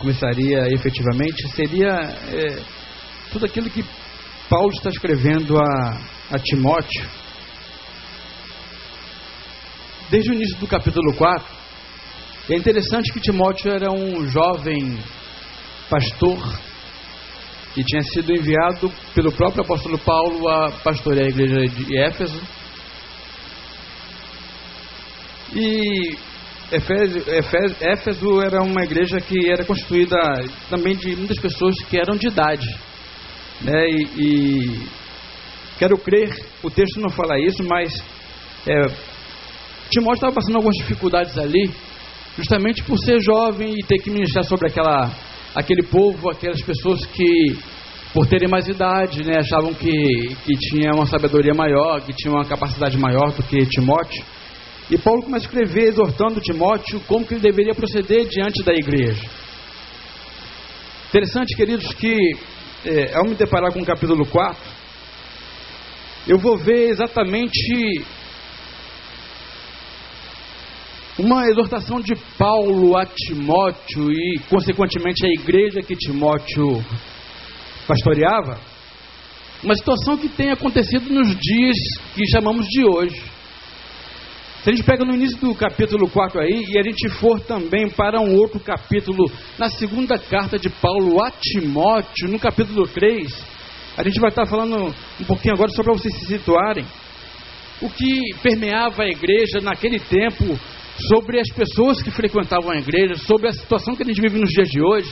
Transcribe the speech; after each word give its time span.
começaria 0.00 0.66
efetivamente, 0.72 1.46
seria 1.54 1.90
é, 1.90 2.62
tudo 3.30 3.44
aquilo 3.44 3.68
que 3.68 3.84
Paulo 4.48 4.70
está 4.72 4.88
escrevendo 4.88 5.58
a, 5.58 6.00
a 6.32 6.38
Timóteo. 6.38 7.06
Desde 10.10 10.30
o 10.30 10.34
início 10.34 10.58
do 10.58 10.66
capítulo 10.66 11.14
4, 11.14 11.46
é 12.48 12.56
interessante 12.56 13.12
que 13.12 13.20
Timóteo 13.20 13.70
era 13.70 13.92
um 13.92 14.26
jovem 14.26 14.98
pastor 15.90 16.38
que 17.74 17.84
tinha 17.84 18.02
sido 18.02 18.32
enviado 18.32 18.90
pelo 19.14 19.30
próprio 19.32 19.62
apóstolo 19.62 19.98
Paulo 19.98 20.48
a 20.48 20.72
pastorear 20.82 21.26
a 21.26 21.28
igreja 21.28 21.68
de 21.68 21.98
Éfeso. 21.98 22.42
E 25.52 26.16
Éfeso, 26.72 27.18
Éfeso 27.80 28.40
era 28.42 28.62
uma 28.62 28.84
igreja 28.84 29.20
que 29.20 29.50
era 29.50 29.64
constituída 29.64 30.16
também 30.68 30.94
de 30.96 31.16
muitas 31.16 31.38
pessoas 31.38 31.74
que 31.88 31.98
eram 31.98 32.16
de 32.16 32.28
idade. 32.28 32.66
Né? 33.60 33.88
E, 33.88 34.02
e 34.16 34.88
quero 35.78 35.98
crer, 35.98 36.30
o 36.62 36.70
texto 36.70 37.00
não 37.00 37.10
fala 37.10 37.40
isso, 37.40 37.64
mas 37.64 37.92
é, 38.66 38.86
Timóteo 39.90 40.14
estava 40.14 40.34
passando 40.34 40.56
algumas 40.56 40.76
dificuldades 40.76 41.36
ali, 41.36 41.70
justamente 42.36 42.84
por 42.84 42.96
ser 42.98 43.20
jovem 43.20 43.74
e 43.76 43.84
ter 43.84 43.98
que 43.98 44.10
ministrar 44.10 44.44
sobre 44.44 44.68
aquela, 44.68 45.10
aquele 45.54 45.82
povo, 45.82 46.30
aquelas 46.30 46.62
pessoas 46.62 47.04
que, 47.06 47.58
por 48.14 48.26
terem 48.28 48.48
mais 48.48 48.68
idade, 48.68 49.24
né, 49.24 49.38
achavam 49.38 49.74
que, 49.74 50.36
que 50.44 50.52
tinha 50.54 50.92
uma 50.94 51.06
sabedoria 51.06 51.52
maior, 51.52 52.00
que 52.02 52.12
tinha 52.12 52.32
uma 52.32 52.44
capacidade 52.44 52.96
maior 52.96 53.32
do 53.32 53.42
que 53.42 53.66
Timóteo. 53.66 54.22
E 54.90 54.98
Paulo 54.98 55.22
começa 55.22 55.46
a 55.46 55.48
escrever 55.48 55.88
exortando 55.88 56.40
Timóteo 56.40 57.00
como 57.06 57.24
que 57.24 57.34
ele 57.34 57.40
deveria 57.40 57.74
proceder 57.74 58.26
diante 58.28 58.64
da 58.64 58.72
igreja. 58.72 59.22
Interessante, 61.08 61.56
queridos, 61.56 61.92
que 61.94 62.16
é, 62.84 63.14
ao 63.14 63.24
me 63.24 63.36
deparar 63.36 63.72
com 63.72 63.80
o 63.80 63.86
capítulo 63.86 64.26
4, 64.26 64.60
eu 66.26 66.38
vou 66.38 66.56
ver 66.58 66.88
exatamente 66.90 68.04
uma 71.18 71.46
exortação 71.46 72.00
de 72.00 72.16
Paulo 72.36 72.96
a 72.96 73.06
Timóteo 73.06 74.10
e, 74.10 74.40
consequentemente, 74.48 75.24
a 75.24 75.40
igreja 75.40 75.82
que 75.82 75.94
Timóteo 75.94 76.84
pastoreava. 77.86 78.58
Uma 79.62 79.74
situação 79.74 80.16
que 80.16 80.28
tem 80.28 80.50
acontecido 80.50 81.12
nos 81.12 81.28
dias 81.38 81.76
que 82.14 82.26
chamamos 82.30 82.66
de 82.66 82.84
hoje. 82.84 83.29
Se 84.62 84.68
a 84.68 84.74
gente 84.74 84.84
pega 84.84 85.06
no 85.06 85.14
início 85.14 85.38
do 85.38 85.54
capítulo 85.54 86.06
4 86.10 86.38
aí, 86.38 86.66
e 86.68 86.78
a 86.78 86.82
gente 86.82 87.08
for 87.18 87.40
também 87.40 87.88
para 87.88 88.20
um 88.20 88.36
outro 88.36 88.60
capítulo, 88.60 89.24
na 89.58 89.70
segunda 89.70 90.18
carta 90.18 90.58
de 90.58 90.68
Paulo 90.68 91.18
a 91.24 91.30
Timóteo, 91.30 92.28
no 92.28 92.38
capítulo 92.38 92.86
3, 92.86 93.42
a 93.96 94.02
gente 94.02 94.20
vai 94.20 94.28
estar 94.28 94.44
falando 94.44 94.94
um 95.18 95.24
pouquinho 95.24 95.54
agora 95.54 95.70
só 95.70 95.82
para 95.82 95.94
vocês 95.94 96.14
se 96.14 96.26
situarem. 96.26 96.84
O 97.80 97.88
que 97.88 98.34
permeava 98.42 99.04
a 99.04 99.08
igreja 99.08 99.62
naquele 99.62 99.98
tempo, 99.98 100.44
sobre 101.08 101.40
as 101.40 101.48
pessoas 101.48 102.02
que 102.02 102.10
frequentavam 102.10 102.70
a 102.70 102.76
igreja, 102.76 103.14
sobre 103.14 103.48
a 103.48 103.52
situação 103.52 103.96
que 103.96 104.02
a 104.02 104.06
gente 104.06 104.20
vive 104.20 104.38
nos 104.38 104.50
dias 104.50 104.68
de 104.68 104.82
hoje. 104.82 105.10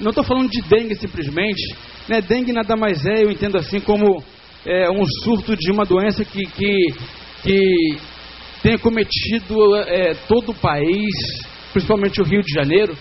Não 0.00 0.10
estou 0.10 0.24
falando 0.24 0.50
de 0.50 0.62
dengue 0.62 0.96
simplesmente. 0.96 1.76
Né? 2.08 2.20
Dengue 2.20 2.52
nada 2.52 2.74
mais 2.74 3.06
é, 3.06 3.22
eu 3.22 3.30
entendo 3.30 3.56
assim, 3.56 3.78
como 3.78 4.20
é, 4.66 4.90
um 4.90 5.04
surto 5.22 5.54
de 5.54 5.70
uma 5.70 5.84
doença 5.84 6.24
que, 6.24 6.44
que, 6.44 6.86
que 7.44 8.09
tenha 8.62 8.78
cometido 8.78 9.76
é, 9.76 10.14
todo 10.28 10.50
o 10.50 10.54
país, 10.54 11.14
principalmente 11.72 12.20
o 12.20 12.24
Rio 12.24 12.42
de 12.42 12.52
Janeiro, 12.52 12.96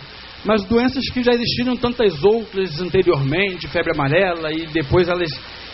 mas 0.46 0.64
doenças 0.66 1.04
que 1.10 1.22
já 1.22 1.34
existiram 1.34 1.76
tantas 1.76 2.24
outras 2.24 2.80
anteriormente, 2.80 3.68
febre 3.68 3.92
amarela, 3.94 4.52
e 4.54 4.68
depois 4.68 5.10
elas 5.10 5.30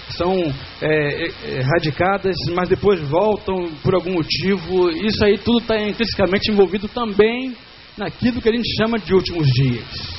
são 0.09 0.33
é, 0.81 0.87
é, 0.87 1.59
erradicadas, 1.59 2.35
mas 2.53 2.69
depois 2.69 2.99
voltam 3.01 3.71
por 3.83 3.93
algum 3.93 4.13
motivo. 4.13 4.89
Isso 4.89 5.23
aí 5.23 5.37
tudo 5.37 5.59
está 5.59 5.79
intrinsecamente 5.79 6.51
envolvido 6.51 6.87
também 6.87 7.55
naquilo 7.97 8.41
que 8.41 8.49
a 8.49 8.51
gente 8.51 8.67
chama 8.77 8.97
de 8.97 9.13
últimos 9.13 9.47
dias. 9.47 10.15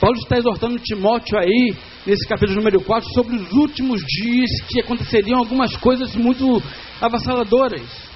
Paulo 0.00 0.16
está 0.16 0.38
exortando 0.38 0.78
Timóteo 0.78 1.36
aí, 1.36 1.74
nesse 2.06 2.26
capítulo 2.28 2.58
número 2.58 2.80
4, 2.80 3.08
sobre 3.14 3.36
os 3.36 3.52
últimos 3.52 4.00
dias 4.00 4.50
que 4.68 4.80
aconteceriam 4.80 5.40
algumas 5.40 5.76
coisas 5.76 6.14
muito 6.14 6.62
avassaladoras. 7.00 8.07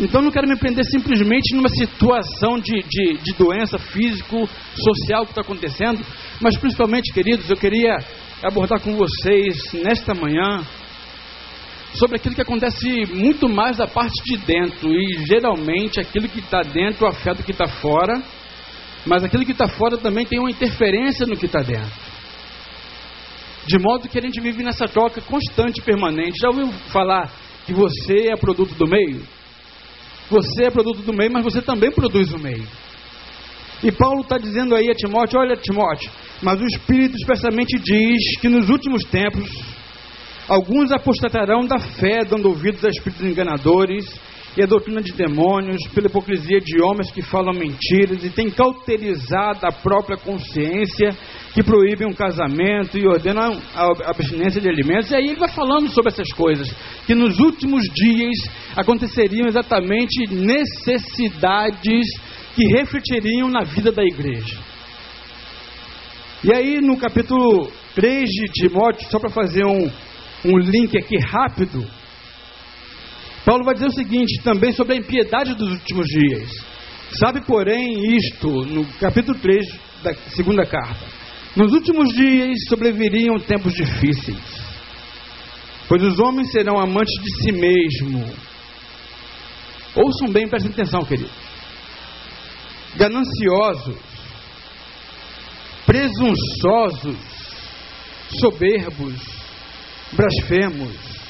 Então 0.00 0.20
não 0.20 0.30
quero 0.30 0.48
me 0.48 0.58
prender 0.58 0.84
simplesmente 0.84 1.54
numa 1.54 1.68
situação 1.68 2.58
de, 2.58 2.82
de, 2.82 3.18
de 3.18 3.32
doença 3.38 3.78
físico, 3.78 4.48
social 4.74 5.24
que 5.24 5.30
está 5.30 5.42
acontecendo, 5.42 6.04
mas 6.40 6.56
principalmente, 6.56 7.12
queridos, 7.12 7.48
eu 7.48 7.56
queria 7.56 7.96
abordar 8.42 8.80
com 8.80 8.96
vocês 8.96 9.72
nesta 9.72 10.12
manhã 10.12 10.66
sobre 11.94 12.16
aquilo 12.16 12.34
que 12.34 12.42
acontece 12.42 13.06
muito 13.14 13.48
mais 13.48 13.76
da 13.76 13.86
parte 13.86 14.20
de 14.24 14.36
dentro 14.38 14.92
e 14.92 15.24
geralmente 15.26 16.00
aquilo 16.00 16.28
que 16.28 16.40
está 16.40 16.62
dentro 16.62 17.06
afeta 17.06 17.40
o 17.40 17.44
que 17.44 17.52
está 17.52 17.68
fora, 17.68 18.20
mas 19.06 19.22
aquilo 19.22 19.44
que 19.44 19.52
está 19.52 19.68
fora 19.68 19.96
também 19.96 20.26
tem 20.26 20.40
uma 20.40 20.50
interferência 20.50 21.24
no 21.24 21.36
que 21.36 21.46
está 21.46 21.60
dentro. 21.60 22.14
De 23.66 23.78
modo 23.78 24.08
que 24.08 24.18
a 24.18 24.22
gente 24.22 24.40
vive 24.40 24.62
nessa 24.62 24.86
troca 24.86 25.20
constante 25.22 25.80
permanente. 25.80 26.38
Já 26.40 26.48
ouviu 26.48 26.70
falar 26.90 27.30
que 27.64 27.72
você 27.72 28.28
é 28.30 28.36
produto 28.36 28.74
do 28.74 28.86
meio? 28.86 29.22
Você 30.30 30.64
é 30.64 30.70
produto 30.70 31.02
do 31.02 31.12
meio, 31.12 31.32
mas 31.32 31.44
você 31.44 31.60
também 31.60 31.90
produz 31.90 32.32
o 32.32 32.38
meio. 32.38 32.66
E 33.82 33.92
Paulo 33.92 34.22
está 34.22 34.38
dizendo 34.38 34.74
aí 34.74 34.90
a 34.90 34.94
Timóteo: 34.94 35.38
Olha, 35.38 35.56
Timóteo, 35.56 36.10
mas 36.42 36.60
o 36.60 36.64
Espírito 36.64 37.16
expressamente 37.16 37.78
diz 37.78 38.40
que 38.40 38.48
nos 38.48 38.70
últimos 38.70 39.02
tempos 39.04 39.50
alguns 40.48 40.92
apostatarão 40.92 41.66
da 41.66 41.78
fé, 41.78 42.24
dando 42.24 42.48
ouvidos 42.48 42.84
a 42.84 42.88
espíritos 42.88 43.26
enganadores 43.26 44.04
e 44.56 44.62
a 44.62 44.66
doutrina 44.66 45.02
de 45.02 45.12
demônios, 45.12 45.82
pela 45.92 46.06
hipocrisia 46.06 46.60
de 46.60 46.80
homens 46.80 47.10
que 47.10 47.22
falam 47.22 47.52
mentiras 47.52 48.22
e 48.22 48.30
têm 48.30 48.50
cauterizado 48.50 49.66
a 49.66 49.72
própria 49.72 50.16
consciência, 50.16 51.10
que 51.52 51.62
proíbem 51.62 52.06
um 52.06 52.12
casamento 52.12 52.96
e 52.96 53.06
ordenam 53.06 53.60
a 53.74 54.10
abstinência 54.10 54.60
de 54.60 54.68
alimentos. 54.68 55.10
E 55.10 55.16
aí 55.16 55.26
ele 55.26 55.40
vai 55.40 55.48
falando 55.48 55.88
sobre 55.88 56.12
essas 56.12 56.32
coisas, 56.32 56.72
que 57.06 57.14
nos 57.14 57.38
últimos 57.40 57.82
dias 57.92 58.48
aconteceriam 58.76 59.46
exatamente 59.48 60.26
necessidades 60.30 62.06
que 62.54 62.64
refletiriam 62.76 63.48
na 63.48 63.64
vida 63.64 63.90
da 63.90 64.04
igreja. 64.04 64.56
E 66.44 66.52
aí 66.54 66.80
no 66.80 66.96
capítulo 66.96 67.70
3 67.94 68.28
de 68.28 68.52
Timóteo, 68.52 69.08
só 69.10 69.18
para 69.18 69.30
fazer 69.30 69.64
um, 69.64 69.90
um 70.44 70.58
link 70.58 70.96
aqui 70.96 71.16
rápido, 71.18 71.84
Paulo 73.44 73.64
vai 73.64 73.74
dizer 73.74 73.88
o 73.88 73.92
seguinte 73.92 74.42
também 74.42 74.72
sobre 74.72 74.94
a 74.94 74.96
impiedade 74.96 75.54
dos 75.54 75.70
últimos 75.70 76.06
dias. 76.06 76.48
Sabe, 77.18 77.42
porém, 77.42 78.16
isto, 78.16 78.48
no 78.48 78.86
capítulo 78.98 79.38
3 79.38 79.66
da 80.02 80.14
segunda 80.30 80.64
carta. 80.64 81.04
Nos 81.54 81.72
últimos 81.72 82.12
dias 82.14 82.56
sobreviriam 82.68 83.38
tempos 83.38 83.74
difíceis, 83.74 84.38
pois 85.88 86.02
os 86.02 86.18
homens 86.18 86.50
serão 86.50 86.78
amantes 86.80 87.14
de 87.22 87.42
si 87.42 87.52
mesmo. 87.52 88.24
Ouçam 89.94 90.28
bem, 90.32 90.48
prestem 90.48 90.72
atenção, 90.72 91.04
queridos. 91.04 91.30
Gananciosos, 92.96 93.96
presunçosos, 95.86 97.16
soberbos, 98.40 99.14
blasfemos, 100.12 101.23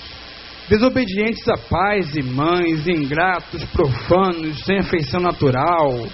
desobedientes 0.68 1.46
a 1.48 1.58
pais 1.68 2.14
e 2.16 2.22
mães, 2.22 2.86
ingratos, 2.86 3.64
profanos, 3.66 4.64
sem 4.64 4.78
afeição 4.78 5.20
natural, 5.20 6.06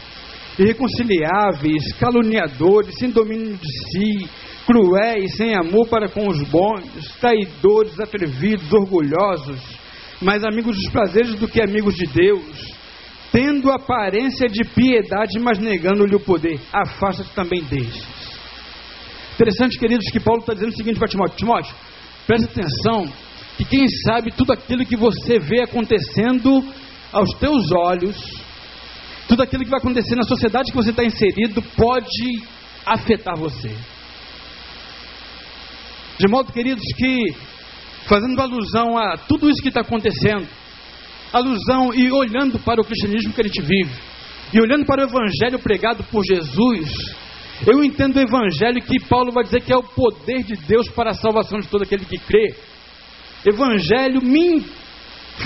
irreconciliáveis, 0.58 1.92
caluniadores, 1.98 2.96
sem 2.98 3.10
domínio 3.10 3.56
de 3.56 3.68
si, 3.90 4.28
cruéis, 4.66 5.36
sem 5.36 5.54
amor 5.54 5.88
para 5.88 6.08
com 6.08 6.28
os 6.28 6.42
bons, 6.48 6.84
traidores, 7.20 7.98
atrevidos, 8.00 8.72
orgulhosos, 8.72 9.60
mais 10.20 10.44
amigos 10.44 10.76
dos 10.76 10.90
prazeres 10.90 11.34
do 11.36 11.48
que 11.48 11.62
amigos 11.62 11.94
de 11.94 12.06
Deus, 12.06 12.74
tendo 13.32 13.70
aparência 13.70 14.48
de 14.48 14.64
piedade, 14.64 15.38
mas 15.40 15.58
negando-lhe 15.58 16.16
o 16.16 16.20
poder. 16.20 16.60
Afasta-te 16.72 17.32
também 17.34 17.62
destes. 17.62 18.20
Interessante, 19.34 19.78
queridos, 19.78 20.10
que 20.10 20.20
Paulo 20.20 20.40
está 20.40 20.52
dizendo 20.52 20.72
o 20.72 20.76
seguinte 20.76 20.98
para 20.98 21.08
Timóteo: 21.08 21.36
Timóteo, 21.36 21.74
preste 22.26 22.46
atenção 22.46 23.10
que 23.60 23.76
quem 23.76 23.86
sabe 24.06 24.30
tudo 24.32 24.52
aquilo 24.54 24.86
que 24.86 24.96
você 24.96 25.38
vê 25.38 25.62
acontecendo 25.62 26.64
aos 27.12 27.28
teus 27.38 27.70
olhos, 27.72 28.16
tudo 29.28 29.42
aquilo 29.42 29.64
que 29.64 29.70
vai 29.70 29.78
acontecer 29.78 30.16
na 30.16 30.22
sociedade 30.22 30.70
que 30.70 30.76
você 30.76 30.90
está 30.90 31.04
inserido, 31.04 31.60
pode 31.76 32.42
afetar 32.86 33.36
você. 33.36 33.68
De 36.18 36.28
modo, 36.28 36.52
queridos, 36.52 36.82
que 36.96 37.34
fazendo 38.06 38.40
alusão 38.40 38.96
a 38.96 39.18
tudo 39.18 39.50
isso 39.50 39.60
que 39.62 39.68
está 39.68 39.82
acontecendo, 39.82 40.48
alusão 41.30 41.92
e 41.92 42.10
olhando 42.10 42.58
para 42.60 42.80
o 42.80 42.84
cristianismo 42.84 43.34
que 43.34 43.42
a 43.42 43.44
gente 43.44 43.60
vive, 43.60 43.92
e 44.54 44.60
olhando 44.60 44.86
para 44.86 45.02
o 45.02 45.08
evangelho 45.08 45.58
pregado 45.58 46.02
por 46.04 46.24
Jesus, 46.24 46.88
Eu 47.66 47.84
entendo 47.84 48.16
o 48.16 48.20
Evangelho 48.20 48.80
que 48.80 48.98
Paulo 49.06 49.32
vai 49.32 49.44
dizer 49.44 49.60
que 49.60 49.70
é 49.70 49.76
o 49.76 49.82
poder 49.82 50.42
de 50.44 50.56
Deus 50.66 50.88
para 50.88 51.10
a 51.10 51.14
salvação 51.14 51.60
de 51.60 51.68
todo 51.68 51.82
aquele 51.82 52.06
que 52.06 52.16
crê. 52.16 52.54
Evangelho 53.44 54.22
me 54.22 54.60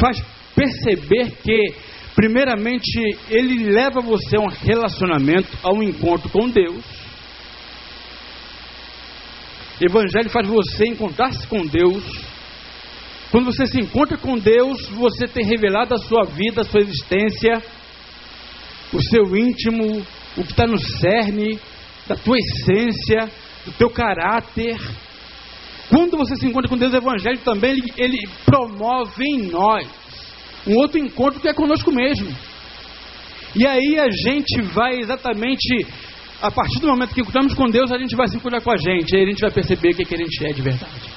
faz 0.01 0.23
perceber 0.55 1.31
que, 1.43 1.75
primeiramente, 2.15 3.01
ele 3.29 3.71
leva 3.71 4.01
você 4.01 4.37
a 4.37 4.41
um 4.41 4.49
relacionamento, 4.49 5.49
a 5.63 5.73
um 5.73 5.83
encontro 5.83 6.29
com 6.31 6.49
Deus. 6.49 6.85
Evangelho 9.81 10.31
faz 10.31 10.47
você 10.47 10.87
encontrar-se 10.87 11.47
com 11.47 11.67
Deus. 11.67 12.05
Quando 13.31 13.47
você 13.47 13.67
se 13.67 13.81
encontra 13.81 14.17
com 14.17 14.39
Deus, 14.39 14.89
você 14.91 15.27
tem 15.27 15.45
revelado 15.45 15.95
a 15.95 15.99
sua 15.99 16.25
vida, 16.25 16.63
a 16.63 16.65
sua 16.65 16.81
existência, 16.81 17.61
o 18.93 19.03
seu 19.03 19.37
íntimo, 19.37 20.07
o 20.37 20.45
que 20.45 20.53
está 20.53 20.67
no 20.67 20.79
cerne 20.79 21.59
da 22.07 22.15
tua 22.15 22.37
essência, 22.39 23.29
do 23.65 23.73
teu 23.73 23.91
caráter. 23.91 24.77
Quando 25.89 26.17
você 26.17 26.37
se 26.37 26.47
encontra 26.47 26.69
com 26.69 26.77
Deus, 26.77 26.93
o 26.93 26.97
Evangelho 26.97 27.39
também 27.39 27.73
ele, 27.73 27.93
ele 27.97 28.29
promove 28.45 29.25
em 29.25 29.51
nós 29.51 29.87
um 30.67 30.77
outro 30.77 30.99
encontro 30.99 31.41
que 31.41 31.49
é 31.49 31.53
conosco 31.53 31.93
mesmo. 31.93 32.35
E 33.55 33.67
aí 33.67 33.99
a 33.99 34.11
gente 34.11 34.63
vai 34.73 34.99
exatamente, 34.99 35.87
a 36.43 36.51
partir 36.51 36.81
do 36.81 36.89
momento 36.89 37.15
que 37.15 37.21
encontramos 37.21 37.55
com 37.55 37.67
Deus, 37.67 37.93
a 37.93 37.99
gente 37.99 38.17
vai 38.17 38.27
se 38.27 38.37
encontrar 38.37 38.61
com 38.61 38.71
a 38.71 38.77
gente, 38.77 39.15
aí 39.15 39.25
a 39.25 39.29
gente 39.29 39.41
vai 39.41 39.51
perceber 39.51 39.91
o 39.91 39.97
que, 39.97 40.05
que 40.05 40.15
a 40.15 40.19
gente 40.19 40.47
é 40.47 40.53
de 40.53 40.63
verdade. 40.63 41.15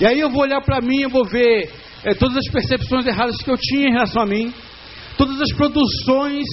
E 0.00 0.06
aí 0.06 0.18
eu 0.18 0.28
vou 0.28 0.42
olhar 0.42 0.60
para 0.60 0.80
mim, 0.80 1.02
eu 1.02 1.10
vou 1.10 1.24
ver 1.24 1.70
é, 2.04 2.14
todas 2.14 2.36
as 2.36 2.52
percepções 2.52 3.06
erradas 3.06 3.36
que 3.36 3.50
eu 3.50 3.56
tinha 3.56 3.88
em 3.88 3.92
relação 3.92 4.22
a 4.22 4.26
mim, 4.26 4.52
todas 5.16 5.40
as 5.40 5.52
produções, 5.52 6.46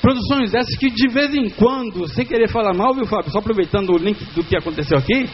produções 0.00 0.54
essas 0.54 0.76
que 0.76 0.88
de 0.88 1.08
vez 1.08 1.34
em 1.34 1.50
quando, 1.50 2.08
sem 2.08 2.24
querer 2.24 2.48
falar 2.48 2.72
mal, 2.72 2.94
viu 2.94 3.04
Fábio, 3.04 3.32
só 3.32 3.40
aproveitando 3.40 3.90
o 3.90 3.98
link 3.98 4.24
do 4.32 4.44
que 4.44 4.56
aconteceu 4.56 4.96
aqui, 4.96 5.28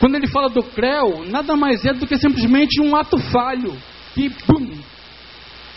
quando 0.00 0.16
ele 0.16 0.26
fala 0.28 0.48
do 0.48 0.62
creu, 0.62 1.24
nada 1.28 1.56
mais 1.56 1.84
é 1.84 1.92
do 1.92 2.06
que 2.06 2.18
simplesmente 2.18 2.80
um 2.82 2.94
ato 2.96 3.18
falho, 3.30 3.76
que 4.14 4.28
pum, 4.30 4.78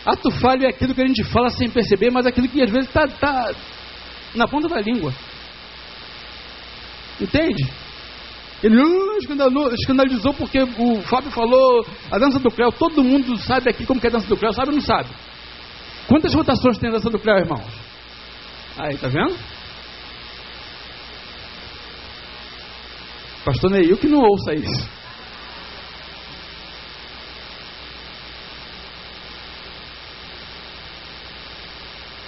ato 0.06 0.32
falho 0.32 0.66
é 0.66 0.70
aquilo 0.70 0.94
que 0.94 1.02
a 1.02 1.08
gente 1.08 1.24
fala 1.26 1.50
sem 1.50 1.70
perceber, 1.70 2.12
mas 2.12 2.26
aquilo 2.26 2.48
que 2.48 2.62
às 2.62 2.70
vezes 2.70 2.88
está 2.88 3.08
tá 3.08 3.52
na 4.36 4.48
ponta 4.48 4.68
da 4.68 4.82
língua. 4.82 5.14
Entende? 7.20 7.68
Ele 8.64 8.76
uh, 8.82 9.74
escandalizou, 9.74 10.34
porque 10.34 10.60
o 10.62 11.02
Fábio 11.02 11.32
falou 11.32 11.86
a 12.12 12.18
dança 12.18 12.40
do 12.40 12.50
Creu. 12.50 12.72
Todo 12.72 13.04
mundo 13.04 13.38
sabe 13.38 13.70
aqui 13.70 13.86
como 13.86 14.00
é 14.04 14.08
a 14.08 14.12
dança 14.12 14.28
do 14.28 14.38
Creu, 14.38 14.52
sabe 14.52 14.70
ou 14.70 14.76
não 14.76 14.82
sabe? 14.82 15.10
Quantas 16.08 16.34
rotações 16.34 16.78
tem 16.78 16.90
a 16.90 16.94
dança 16.94 17.10
do 17.10 17.20
Creu, 17.20 17.38
irmãos? 17.38 17.72
Aí, 18.78 18.98
tá 18.98 19.08
vendo? 19.08 19.36
Pastor 23.48 23.72
Neil 23.72 23.96
que 23.96 24.10
não 24.10 24.20
ouça 24.20 24.54
isso. 24.54 24.90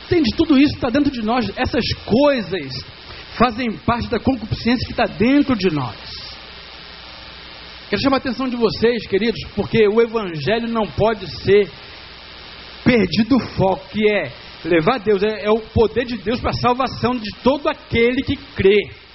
Entende? 0.06 0.34
Tudo 0.38 0.58
isso 0.58 0.76
está 0.76 0.90
dentro 0.90 1.12
de 1.12 1.22
nós. 1.22 1.52
Essas 1.58 1.84
coisas 2.06 2.72
fazem 3.38 3.70
parte 3.80 4.10
da 4.10 4.18
concupiscência 4.18 4.86
que 4.86 4.94
está 4.94 5.04
dentro 5.04 5.58
de 5.58 5.70
nós. 5.70 5.98
Quero 7.90 8.02
chamar 8.02 8.16
a 8.16 8.20
atenção 8.20 8.48
de 8.48 8.56
vocês, 8.56 9.06
queridos, 9.06 9.42
porque 9.58 9.90
o 9.90 10.02
Evangelho 10.02 10.70
não 10.70 10.88
pode 10.88 11.28
ser 11.42 11.70
perdido 12.86 13.36
o 13.36 13.40
foco, 13.58 13.90
que 13.90 14.10
é 14.10 14.32
levar 14.64 15.00
Deus, 15.00 15.22
é, 15.22 15.44
é 15.44 15.52
o 15.52 15.60
poder 15.60 16.06
de 16.06 16.18
Deus 16.18 16.40
para 16.40 16.52
a 16.52 16.62
salvação 16.62 17.12
de 17.12 17.30
todo 17.44 17.68
aquele 17.68 18.22
que 18.24 18.38
crê. 18.56 19.09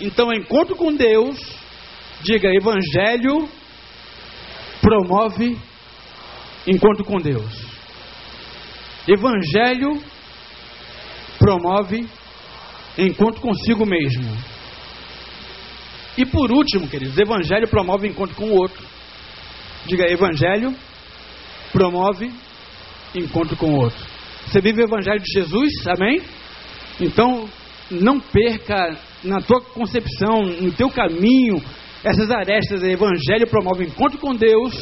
Então, 0.00 0.32
encontro 0.32 0.76
com 0.76 0.94
Deus, 0.94 1.38
diga, 2.22 2.48
Evangelho 2.48 3.48
promove 4.80 5.58
encontro 6.66 7.04
com 7.04 7.18
Deus. 7.18 7.52
Evangelho 9.08 10.02
promove 11.38 12.06
encontro 12.98 13.40
consigo 13.40 13.86
mesmo. 13.86 14.36
E 16.18 16.24
por 16.26 16.50
último, 16.50 16.88
queridos, 16.88 17.16
Evangelho 17.18 17.68
promove 17.68 18.08
encontro 18.08 18.34
com 18.36 18.46
o 18.46 18.54
outro. 18.54 18.82
Diga, 19.86 20.10
Evangelho 20.10 20.74
promove 21.72 22.32
encontro 23.14 23.56
com 23.56 23.66
o 23.66 23.76
outro. 23.76 24.04
Você 24.46 24.60
vive 24.60 24.82
o 24.82 24.84
Evangelho 24.84 25.20
de 25.20 25.32
Jesus, 25.32 25.72
amém? 25.86 26.22
Então, 27.00 27.48
não 27.90 28.18
perca 28.18 28.96
na 29.24 29.40
tua 29.40 29.60
concepção, 29.60 30.42
no 30.42 30.72
teu 30.72 30.90
caminho, 30.90 31.62
essas 32.04 32.30
arestas. 32.30 32.82
O 32.82 32.86
Evangelho 32.86 33.46
promove 33.48 33.84
encontro 33.84 34.18
com 34.18 34.34
Deus, 34.34 34.74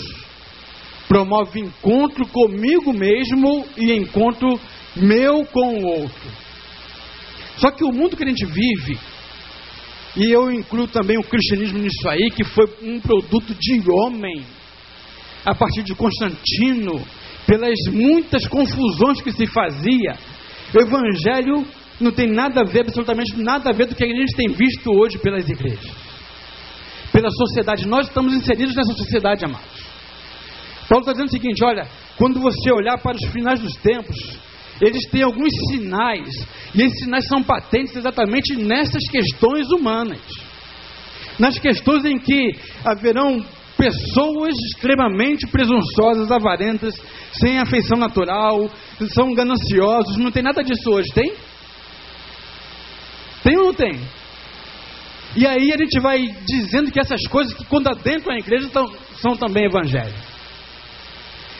promove 1.09 1.61
encontro 1.61 2.27
comigo 2.27 2.93
mesmo 2.93 3.67
e 3.77 3.93
encontro 3.93 4.49
meu 4.97 5.45
com 5.47 5.79
o 5.79 5.87
outro. 5.87 6.31
Só 7.57 7.71
que 7.71 7.85
o 7.85 7.93
mundo 7.93 8.17
que 8.17 8.25
a 8.25 8.29
gente 8.29 8.45
vive, 8.47 8.99
e 10.17 10.31
eu 10.31 10.51
incluo 10.51 10.87
também 10.89 11.19
o 11.19 11.25
cristianismo 11.25 11.79
nisso 11.79 12.09
aí, 12.09 12.31
que 12.31 12.45
foi 12.45 12.67
um 12.83 13.01
produto 13.01 13.55
de 13.55 13.83
homem, 13.91 14.45
a 15.45 15.55
partir 15.55 15.83
de 15.83 15.95
Constantino, 15.95 17.01
pelas 17.47 17.79
muitas 17.93 18.47
confusões 18.49 19.21
que 19.23 19.33
se 19.33 19.47
fazia, 19.47 20.17
o 20.75 20.83
evangelho 20.83 21.65
não 22.00 22.11
tem 22.11 22.26
nada 22.26 22.61
a 22.61 22.64
ver, 22.64 22.81
absolutamente 22.81 23.37
nada 23.37 23.70
a 23.70 23.73
ver 23.73 23.87
do 23.87 23.94
que 23.94 24.05
a 24.05 24.06
gente 24.06 24.37
tem 24.37 24.49
visto 24.52 24.91
hoje 24.91 25.19
pelas 25.19 25.49
igrejas, 25.49 25.91
pela 27.12 27.31
sociedade. 27.31 27.87
Nós 27.87 28.08
estamos 28.08 28.35
inseridos 28.35 28.75
nessa 28.75 28.93
sociedade, 28.94 29.44
amados. 29.44 29.85
Paulo 30.88 31.00
está 31.00 31.12
dizendo 31.12 31.29
o 31.29 31.32
seguinte: 31.32 31.64
olha, 31.64 31.87
quando 32.17 32.41
você 32.41 32.73
olhar 32.73 32.99
para 32.99 33.17
os 33.17 33.32
finais 33.32 33.61
dos 33.61 33.75
tempos, 33.76 34.17
eles 34.81 35.06
têm 35.11 35.23
alguns 35.23 35.52
sinais, 35.70 36.29
e 36.75 36.82
esses 36.82 36.99
sinais 36.99 37.26
são 37.26 37.43
patentes 37.43 37.94
exatamente 37.97 38.56
nessas 38.56 39.02
questões 39.11 39.70
humanas. 39.70 40.20
Nas 41.38 41.58
questões 41.58 42.05
em 42.05 42.19
que 42.19 42.52
haverão 42.85 43.44
pessoas 43.76 44.55
extremamente 44.73 45.47
presunçosas, 45.49 46.31
avarentas, 46.31 46.94
sem 47.32 47.58
afeição 47.58 47.99
natural, 47.99 48.70
são 49.12 49.35
gananciosos, 49.35 50.17
não 50.17 50.31
tem 50.31 50.43
nada 50.43 50.62
disso 50.62 50.90
hoje, 50.90 51.08
tem? 51.12 51.32
Tem 53.44 53.56
ou 53.56 53.67
não 53.67 53.75
tem? 53.75 54.00
E 55.37 55.47
aí 55.47 55.73
a 55.73 55.76
gente 55.76 56.00
vai 56.00 56.26
dizendo 56.47 56.90
que 56.90 56.99
essas 56.99 57.21
coisas 57.28 57.54
que 57.54 57.64
quando 57.66 57.88
adentram 57.88 58.35
a 58.35 58.38
igreja 58.38 58.69
são, 59.21 59.37
também 59.37 59.66
evangelho 59.66 60.14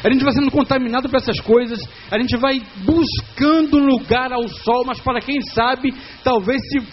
a 0.05 0.11
gente 0.11 0.23
vai 0.23 0.35
sendo 0.35 0.51
contaminado 0.51 1.09
por 1.09 1.17
essas 1.17 1.41
coisas, 1.41 1.81
a 2.11 2.19
gente 2.19 2.37
vai 2.37 2.61
buscando 2.85 3.79
lugar 3.79 4.31
ao 4.35 4.47
sol, 4.47 4.85
mas 4.85 5.01
para 5.01 5.19
quem 5.19 5.41
sabe, 5.55 5.95
talvez 6.23 6.61
se 6.69 6.87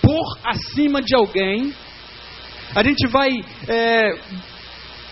pôr 0.00 0.38
acima 0.42 1.02
de 1.02 1.14
alguém, 1.14 1.74
a 2.74 2.82
gente 2.82 3.06
vai 3.08 3.30
é, 3.68 4.18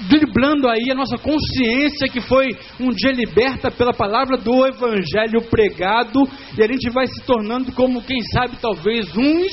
driblando 0.09 0.69
aí 0.69 0.91
a 0.91 0.95
nossa 0.95 1.17
consciência 1.17 2.09
que 2.09 2.21
foi 2.21 2.49
um 2.81 2.91
dia 2.91 3.13
liberta 3.13 3.71
pela 3.71 3.93
palavra 3.93 4.37
do 4.37 4.67
Evangelho 4.67 5.43
pregado, 5.51 6.21
e 6.57 6.63
a 6.63 6.67
gente 6.67 6.91
vai 6.91 7.07
se 7.07 7.23
tornando 7.25 7.73
como, 7.73 8.03
quem 8.03 8.21
sabe, 8.33 8.57
talvez 8.61 9.07
uns 9.17 9.51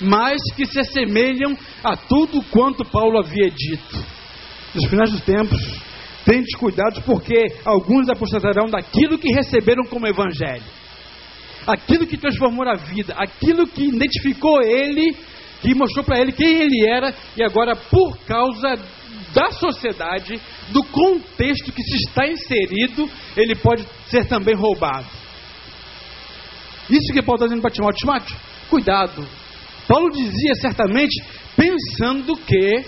mais 0.00 0.40
que 0.56 0.64
se 0.64 0.80
assemelham 0.80 1.56
a 1.84 1.96
tudo 1.96 2.42
quanto 2.50 2.84
Paulo 2.84 3.18
havia 3.18 3.50
dito. 3.50 4.04
Nos 4.74 4.86
finais 4.88 5.10
dos 5.10 5.20
tempos, 5.22 5.58
Tente 6.24 6.56
cuidado, 6.58 7.02
porque 7.02 7.46
alguns 7.64 8.08
apostatarão 8.08 8.66
daquilo 8.66 9.18
que 9.18 9.32
receberam 9.32 9.84
como 9.84 10.06
evangelho. 10.06 10.62
Aquilo 11.66 12.06
que 12.06 12.16
transformou 12.16 12.68
a 12.68 12.74
vida, 12.74 13.14
aquilo 13.16 13.66
que 13.66 13.84
identificou 13.84 14.62
ele, 14.62 15.16
que 15.62 15.74
mostrou 15.74 16.04
para 16.04 16.20
ele 16.20 16.32
quem 16.32 16.60
ele 16.60 16.88
era, 16.88 17.14
e 17.36 17.42
agora, 17.42 17.74
por 17.74 18.18
causa 18.26 18.76
da 19.32 19.50
sociedade, 19.52 20.40
do 20.70 20.82
contexto 20.84 21.72
que 21.72 21.82
se 21.82 21.96
está 22.08 22.26
inserido, 22.26 23.08
ele 23.36 23.54
pode 23.56 23.86
ser 24.08 24.26
também 24.26 24.54
roubado. 24.54 25.06
Isso 26.88 27.12
que 27.12 27.22
Paulo 27.22 27.36
está 27.36 27.46
dizendo 27.46 27.62
para 27.62 27.70
Timóteo: 27.70 27.98
Timóteo, 27.98 28.36
cuidado. 28.68 29.26
Paulo 29.86 30.10
dizia 30.10 30.54
certamente, 30.60 31.22
pensando 31.56 32.36
que 32.36 32.84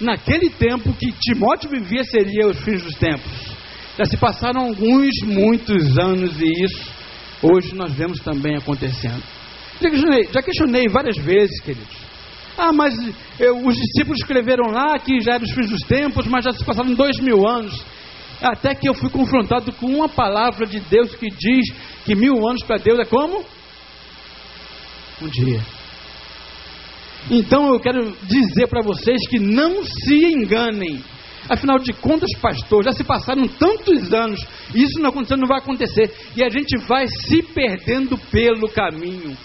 naquele 0.00 0.50
tempo 0.50 0.92
que 0.94 1.12
Timóteo 1.12 1.70
vivia 1.70 2.04
seria 2.04 2.46
os 2.46 2.58
fins 2.60 2.82
dos 2.82 2.94
tempos. 2.94 3.30
Já 3.98 4.04
se 4.04 4.16
passaram 4.16 4.62
alguns, 4.62 5.10
muitos 5.24 5.98
anos 5.98 6.40
e 6.40 6.64
isso 6.64 6.90
hoje 7.42 7.74
nós 7.74 7.92
vemos 7.92 8.20
também 8.20 8.56
acontecendo. 8.56 9.22
Já 9.80 9.90
questionei, 9.90 10.28
já 10.32 10.42
questionei 10.42 10.84
várias 10.90 11.16
vezes, 11.16 11.60
queridos. 11.60 12.09
Ah, 12.62 12.74
mas 12.74 12.94
eu, 13.38 13.56
os 13.66 13.74
discípulos 13.74 14.20
escreveram 14.20 14.70
lá 14.70 14.98
que 14.98 15.18
já 15.22 15.36
eram 15.36 15.44
os 15.44 15.52
fins 15.52 15.70
dos 15.70 15.80
tempos, 15.80 16.26
mas 16.26 16.44
já 16.44 16.52
se 16.52 16.62
passaram 16.62 16.92
dois 16.92 17.18
mil 17.18 17.48
anos. 17.48 17.72
Até 18.42 18.74
que 18.74 18.86
eu 18.86 18.92
fui 18.92 19.08
confrontado 19.08 19.72
com 19.72 19.86
uma 19.86 20.10
palavra 20.10 20.66
de 20.66 20.78
Deus 20.78 21.14
que 21.14 21.28
diz 21.30 21.74
que 22.04 22.14
mil 22.14 22.46
anos 22.46 22.62
para 22.64 22.76
Deus 22.76 22.98
é 22.98 23.04
como? 23.06 23.42
um 25.22 25.28
dia. 25.28 25.60
Então 27.30 27.72
eu 27.72 27.80
quero 27.80 28.16
dizer 28.22 28.66
para 28.68 28.82
vocês 28.82 29.26
que 29.28 29.38
não 29.38 29.82
se 29.82 30.24
enganem. 30.26 31.02
Afinal 31.48 31.78
de 31.78 31.92
contas, 31.94 32.30
pastor, 32.40 32.84
já 32.84 32.92
se 32.92 33.02
passaram 33.02 33.48
tantos 33.48 34.12
anos, 34.12 34.40
e 34.74 34.82
isso 34.82 35.00
não 35.00 35.08
aconteceu, 35.08 35.36
não 35.36 35.48
vai 35.48 35.58
acontecer, 35.58 36.12
e 36.36 36.44
a 36.44 36.48
gente 36.48 36.76
vai 36.86 37.06
se 37.08 37.42
perdendo 37.42 38.16
pelo 38.30 38.68
caminho. 38.68 39.36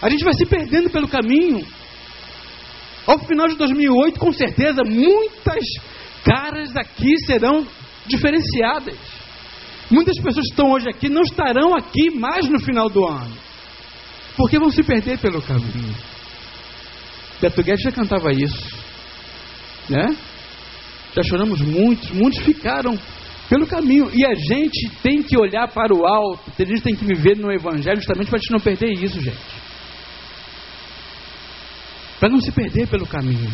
A 0.00 0.10
gente 0.10 0.22
vai 0.22 0.34
se 0.34 0.46
perdendo 0.46 0.90
pelo 0.90 1.08
caminho. 1.08 1.66
Ao 3.06 3.18
final 3.20 3.46
de 3.46 3.56
2008, 3.56 4.18
com 4.18 4.32
certeza, 4.32 4.82
muitas 4.84 5.64
caras 6.24 6.76
aqui 6.76 7.16
serão 7.24 7.66
diferenciadas. 8.06 8.96
Muitas 9.90 10.16
pessoas 10.16 10.46
que 10.46 10.50
estão 10.50 10.72
hoje 10.72 10.88
aqui 10.88 11.08
não 11.08 11.22
estarão 11.22 11.74
aqui 11.76 12.10
mais 12.10 12.48
no 12.48 12.58
final 12.58 12.90
do 12.90 13.06
ano, 13.06 13.36
porque 14.36 14.58
vão 14.58 14.70
se 14.70 14.82
perder 14.82 15.18
pelo 15.18 15.40
caminho. 15.40 15.94
Beto 17.40 17.62
Guedes 17.62 17.82
já 17.82 17.92
cantava 17.92 18.32
isso, 18.32 18.76
né? 19.88 20.16
Já 21.14 21.22
choramos 21.22 21.60
muitos, 21.60 22.10
muitos 22.10 22.40
ficaram 22.44 22.98
pelo 23.48 23.66
caminho. 23.66 24.10
E 24.12 24.26
a 24.26 24.34
gente 24.34 24.90
tem 25.02 25.22
que 25.22 25.38
olhar 25.38 25.68
para 25.68 25.94
o 25.94 26.04
alto, 26.04 26.50
a 26.58 26.64
gente 26.64 26.82
tem 26.82 26.96
que 26.96 27.04
viver 27.04 27.36
no 27.36 27.52
Evangelho 27.52 27.96
justamente 27.96 28.28
para 28.28 28.38
a 28.38 28.40
gente 28.40 28.52
não 28.52 28.60
perder 28.60 28.92
isso, 28.92 29.20
gente. 29.20 29.38
Para 32.18 32.30
não 32.30 32.40
se 32.40 32.50
perder 32.52 32.86
pelo 32.88 33.06
caminho. 33.06 33.52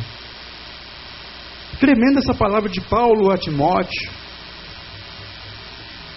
Tremenda 1.80 2.20
essa 2.20 2.34
palavra 2.34 2.68
de 2.68 2.80
Paulo 2.80 3.30
a 3.30 3.36
Timóteo. 3.36 4.10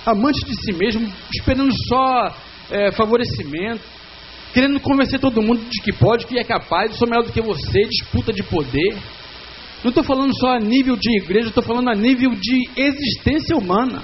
Amante 0.06 0.46
de 0.46 0.54
si 0.62 0.74
mesmo, 0.74 1.12
esperando 1.36 1.72
só 1.88 2.36
é, 2.70 2.92
favorecimento, 2.92 3.82
querendo 4.54 4.80
convencer 4.80 5.20
todo 5.20 5.42
mundo 5.42 5.66
de 5.68 5.82
que 5.82 5.92
pode, 5.92 6.28
que 6.28 6.38
é 6.38 6.44
capaz, 6.44 6.96
sou 6.96 7.08
melhor 7.08 7.24
do 7.24 7.32
que 7.32 7.42
você, 7.42 7.82
disputa 7.90 8.32
de 8.32 8.44
poder. 8.44 8.96
Não 9.84 9.90
estou 9.90 10.04
falando 10.04 10.32
só 10.40 10.56
a 10.56 10.60
nível 10.60 10.96
de 10.96 11.18
igreja, 11.18 11.50
estou 11.50 11.64
falando 11.64 11.90
a 11.90 11.96
nível 11.96 12.32
de 12.32 12.70
existência 12.75 13.58
humana. 13.58 14.04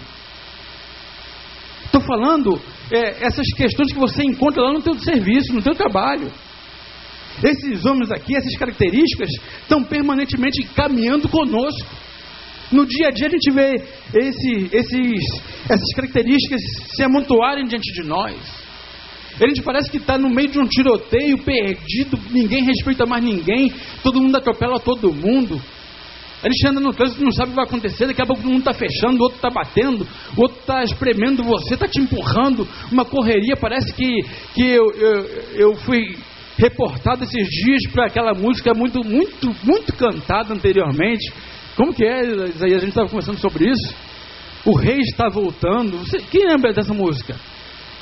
Estou 1.86 2.02
falando 2.02 2.60
é, 2.92 3.24
essas 3.26 3.46
questões 3.56 3.92
que 3.92 4.00
você 4.00 4.24
encontra 4.24 4.64
lá 4.64 4.74
no 4.74 4.82
teu 4.82 4.98
serviço, 5.00 5.54
no 5.54 5.62
teu 5.62 5.76
trabalho. 5.76 6.32
Esses 7.44 7.86
homens 7.86 8.12
aqui, 8.12 8.36
essas 8.36 8.56
características, 8.58 9.30
estão 9.62 9.84
permanentemente 9.84 10.64
caminhando 10.76 11.28
conosco. 11.30 11.88
No 12.72 12.86
dia 12.86 13.08
a 13.08 13.12
dia 13.12 13.28
a 13.28 13.30
gente 13.30 13.52
vê 13.52 13.84
esse, 14.16 14.70
esses, 14.72 15.42
essas 15.66 15.94
características 15.96 16.62
se 16.96 17.04
amontoarem 17.04 17.66
diante 17.66 17.92
de 17.94 18.08
nós. 18.08 18.36
A 19.40 19.48
gente 19.48 19.62
parece 19.62 19.90
que 19.90 19.98
está 19.98 20.18
no 20.18 20.30
meio 20.30 20.50
de 20.50 20.60
um 20.60 20.68
tiroteio 20.68 21.38
perdido, 21.40 22.18
ninguém 22.30 22.64
respeita 22.64 23.06
mais 23.06 23.24
ninguém, 23.24 23.74
todo 24.04 24.22
mundo 24.22 24.38
atropela 24.38 24.80
todo 24.80 25.14
mundo. 25.14 25.62
A 26.44 26.48
gente 26.48 26.68
anda 26.68 26.80
no 26.80 26.94
trânsito 26.94 27.24
não 27.24 27.32
sabe 27.32 27.50
o 27.50 27.52
que 27.52 27.56
vai 27.56 27.66
acontecer, 27.66 28.08
daqui 28.08 28.22
a 28.22 28.26
pouco 28.26 28.42
mundo 28.42 28.60
está 28.60 28.74
fechando, 28.74 29.20
o 29.20 29.24
outro 29.24 29.38
está 29.38 29.50
batendo, 29.50 30.08
o 30.36 30.42
outro 30.42 30.60
está 30.60 30.84
espremendo 30.84 31.44
você, 31.44 31.76
está 31.76 31.88
te 31.88 32.02
empurrando, 32.02 32.68
uma 32.92 33.06
correria, 33.06 33.56
parece 33.56 33.94
que, 33.94 34.24
que 34.56 34.64
eu, 34.64 34.92
eu, 34.92 35.26
eu 35.54 35.76
fui 35.76 36.18
reportado 36.62 37.24
esses 37.24 37.48
dias 37.48 37.92
para 37.92 38.06
aquela 38.06 38.34
música 38.34 38.74
muito, 38.74 39.04
muito, 39.04 39.54
muito 39.64 39.94
cantada 39.94 40.54
anteriormente. 40.54 41.34
Como 41.76 41.94
que 41.94 42.06
é, 42.06 42.22
Isaías? 42.22 42.78
A 42.78 42.86
gente 42.86 42.90
estava 42.90 43.10
conversando 43.10 43.40
sobre 43.40 43.70
isso. 43.70 43.96
O 44.66 44.78
rei 44.78 45.00
está 45.00 45.28
voltando. 45.28 45.98
Você, 45.98 46.20
quem 46.30 46.46
lembra 46.46 46.72
dessa 46.72 46.94
música? 46.94 47.36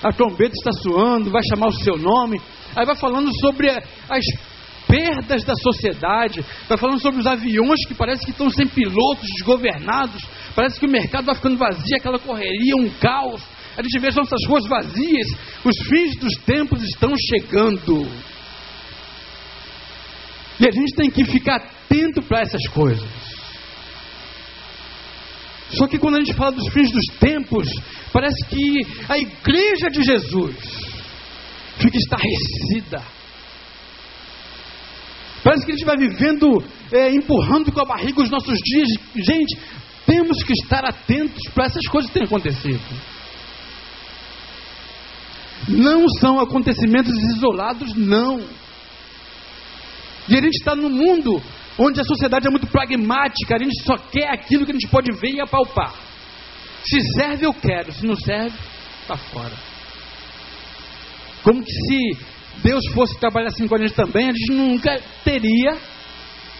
a 0.03 0.11
trombeta 0.11 0.53
está 0.53 0.71
soando, 0.71 1.29
vai 1.29 1.41
chamar 1.49 1.67
o 1.67 1.83
seu 1.83 1.97
nome, 1.97 2.39
aí 2.75 2.85
vai 2.85 2.95
falando 2.95 3.29
sobre 3.39 3.69
as 3.69 4.23
perdas 4.87 5.43
da 5.43 5.53
sociedade, 5.55 6.43
vai 6.67 6.77
falando 6.77 6.99
sobre 6.99 7.19
os 7.19 7.27
aviões 7.27 7.85
que 7.87 7.93
parece 7.93 8.25
que 8.25 8.31
estão 8.31 8.49
sem 8.49 8.67
pilotos, 8.67 9.27
desgovernados, 9.37 10.23
parece 10.55 10.79
que 10.79 10.85
o 10.85 10.91
mercado 10.91 11.25
vai 11.25 11.35
ficando 11.35 11.57
vazio, 11.57 11.97
aquela 11.97 12.19
correria, 12.19 12.75
um 12.79 12.89
caos. 12.99 13.41
A 13.77 13.83
gente 13.83 13.99
vê 13.99 14.07
as 14.07 14.15
nossas 14.15 14.39
ruas 14.47 14.65
vazias, 14.67 15.27
os 15.63 15.77
fins 15.87 16.15
dos 16.19 16.33
tempos 16.43 16.81
estão 16.83 17.13
chegando. 17.29 18.07
E 20.59 20.67
a 20.67 20.71
gente 20.71 20.93
tem 20.95 21.09
que 21.09 21.23
ficar 21.25 21.55
atento 21.55 22.21
para 22.23 22.41
essas 22.41 22.67
coisas. 22.69 23.07
Só 25.71 25.87
que 25.87 25.97
quando 25.97 26.15
a 26.15 26.19
gente 26.19 26.33
fala 26.33 26.51
dos 26.51 26.67
fins 26.73 26.91
dos 26.91 27.05
tempos, 27.19 27.67
parece 28.11 28.45
que 28.47 28.85
a 29.07 29.17
igreja 29.17 29.89
de 29.89 30.03
Jesus 30.03 30.55
fica 31.77 31.97
estarrecida. 31.97 33.03
Parece 35.43 35.65
que 35.65 35.71
a 35.71 35.75
gente 35.75 35.85
vai 35.85 35.97
vivendo, 35.97 36.63
é, 36.91 37.11
empurrando 37.11 37.71
com 37.71 37.81
a 37.81 37.85
barriga 37.85 38.21
os 38.21 38.29
nossos 38.29 38.59
dias. 38.59 38.89
Gente, 39.15 39.57
temos 40.05 40.43
que 40.43 40.53
estar 40.53 40.83
atentos 40.83 41.41
para 41.53 41.65
essas 41.65 41.85
coisas 41.87 42.11
que 42.11 42.17
têm 42.17 42.27
acontecido. 42.27 42.81
Não 45.67 46.07
são 46.19 46.39
acontecimentos 46.39 47.13
isolados, 47.35 47.95
não. 47.95 48.41
E 50.29 50.37
a 50.37 50.41
gente 50.41 50.57
está 50.57 50.75
no 50.75 50.89
mundo 50.89 51.41
onde 51.77 51.99
a 51.99 52.03
sociedade 52.03 52.47
é 52.47 52.51
muito 52.51 52.67
pragmática, 52.67 53.55
a 53.55 53.59
gente 53.59 53.81
só 53.83 53.97
quer 53.97 54.29
aquilo 54.31 54.65
que 54.65 54.71
a 54.71 54.75
gente 54.75 54.87
pode 54.87 55.11
ver 55.17 55.31
e 55.35 55.41
apalpar. 55.41 55.93
Se 56.83 57.01
serve, 57.17 57.45
eu 57.45 57.53
quero, 57.53 57.91
se 57.91 58.05
não 58.05 58.15
serve, 58.15 58.55
está 59.01 59.17
fora. 59.17 59.53
Como 61.43 61.63
que 61.63 61.71
se 61.71 62.17
Deus 62.61 62.85
fosse 62.93 63.17
trabalhar 63.19 63.47
assim 63.47 63.67
com 63.67 63.75
a 63.75 63.79
gente 63.79 63.93
também, 63.93 64.25
a 64.25 64.33
gente 64.33 64.51
nunca 64.51 65.01
teria 65.23 65.77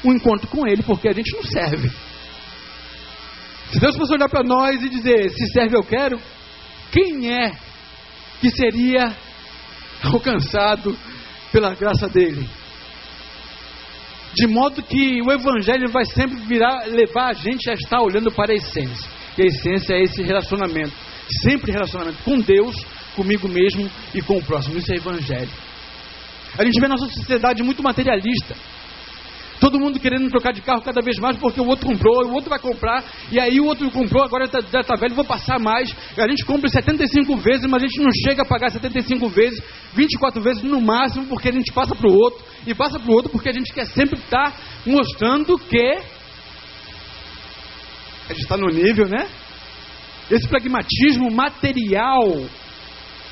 um 0.03 0.13
encontro 0.13 0.47
com 0.47 0.65
Ele, 0.65 0.81
porque 0.81 1.09
a 1.09 1.13
gente 1.13 1.31
não 1.33 1.43
serve. 1.43 1.91
Se 3.71 3.79
Deus 3.79 3.95
fosse 3.95 4.13
olhar 4.13 4.29
para 4.29 4.43
nós 4.43 4.81
e 4.81 4.89
dizer, 4.89 5.29
se 5.29 5.51
serve, 5.51 5.75
eu 5.75 5.83
quero, 5.83 6.19
quem 6.91 7.31
é 7.31 7.51
que 8.41 8.49
seria 8.49 9.15
alcançado 10.03 10.97
pela 11.51 11.75
graça 11.75 12.07
dele? 12.07 12.49
De 14.33 14.47
modo 14.47 14.81
que 14.83 15.21
o 15.21 15.31
Evangelho 15.31 15.89
vai 15.91 16.05
sempre 16.05 16.37
virar, 16.45 16.85
levar 16.87 17.29
a 17.29 17.33
gente 17.33 17.69
a 17.69 17.73
estar 17.73 18.01
olhando 18.01 18.31
para 18.31 18.53
a 18.53 18.55
essência. 18.55 19.09
E 19.37 19.43
a 19.43 19.45
essência 19.45 19.93
é 19.95 20.03
esse 20.03 20.21
relacionamento. 20.21 20.93
Sempre 21.43 21.71
relacionamento 21.71 22.21
com 22.23 22.39
Deus, 22.39 22.75
comigo 23.15 23.47
mesmo 23.47 23.89
e 24.13 24.21
com 24.21 24.37
o 24.37 24.43
próximo. 24.43 24.77
Isso 24.77 24.91
é 24.91 24.97
Evangelho. 24.97 25.49
A 26.57 26.63
gente 26.63 26.79
vê 26.79 26.87
nossa 26.87 27.07
sociedade 27.07 27.63
muito 27.63 27.81
materialista. 27.81 28.55
Todo 29.59 29.79
mundo 29.79 29.99
querendo 29.99 30.29
trocar 30.29 30.53
de 30.53 30.61
carro 30.61 30.81
cada 30.81 31.01
vez 31.01 31.17
mais 31.19 31.37
porque 31.37 31.59
o 31.59 31.67
outro 31.67 31.85
comprou, 31.85 32.25
o 32.25 32.33
outro 32.33 32.49
vai 32.49 32.59
comprar, 32.59 33.03
e 33.31 33.39
aí 33.39 33.59
o 33.59 33.65
outro 33.65 33.89
comprou, 33.91 34.23
agora 34.23 34.45
já 34.45 34.59
está 34.59 34.83
tá 34.83 34.95
velho, 34.95 35.15
vou 35.15 35.25
passar 35.25 35.59
mais. 35.59 35.93
A 36.17 36.27
gente 36.27 36.45
compra 36.45 36.69
75 36.69 37.35
vezes, 37.37 37.65
mas 37.69 37.83
a 37.83 37.87
gente 37.87 37.99
não 37.99 38.11
chega 38.25 38.43
a 38.43 38.45
pagar 38.45 38.71
75 38.71 39.27
vezes, 39.29 39.61
24 39.93 40.41
vezes 40.41 40.63
no 40.63 40.79
máximo, 40.79 41.25
porque 41.27 41.49
a 41.49 41.53
gente 41.53 41.73
passa 41.73 41.93
para 41.95 42.09
o 42.09 42.13
outro, 42.13 42.43
e 42.65 42.73
passa 42.73 42.99
para 42.99 43.09
o 43.09 43.13
outro 43.13 43.31
porque 43.31 43.49
a 43.49 43.53
gente 43.53 43.73
quer 43.73 43.85
sempre 43.87 44.19
estar 44.19 44.51
tá 44.51 44.57
mostrando 44.85 45.57
que 45.57 45.99
a 48.29 48.33
gente 48.33 48.43
está 48.43 48.55
no 48.57 48.67
nível, 48.67 49.07
né? 49.07 49.27
Esse 50.29 50.47
pragmatismo 50.47 51.31
material 51.31 52.21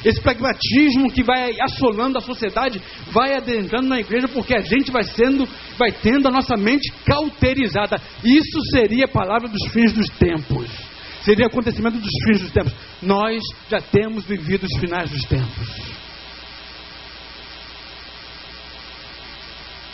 esse 0.07 0.21
pragmatismo 0.21 1.11
que 1.11 1.21
vai 1.21 1.59
assolando 1.59 2.17
a 2.17 2.21
sociedade 2.21 2.81
vai 3.11 3.35
adentrando 3.35 3.89
na 3.89 3.99
igreja 3.99 4.27
porque 4.29 4.55
a 4.55 4.61
gente 4.61 4.89
vai 4.89 5.03
sendo, 5.03 5.45
vai 5.77 5.91
tendo 5.91 6.27
a 6.29 6.31
nossa 6.31 6.55
mente 6.55 6.89
cauterizada. 7.05 8.01
Isso 8.23 8.59
seria 8.71 9.03
a 9.03 9.11
palavra 9.11 9.49
dos 9.49 9.71
fins 9.71 9.91
dos 9.91 10.07
tempos. 10.11 10.71
Seria 11.23 11.47
acontecimento 11.47 11.97
dos 11.97 12.11
fins 12.25 12.41
dos 12.41 12.51
tempos. 12.51 12.73
Nós 13.01 13.43
já 13.69 13.81
temos 13.81 14.25
vivido 14.25 14.65
os 14.65 14.79
finais 14.79 15.09
dos 15.09 15.23
tempos. 15.23 15.97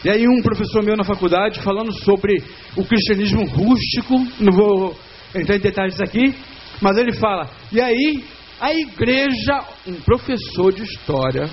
E 0.05 0.09
aí 0.11 0.27
um 0.27 0.43
professor 0.43 0.83
meu 0.83 0.95
na 0.95 1.03
faculdade 1.03 1.59
falando 1.61 1.91
sobre 2.03 2.35
o 2.75 2.85
cristianismo 2.85 3.47
rústico, 3.47 4.15
não 4.39 4.53
vou 4.53 4.99
entrar 5.33 5.55
em 5.55 5.59
detalhes 5.59 5.99
aqui, 5.99 6.35
mas 6.79 6.97
ele 6.97 7.13
fala, 7.13 7.49
e 7.71 7.81
aí 7.81 8.23
a 8.63 8.73
igreja, 8.73 9.59
um 9.85 9.99
professor 9.99 10.71
de 10.71 10.83
história, 10.83 11.49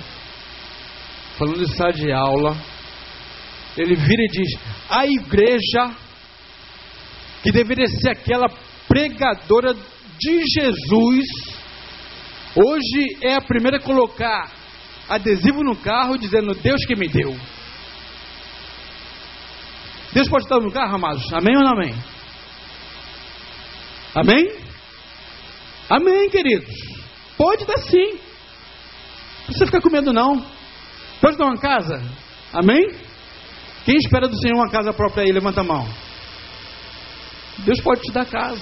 falando 1.37 1.59
de 1.59 1.75
sala 1.75 1.91
de 1.91 2.09
aula, 2.09 2.55
ele 3.77 3.95
vira 3.95 4.23
e 4.23 4.27
diz: 4.27 4.57
a 4.89 5.05
igreja, 5.05 5.93
que 7.43 7.51
deveria 7.51 7.85
ser 7.85 8.11
aquela 8.11 8.47
pregadora 8.87 9.73
de 9.73 10.41
Jesus, 10.57 11.25
hoje 12.55 13.17
é 13.23 13.35
a 13.35 13.41
primeira 13.41 13.75
a 13.75 13.81
colocar 13.81 14.49
adesivo 15.09 15.65
no 15.65 15.75
carro 15.75 16.17
dizendo: 16.17 16.55
Deus 16.55 16.85
que 16.85 16.95
me 16.95 17.09
deu. 17.09 17.37
Deus 20.13 20.29
pode 20.29 20.45
estar 20.45 20.61
no 20.61 20.71
carro, 20.71 20.95
amados? 20.95 21.25
Amém 21.33 21.57
ou 21.57 21.63
não 21.63 21.73
amém? 21.73 21.93
Amém? 24.15 24.47
Amém, 25.89 26.29
queridos. 26.29 27.00
Pode 27.41 27.65
dar 27.65 27.79
sim. 27.79 28.11
Não 28.11 29.45
precisa 29.47 29.65
ficar 29.65 29.81
com 29.81 29.89
medo, 29.89 30.13
não. 30.13 30.45
Pode 31.19 31.37
dar 31.37 31.45
uma 31.45 31.57
casa? 31.57 31.99
Amém? 32.53 32.87
Quem 33.83 33.97
espera 33.97 34.27
do 34.27 34.39
Senhor 34.39 34.53
uma 34.53 34.69
casa 34.69 34.93
própria 34.93 35.23
aí? 35.23 35.31
Levanta 35.31 35.61
a 35.61 35.63
mão. 35.63 35.89
Deus 37.57 37.81
pode 37.81 38.01
te 38.01 38.11
dar 38.11 38.27
casa. 38.27 38.61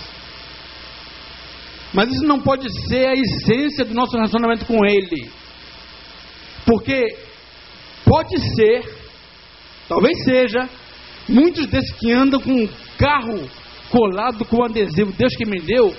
Mas 1.93 2.09
isso 2.09 2.24
não 2.24 2.39
pode 2.39 2.69
ser 2.88 3.09
a 3.09 3.13
essência 3.15 3.83
do 3.83 3.93
nosso 3.93 4.13
relacionamento 4.13 4.65
com 4.65 4.86
Ele. 4.86 5.29
Porque 6.65 7.17
pode 8.05 8.39
ser, 8.55 8.81
talvez 9.89 10.24
seja, 10.24 10.69
muitos 11.27 11.67
desses 11.67 11.91
que 11.98 12.13
andam 12.13 12.39
com 12.39 12.53
um 12.53 12.69
carro 12.98 13.50
colado 13.89 14.45
com 14.45 14.63
adesivo, 14.63 15.12
Deus 15.12 15.36
que 15.36 15.45
me 15.45 15.59
deu, 15.59 15.93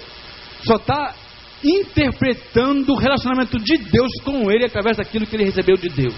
só 0.64 0.76
está 0.76 1.14
interpretando 1.62 2.92
o 2.92 2.98
relacionamento 2.98 3.58
de 3.58 3.76
Deus 3.76 4.10
com 4.24 4.50
ele 4.50 4.64
através 4.64 4.96
daquilo 4.96 5.26
que 5.26 5.36
ele 5.36 5.44
recebeu 5.44 5.76
de 5.76 5.88
Deus. 5.88 6.14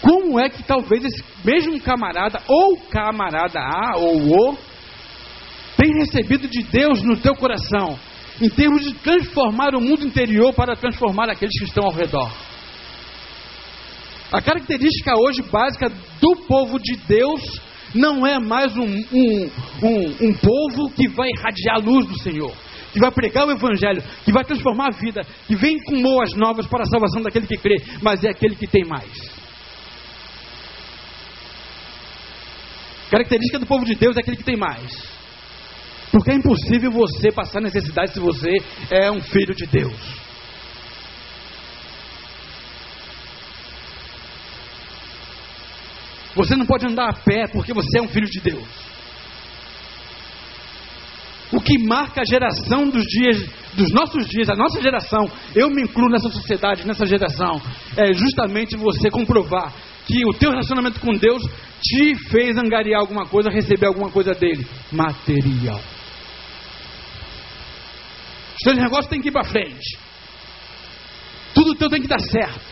Como 0.00 0.38
é 0.38 0.48
que 0.48 0.62
talvez 0.62 1.04
esse 1.04 1.24
mesmo 1.44 1.80
camarada, 1.80 2.40
ou 2.46 2.76
camarada 2.88 3.58
A 3.60 3.96
ou 3.96 4.16
O, 4.16 4.56
tem 5.76 5.92
recebido 5.98 6.48
de 6.48 6.62
Deus 6.64 7.02
no 7.02 7.16
teu 7.16 7.34
coração, 7.34 7.98
em 8.40 8.48
termos 8.48 8.82
de 8.82 8.94
transformar 8.94 9.74
o 9.74 9.80
mundo 9.80 10.06
interior 10.06 10.54
para 10.54 10.76
transformar 10.76 11.28
aqueles 11.28 11.58
que 11.58 11.66
estão 11.66 11.84
ao 11.84 11.92
redor? 11.92 12.30
A 14.32 14.40
característica 14.40 15.18
hoje 15.18 15.42
básica 15.42 15.88
do 16.20 16.36
povo 16.46 16.78
de 16.78 16.96
Deus 17.06 17.40
não 17.94 18.26
é 18.26 18.38
mais 18.38 18.76
um, 18.76 18.84
um, 18.84 19.50
um, 19.82 20.28
um 20.28 20.34
povo 20.34 20.90
que 20.94 21.08
vai 21.08 21.28
irradiar 21.30 21.76
a 21.76 21.78
luz 21.78 22.06
do 22.06 22.18
Senhor, 22.20 22.52
que 22.92 23.00
vai 23.00 23.10
pregar 23.10 23.46
o 23.46 23.50
Evangelho, 23.50 24.02
que 24.24 24.32
vai 24.32 24.44
transformar 24.44 24.88
a 24.88 24.98
vida, 24.98 25.22
que 25.46 25.56
vem 25.56 25.78
com 25.84 26.02
boas 26.02 26.30
novas 26.34 26.66
para 26.66 26.82
a 26.82 26.86
salvação 26.86 27.22
daquele 27.22 27.46
que 27.46 27.56
crê, 27.56 27.76
mas 28.02 28.22
é 28.24 28.30
aquele 28.30 28.56
que 28.56 28.66
tem 28.66 28.84
mais. 28.84 29.38
Característica 33.10 33.58
do 33.58 33.66
povo 33.66 33.84
de 33.84 33.94
Deus 33.94 34.16
é 34.16 34.20
aquele 34.20 34.36
que 34.36 34.44
tem 34.44 34.56
mais. 34.56 34.92
Porque 36.12 36.30
é 36.30 36.34
impossível 36.34 36.90
você 36.90 37.30
passar 37.32 37.60
necessidade 37.60 38.12
se 38.12 38.20
você 38.20 38.50
é 38.90 39.10
um 39.10 39.20
filho 39.20 39.54
de 39.54 39.66
Deus. 39.66 40.27
Você 46.38 46.54
não 46.54 46.64
pode 46.64 46.86
andar 46.86 47.08
a 47.08 47.12
pé 47.12 47.48
porque 47.52 47.74
você 47.74 47.98
é 47.98 48.02
um 48.02 48.06
filho 48.06 48.28
de 48.28 48.40
Deus. 48.40 48.64
O 51.50 51.60
que 51.60 51.78
marca 51.84 52.20
a 52.20 52.24
geração 52.24 52.88
dos 52.88 53.02
dias, 53.02 53.44
dos 53.74 53.90
nossos 53.90 54.24
dias, 54.28 54.48
a 54.48 54.54
nossa 54.54 54.80
geração, 54.80 55.28
eu 55.56 55.68
me 55.68 55.82
incluo 55.82 56.08
nessa 56.08 56.28
sociedade, 56.28 56.86
nessa 56.86 57.04
geração, 57.06 57.60
é 57.96 58.12
justamente 58.12 58.76
você 58.76 59.10
comprovar 59.10 59.74
que 60.06 60.24
o 60.26 60.34
teu 60.34 60.50
relacionamento 60.50 61.00
com 61.00 61.12
Deus 61.14 61.42
te 61.82 62.14
fez 62.30 62.56
angariar 62.56 63.00
alguma 63.00 63.26
coisa, 63.26 63.50
receber 63.50 63.86
alguma 63.86 64.10
coisa 64.10 64.32
dele, 64.32 64.64
material. 64.92 65.80
Os 68.54 68.62
teus 68.62 68.76
negócios 68.76 69.08
têm 69.08 69.20
que 69.20 69.28
ir 69.28 69.32
para 69.32 69.44
frente. 69.44 69.98
Tudo 71.52 71.74
teu 71.74 71.88
tem 71.88 72.00
que 72.00 72.08
dar 72.08 72.20
certo. 72.20 72.67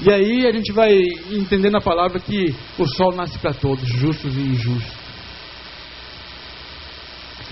E 0.00 0.12
aí 0.12 0.46
a 0.46 0.52
gente 0.52 0.72
vai 0.72 0.92
entender 1.30 1.70
na 1.70 1.80
palavra 1.80 2.18
que 2.18 2.54
o 2.78 2.86
sol 2.86 3.12
nasce 3.14 3.38
para 3.38 3.54
todos, 3.54 3.86
justos 3.86 4.36
e 4.36 4.40
injustos. 4.40 5.04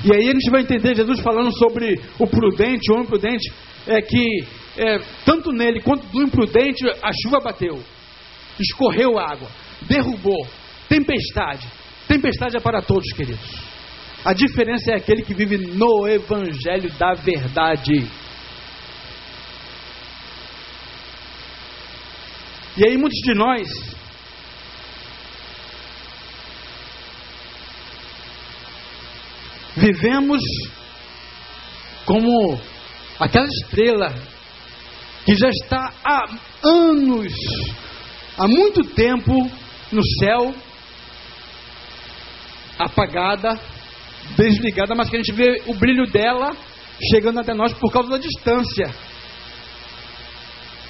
E 0.05 0.13
aí 0.13 0.29
a 0.29 0.33
gente 0.33 0.51
vai 0.51 0.63
entender 0.63 0.97
Jesus 0.97 1.21
falando 1.21 1.57
sobre 1.57 2.01
o 2.19 2.27
prudente, 2.27 2.91
o 2.91 2.95
homem 2.95 3.07
prudente, 3.07 3.53
é 3.87 4.01
que 4.03 4.45
é, 4.77 4.99
tanto 5.25 5.53
nele 5.53 5.81
quanto 5.81 6.07
do 6.09 6.23
imprudente 6.23 6.85
a 7.03 7.11
chuva 7.23 7.39
bateu, 7.41 7.79
escorreu 8.59 9.19
água, 9.19 9.49
derrubou, 9.83 10.47
tempestade. 10.89 11.69
Tempestade 12.09 12.57
é 12.57 12.61
para 12.61 12.83
todos, 12.83 13.13
queridos. 13.13 13.73
A 14.25 14.33
diferença 14.33 14.93
é 14.93 14.97
aquele 14.97 15.23
que 15.23 15.35
vive 15.35 15.57
no 15.59 16.09
evangelho 16.09 16.91
da 16.99 17.15
verdade. 17.15 18.07
E 22.77 22.87
aí 22.87 22.97
muitos 22.97 23.19
de 23.21 23.35
nós 23.35 23.69
vivemos 29.77 30.41
como 32.07 32.59
aquela 33.21 33.47
estrela 33.47 34.15
que 35.25 35.35
já 35.37 35.49
está 35.49 35.93
há 36.03 36.25
anos, 36.63 37.33
há 38.39 38.49
muito 38.49 38.83
tempo 38.85 39.51
no 39.93 40.03
céu, 40.19 40.55
apagada, 42.79 43.61
desligada, 44.37 44.95
mas 44.95 45.11
que 45.11 45.17
a 45.17 45.19
gente 45.19 45.33
vê 45.33 45.63
o 45.67 45.75
brilho 45.75 46.07
dela 46.11 46.57
chegando 47.11 47.41
até 47.41 47.53
nós 47.53 47.73
por 47.75 47.93
causa 47.93 48.11
da 48.11 48.19
distância. 48.19 49.12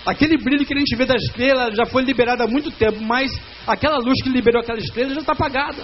Aquele 0.05 0.37
brilho 0.37 0.67
que 0.67 0.75
a 0.75 0.79
gente 0.79 0.97
vê 0.97 1.07
da 1.07 1.15
estrela 1.15 1.71
já 1.75 1.87
foi 1.87 2.03
liberado 2.03 2.43
há 2.43 2.47
muito 2.47 2.71
tempo, 2.73 3.01
mas 3.01 3.31
aquela 3.67 3.99
luz 3.99 4.21
que 4.23 4.29
liberou 4.29 4.61
aquela 4.61 4.79
estrela 4.79 5.15
já 5.15 5.21
está 5.21 5.33
apagada. 5.33 5.83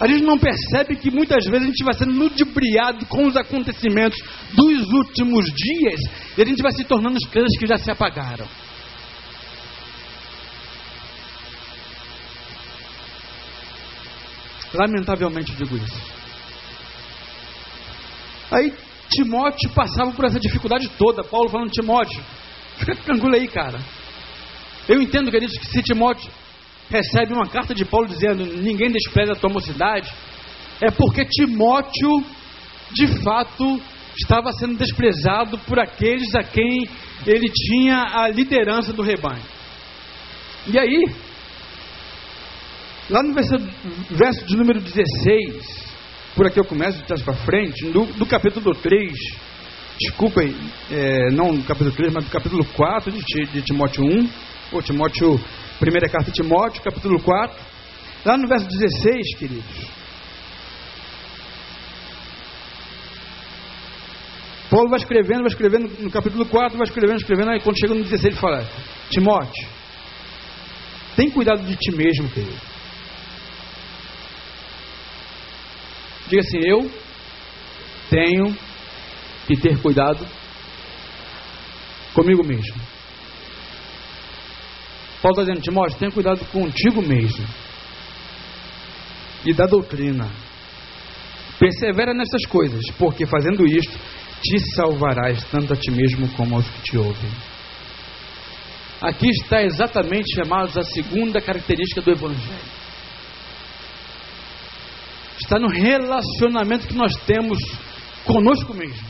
A 0.00 0.06
gente 0.06 0.22
não 0.22 0.38
percebe 0.38 0.96
que 0.96 1.10
muitas 1.10 1.44
vezes 1.44 1.62
a 1.62 1.66
gente 1.66 1.84
vai 1.84 1.94
sendo 1.94 2.12
ludibriado 2.12 3.06
com 3.06 3.26
os 3.26 3.36
acontecimentos 3.36 4.18
dos 4.52 4.88
últimos 4.92 5.44
dias 5.46 6.00
e 6.36 6.42
a 6.42 6.44
gente 6.44 6.62
vai 6.62 6.72
se 6.72 6.84
tornando 6.84 7.16
estrelas 7.16 7.52
que 7.58 7.66
já 7.66 7.76
se 7.76 7.90
apagaram. 7.90 8.46
Lamentavelmente 14.74 15.54
digo 15.54 15.76
isso. 15.76 16.00
Aí 18.50 18.72
Timóteo 19.10 19.70
passava 19.70 20.10
por 20.12 20.24
essa 20.24 20.40
dificuldade 20.40 20.88
toda. 20.98 21.22
Paulo 21.22 21.48
falando, 21.48 21.70
Timóteo, 21.70 22.22
Fica 22.82 22.96
tranquilo 22.96 23.36
aí, 23.36 23.46
cara. 23.46 23.78
Eu 24.88 25.00
entendo, 25.00 25.30
queridos, 25.30 25.56
que 25.56 25.66
se 25.66 25.82
Timóteo 25.82 26.28
recebe 26.90 27.32
uma 27.32 27.46
carta 27.46 27.72
de 27.72 27.84
Paulo 27.84 28.08
dizendo 28.08 28.44
ninguém 28.44 28.90
despreza 28.90 29.32
a 29.32 29.36
tua 29.36 29.50
mocidade, 29.50 30.12
é 30.80 30.90
porque 30.90 31.24
Timóteo, 31.24 32.24
de 32.92 33.06
fato, 33.22 33.80
estava 34.16 34.50
sendo 34.52 34.76
desprezado 34.76 35.56
por 35.60 35.78
aqueles 35.78 36.34
a 36.34 36.42
quem 36.42 36.88
ele 37.24 37.48
tinha 37.48 38.04
a 38.14 38.28
liderança 38.28 38.92
do 38.92 39.00
rebanho. 39.00 39.44
E 40.66 40.76
aí, 40.76 41.04
lá 43.08 43.22
no 43.22 43.32
verso, 43.32 43.58
verso 44.10 44.44
de 44.44 44.56
número 44.56 44.80
16, 44.80 45.92
por 46.34 46.46
aqui 46.46 46.58
eu 46.58 46.64
começo 46.64 46.98
de 46.98 47.04
trás 47.04 47.22
para 47.22 47.34
frente, 47.34 47.90
do, 47.90 48.06
do 48.06 48.26
capítulo 48.26 48.74
3, 48.74 49.12
desculpem, 50.08 50.54
é, 50.90 51.30
não 51.32 51.54
do 51.54 51.64
capítulo 51.64 51.92
3, 51.92 52.12
mas 52.12 52.24
do 52.24 52.30
capítulo 52.30 52.64
4 52.64 53.12
de, 53.12 53.46
de 53.46 53.62
Timóteo 53.62 54.04
1, 54.04 54.28
ou 54.72 54.82
Timóteo, 54.82 55.40
primeira 55.78 56.08
carta 56.08 56.30
de 56.30 56.42
Timóteo, 56.42 56.82
capítulo 56.82 57.20
4, 57.20 57.56
lá 58.24 58.36
no 58.36 58.48
verso 58.48 58.66
16, 58.66 59.36
queridos. 59.38 60.02
Paulo 64.70 64.88
vai 64.88 64.98
escrevendo, 64.98 65.40
vai 65.40 65.48
escrevendo 65.48 66.02
no 66.02 66.10
capítulo 66.10 66.46
4, 66.46 66.78
vai 66.78 66.86
escrevendo, 66.86 67.18
escrevendo, 67.18 67.50
aí 67.50 67.60
quando 67.60 67.78
chega 67.78 67.94
no 67.94 68.02
16 68.02 68.24
ele 68.24 68.40
fala: 68.40 68.66
Timóteo, 69.10 69.68
tem 71.14 71.30
cuidado 71.30 71.62
de 71.62 71.76
ti 71.76 71.94
mesmo, 71.94 72.28
querido. 72.30 72.56
Diga 76.28 76.40
assim: 76.40 76.58
Eu 76.66 76.90
tenho 78.08 78.56
e 79.48 79.56
ter 79.56 79.80
cuidado 79.80 80.26
comigo 82.14 82.44
mesmo. 82.44 82.76
Paulo 85.22 85.40
está 85.40 85.42
dizendo, 85.42 85.62
Timóteo, 85.62 85.98
tenha 85.98 86.10
cuidado 86.10 86.44
contigo 86.46 87.00
mesmo 87.00 87.46
e 89.44 89.52
da 89.52 89.66
doutrina. 89.66 90.30
Persevera 91.58 92.12
nessas 92.12 92.44
coisas, 92.46 92.82
porque 92.98 93.26
fazendo 93.26 93.66
isto, 93.66 93.96
te 94.42 94.58
salvarás 94.74 95.44
tanto 95.44 95.72
a 95.72 95.76
ti 95.76 95.90
mesmo 95.90 96.28
como 96.30 96.56
aos 96.56 96.66
que 96.66 96.82
te 96.82 96.98
ouvem. 96.98 97.30
Aqui 99.00 99.28
está 99.30 99.62
exatamente, 99.62 100.40
amados, 100.44 100.76
a 100.76 100.82
segunda 100.82 101.40
característica 101.40 102.00
do 102.00 102.10
Evangelho. 102.12 102.82
Está 105.40 105.58
no 105.58 105.68
relacionamento 105.68 106.86
que 106.86 106.94
nós 106.94 107.12
temos 107.26 107.58
conosco 108.24 108.74
mesmo. 108.74 109.06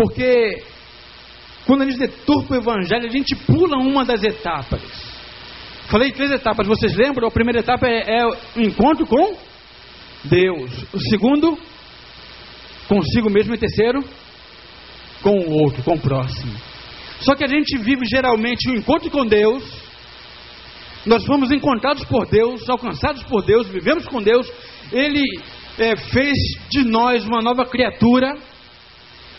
Porque 0.00 0.62
quando 1.66 1.82
a 1.82 1.84
gente 1.84 1.98
deturpa 1.98 2.54
o 2.54 2.56
evangelho, 2.56 3.06
a 3.06 3.10
gente 3.10 3.36
pula 3.36 3.76
uma 3.76 4.02
das 4.02 4.24
etapas. 4.24 4.80
Falei 5.88 6.10
três 6.10 6.30
etapas, 6.30 6.66
vocês 6.66 6.96
lembram? 6.96 7.28
A 7.28 7.30
primeira 7.30 7.60
etapa 7.60 7.86
é, 7.86 8.20
é 8.20 8.26
o 8.26 8.60
encontro 8.62 9.06
com 9.06 9.36
Deus. 10.24 10.70
O 10.94 11.00
segundo, 11.10 11.58
consigo 12.88 13.28
mesmo. 13.28 13.54
E 13.54 13.58
terceiro, 13.58 14.02
com 15.20 15.38
o 15.38 15.62
outro, 15.64 15.82
com 15.82 15.92
o 15.92 16.00
próximo. 16.00 16.54
Só 17.20 17.34
que 17.34 17.44
a 17.44 17.48
gente 17.48 17.76
vive 17.76 18.06
geralmente 18.06 18.70
o 18.70 18.72
um 18.72 18.76
encontro 18.76 19.10
com 19.10 19.26
Deus, 19.26 19.62
nós 21.04 21.26
fomos 21.26 21.50
encontrados 21.50 22.04
por 22.04 22.26
Deus, 22.26 22.66
alcançados 22.70 23.22
por 23.24 23.44
Deus, 23.44 23.68
vivemos 23.68 24.06
com 24.06 24.22
Deus, 24.22 24.50
Ele 24.90 25.22
é, 25.78 25.94
fez 25.94 26.38
de 26.70 26.84
nós 26.84 27.22
uma 27.26 27.42
nova 27.42 27.66
criatura, 27.66 28.34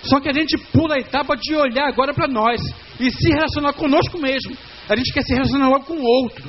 só 0.03 0.19
que 0.19 0.29
a 0.29 0.33
gente 0.33 0.57
pula 0.71 0.95
a 0.95 0.99
etapa 0.99 1.35
de 1.35 1.55
olhar 1.55 1.87
agora 1.87 2.13
para 2.13 2.27
nós 2.27 2.59
e 2.99 3.11
se 3.11 3.29
relacionar 3.29 3.73
conosco 3.73 4.17
mesmo. 4.17 4.57
A 4.89 4.95
gente 4.95 5.13
quer 5.13 5.23
se 5.23 5.33
relacionar 5.33 5.69
logo 5.69 5.85
com 5.85 5.93
o 5.93 6.23
outro. 6.23 6.43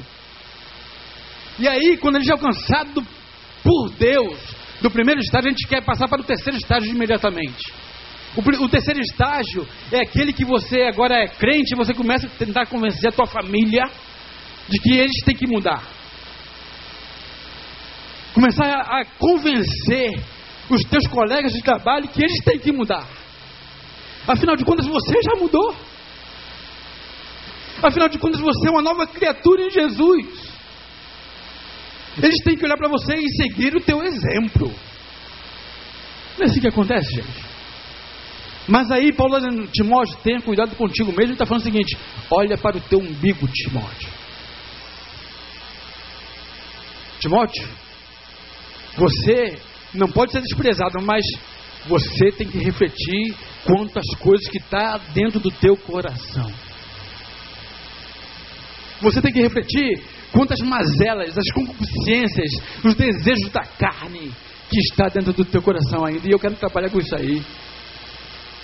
E 1.58 1.68
aí, 1.68 1.96
quando 1.98 2.16
a 2.16 2.18
gente 2.18 2.30
é 2.30 2.32
alcançado 2.32 3.06
por 3.62 3.90
Deus, 3.90 4.38
do 4.80 4.90
primeiro 4.90 5.20
estágio, 5.20 5.48
a 5.48 5.50
gente 5.50 5.68
quer 5.68 5.82
passar 5.84 6.08
para 6.08 6.20
o 6.20 6.24
terceiro 6.24 6.58
estágio 6.58 6.90
imediatamente. 6.90 7.72
O, 8.34 8.64
o, 8.64 8.68
terceiro 8.68 9.00
estágio 9.00 9.68
é 9.92 10.00
aquele 10.00 10.32
que 10.32 10.44
você 10.44 10.82
agora 10.82 11.14
é 11.22 11.28
crente 11.28 11.74
e 11.74 11.76
você 11.76 11.92
começa 11.92 12.26
a 12.26 12.30
tentar 12.30 12.66
convencer 12.66 13.10
a 13.10 13.12
tua 13.12 13.26
família 13.26 13.84
de 14.68 14.78
que 14.78 14.94
eles 14.94 15.22
têm 15.24 15.36
que 15.36 15.46
mudar. 15.46 15.82
Começar 18.32 18.64
a, 18.64 19.00
a 19.00 19.04
convencer 19.18 20.18
os 20.70 20.82
teus 20.84 21.06
colegas 21.08 21.52
de 21.52 21.62
trabalho 21.62 22.08
que 22.08 22.22
eles 22.22 22.42
têm 22.42 22.58
que 22.58 22.72
mudar. 22.72 23.06
Afinal 24.26 24.56
de 24.56 24.64
contas, 24.64 24.86
você 24.86 25.14
já 25.22 25.38
mudou. 25.38 25.74
Afinal 27.82 28.08
de 28.08 28.18
contas, 28.18 28.40
você 28.40 28.68
é 28.68 28.70
uma 28.70 28.82
nova 28.82 29.06
criatura 29.06 29.62
em 29.62 29.70
Jesus. 29.70 30.52
Eles 32.22 32.38
têm 32.44 32.56
que 32.56 32.64
olhar 32.64 32.76
para 32.76 32.88
você 32.88 33.14
e 33.14 33.28
seguir 33.36 33.74
o 33.74 33.80
teu 33.80 34.02
exemplo. 34.02 34.72
Não 36.38 36.46
é 36.46 36.50
assim 36.50 36.60
que 36.60 36.68
acontece, 36.68 37.10
gente? 37.14 37.52
Mas 38.68 38.90
aí, 38.90 39.12
Paulo 39.12 39.40
dizendo, 39.40 39.66
Timóteo, 39.68 40.16
tenha 40.22 40.40
cuidado 40.40 40.76
contigo 40.76 41.08
mesmo. 41.08 41.22
Ele 41.22 41.32
está 41.32 41.46
falando 41.46 41.62
o 41.62 41.64
seguinte: 41.64 41.98
olha 42.30 42.56
para 42.56 42.76
o 42.76 42.80
teu 42.80 43.00
umbigo, 43.00 43.48
Timóteo. 43.48 44.08
Timóteo, 47.18 47.68
você 48.96 49.58
não 49.94 50.08
pode 50.08 50.32
ser 50.32 50.42
desprezado, 50.42 51.02
mas 51.02 51.24
você 51.86 52.30
tem 52.32 52.48
que 52.48 52.58
refletir 52.58 53.34
quanto 53.64 53.98
às 53.98 54.18
coisas 54.18 54.48
que 54.48 54.58
está 54.58 54.98
dentro 55.14 55.40
do 55.40 55.50
teu 55.50 55.76
coração. 55.76 56.50
Você 59.00 59.20
tem 59.20 59.32
que 59.32 59.40
refletir 59.40 60.02
quantas 60.32 60.60
mazelas, 60.60 61.36
as 61.36 61.52
concupiscências, 61.52 62.50
os 62.84 62.94
desejos 62.94 63.50
da 63.50 63.62
carne 63.62 64.30
que 64.70 64.78
está 64.78 65.08
dentro 65.08 65.32
do 65.32 65.44
teu 65.44 65.60
coração 65.60 66.04
ainda. 66.06 66.26
E 66.26 66.32
eu 66.32 66.38
quero 66.38 66.54
trabalhar 66.54 66.90
com 66.90 66.98
isso 66.98 67.14
aí. 67.16 67.42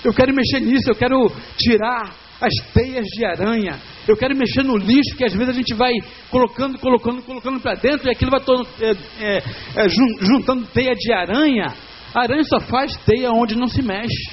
Eu 0.04 0.14
quero 0.14 0.32
mexer 0.32 0.60
nisso, 0.60 0.88
eu 0.88 0.94
quero 0.94 1.30
tirar 1.58 2.14
as 2.40 2.54
teias 2.72 3.04
de 3.04 3.24
aranha. 3.24 3.78
Eu 4.06 4.16
quero 4.16 4.36
mexer 4.36 4.62
no 4.62 4.76
lixo 4.76 5.16
que 5.16 5.24
às 5.24 5.32
vezes 5.32 5.48
a 5.48 5.52
gente 5.52 5.74
vai 5.74 5.92
colocando, 6.30 6.78
colocando, 6.78 7.22
colocando 7.22 7.60
para 7.60 7.74
dentro 7.74 8.08
e 8.08 8.10
aquilo 8.10 8.30
vai 8.30 8.40
todo, 8.40 8.66
é, 8.80 8.90
é, 9.20 9.42
é, 9.74 9.88
juntando 9.88 10.66
teia 10.66 10.94
de 10.94 11.12
aranha. 11.12 11.74
A 12.18 12.22
aranha 12.22 12.42
só 12.42 12.58
faz 12.58 12.96
teia 13.06 13.30
onde 13.30 13.54
não 13.54 13.68
se 13.68 13.80
mexe. 13.80 14.32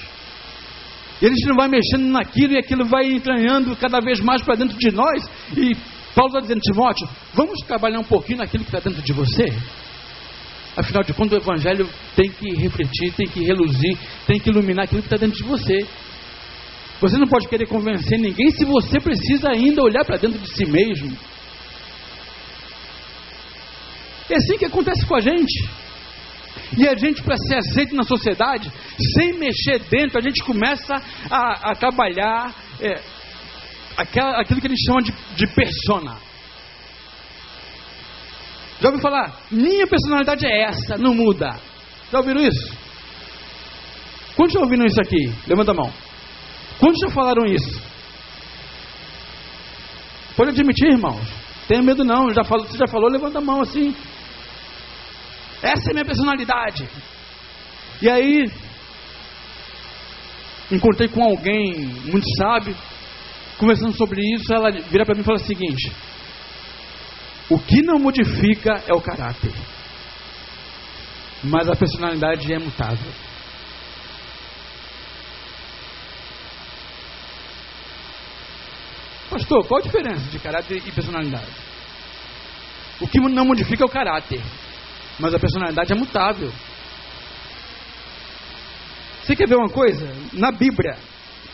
E 1.22 1.26
a 1.28 1.30
gente 1.30 1.46
não 1.48 1.56
vai 1.56 1.68
mexendo 1.68 2.08
naquilo 2.08 2.54
e 2.54 2.58
aquilo 2.58 2.84
vai 2.86 3.06
entranhando 3.12 3.76
cada 3.76 4.00
vez 4.00 4.20
mais 4.20 4.42
para 4.42 4.56
dentro 4.56 4.76
de 4.76 4.90
nós. 4.90 5.24
E 5.56 5.76
Paulo 6.16 6.30
está 6.30 6.40
dizendo, 6.40 6.62
Timóteo, 6.62 7.08
vamos 7.36 7.60
trabalhar 7.68 8.00
um 8.00 8.04
pouquinho 8.04 8.40
naquilo 8.40 8.64
que 8.64 8.76
está 8.76 8.80
dentro 8.80 9.04
de 9.04 9.14
você? 9.14 9.46
Afinal 10.76 11.04
de 11.04 11.14
contas, 11.14 11.38
o 11.38 11.42
Evangelho 11.44 11.88
tem 12.16 12.28
que 12.28 12.56
refletir, 12.56 13.14
tem 13.14 13.28
que 13.28 13.44
reluzir, 13.44 13.98
tem 14.26 14.40
que 14.40 14.50
iluminar 14.50 14.86
aquilo 14.86 15.04
que 15.04 15.08
está 15.08 15.18
dentro 15.18 15.38
de 15.38 15.48
você. 15.48 15.86
Você 17.00 17.18
não 17.20 17.28
pode 17.28 17.48
querer 17.48 17.68
convencer 17.68 18.18
ninguém 18.18 18.50
se 18.50 18.66
você 18.66 19.00
precisa 19.00 19.52
ainda 19.52 19.84
olhar 19.84 20.04
para 20.04 20.18
dentro 20.18 20.40
de 20.40 20.50
si 20.56 20.66
mesmo. 20.66 21.16
É 24.28 24.36
assim 24.38 24.58
que 24.58 24.66
acontece 24.66 25.06
com 25.06 25.16
a 25.16 25.22
gente. 25.22 25.85
E 26.78 26.88
a 26.88 26.96
gente, 26.96 27.22
para 27.22 27.36
ser 27.38 27.58
aceito 27.58 27.96
na 27.96 28.04
sociedade, 28.04 28.72
sem 29.14 29.34
mexer 29.34 29.80
dentro, 29.90 30.18
a 30.18 30.22
gente 30.22 30.44
começa 30.44 30.96
a, 31.30 31.72
a 31.72 31.76
trabalhar 31.76 32.54
é, 32.82 33.02
aquela, 33.98 34.42
aquilo 34.42 34.60
que 34.60 34.68
eles 34.68 34.80
chamam 34.86 35.02
de, 35.02 35.12
de 35.36 35.48
persona. 35.54 36.18
Já 38.82 38.90
ouviu 38.90 39.02
falar? 39.02 39.42
Minha 39.50 39.88
personalidade 39.88 40.46
é 40.46 40.64
essa, 40.64 40.98
não 40.98 41.14
muda. 41.14 41.50
Já 42.12 42.20
ouviram 42.20 42.42
isso? 42.42 42.74
Quantos 44.36 44.54
já 44.54 44.60
ouviram 44.60 44.86
isso 44.86 45.00
aqui? 45.02 45.34
Levanta 45.48 45.72
a 45.72 45.76
mão. 45.76 45.92
Quantos 46.80 47.00
já 47.00 47.10
falaram 47.10 47.46
isso? 47.46 47.82
Pode 50.36 50.50
admitir, 50.50 50.92
irmãos. 50.92 51.26
Tenha 51.68 51.82
medo 51.82 52.04
não. 52.04 52.34
Já 52.34 52.44
falou, 52.44 52.68
você 52.68 52.78
já 52.78 52.88
falou, 52.88 53.10
levanta 53.10 53.40
a 53.40 53.42
mão 53.42 53.62
assim. 53.62 53.96
Essa 55.62 55.90
é 55.90 55.92
a 55.92 55.94
minha 55.94 56.06
personalidade. 56.06 56.88
E 58.02 58.10
aí, 58.10 58.52
encontrei 60.72 61.08
com 61.08 61.24
alguém 61.24 61.74
muito 62.06 62.26
sábio, 62.38 62.76
conversando 63.58 63.94
sobre 63.94 64.22
isso, 64.36 64.54
ela 64.54 64.72
vira 64.72 65.06
para 65.06 65.16
mim 65.16 65.22
e 65.22 65.24
fala 65.24 65.38
o 65.38 65.46
seguinte: 65.46 65.92
o 67.50 67.60
que 67.60 67.82
não 67.84 68.00
modifica 68.00 68.84
é 68.88 68.94
o 68.94 69.02
caráter, 69.02 69.54
mas 71.44 71.70
a 71.70 71.76
personalidade 71.76 72.52
é 72.54 72.60
mutável. 72.60 73.12
Pastor, 79.30 79.68
qual 79.68 79.80
a 79.80 79.84
diferença 79.84 80.30
de 80.30 80.40
caráter 80.40 80.82
e 80.86 80.92
personalidade? 80.92 81.52
O 83.02 83.08
que 83.08 83.20
não 83.20 83.46
modifica 83.46 83.84
é 83.84 83.86
o 83.86 83.90
caráter, 83.90 84.42
mas 85.20 85.34
a 85.34 85.40
personalidade 85.40 85.92
é 85.92 85.96
mutável. 85.96 86.52
Você 89.24 89.36
quer 89.36 89.48
ver 89.48 89.56
uma 89.56 89.70
coisa? 89.70 90.08
Na 90.34 90.52
Bíblia, 90.52 90.98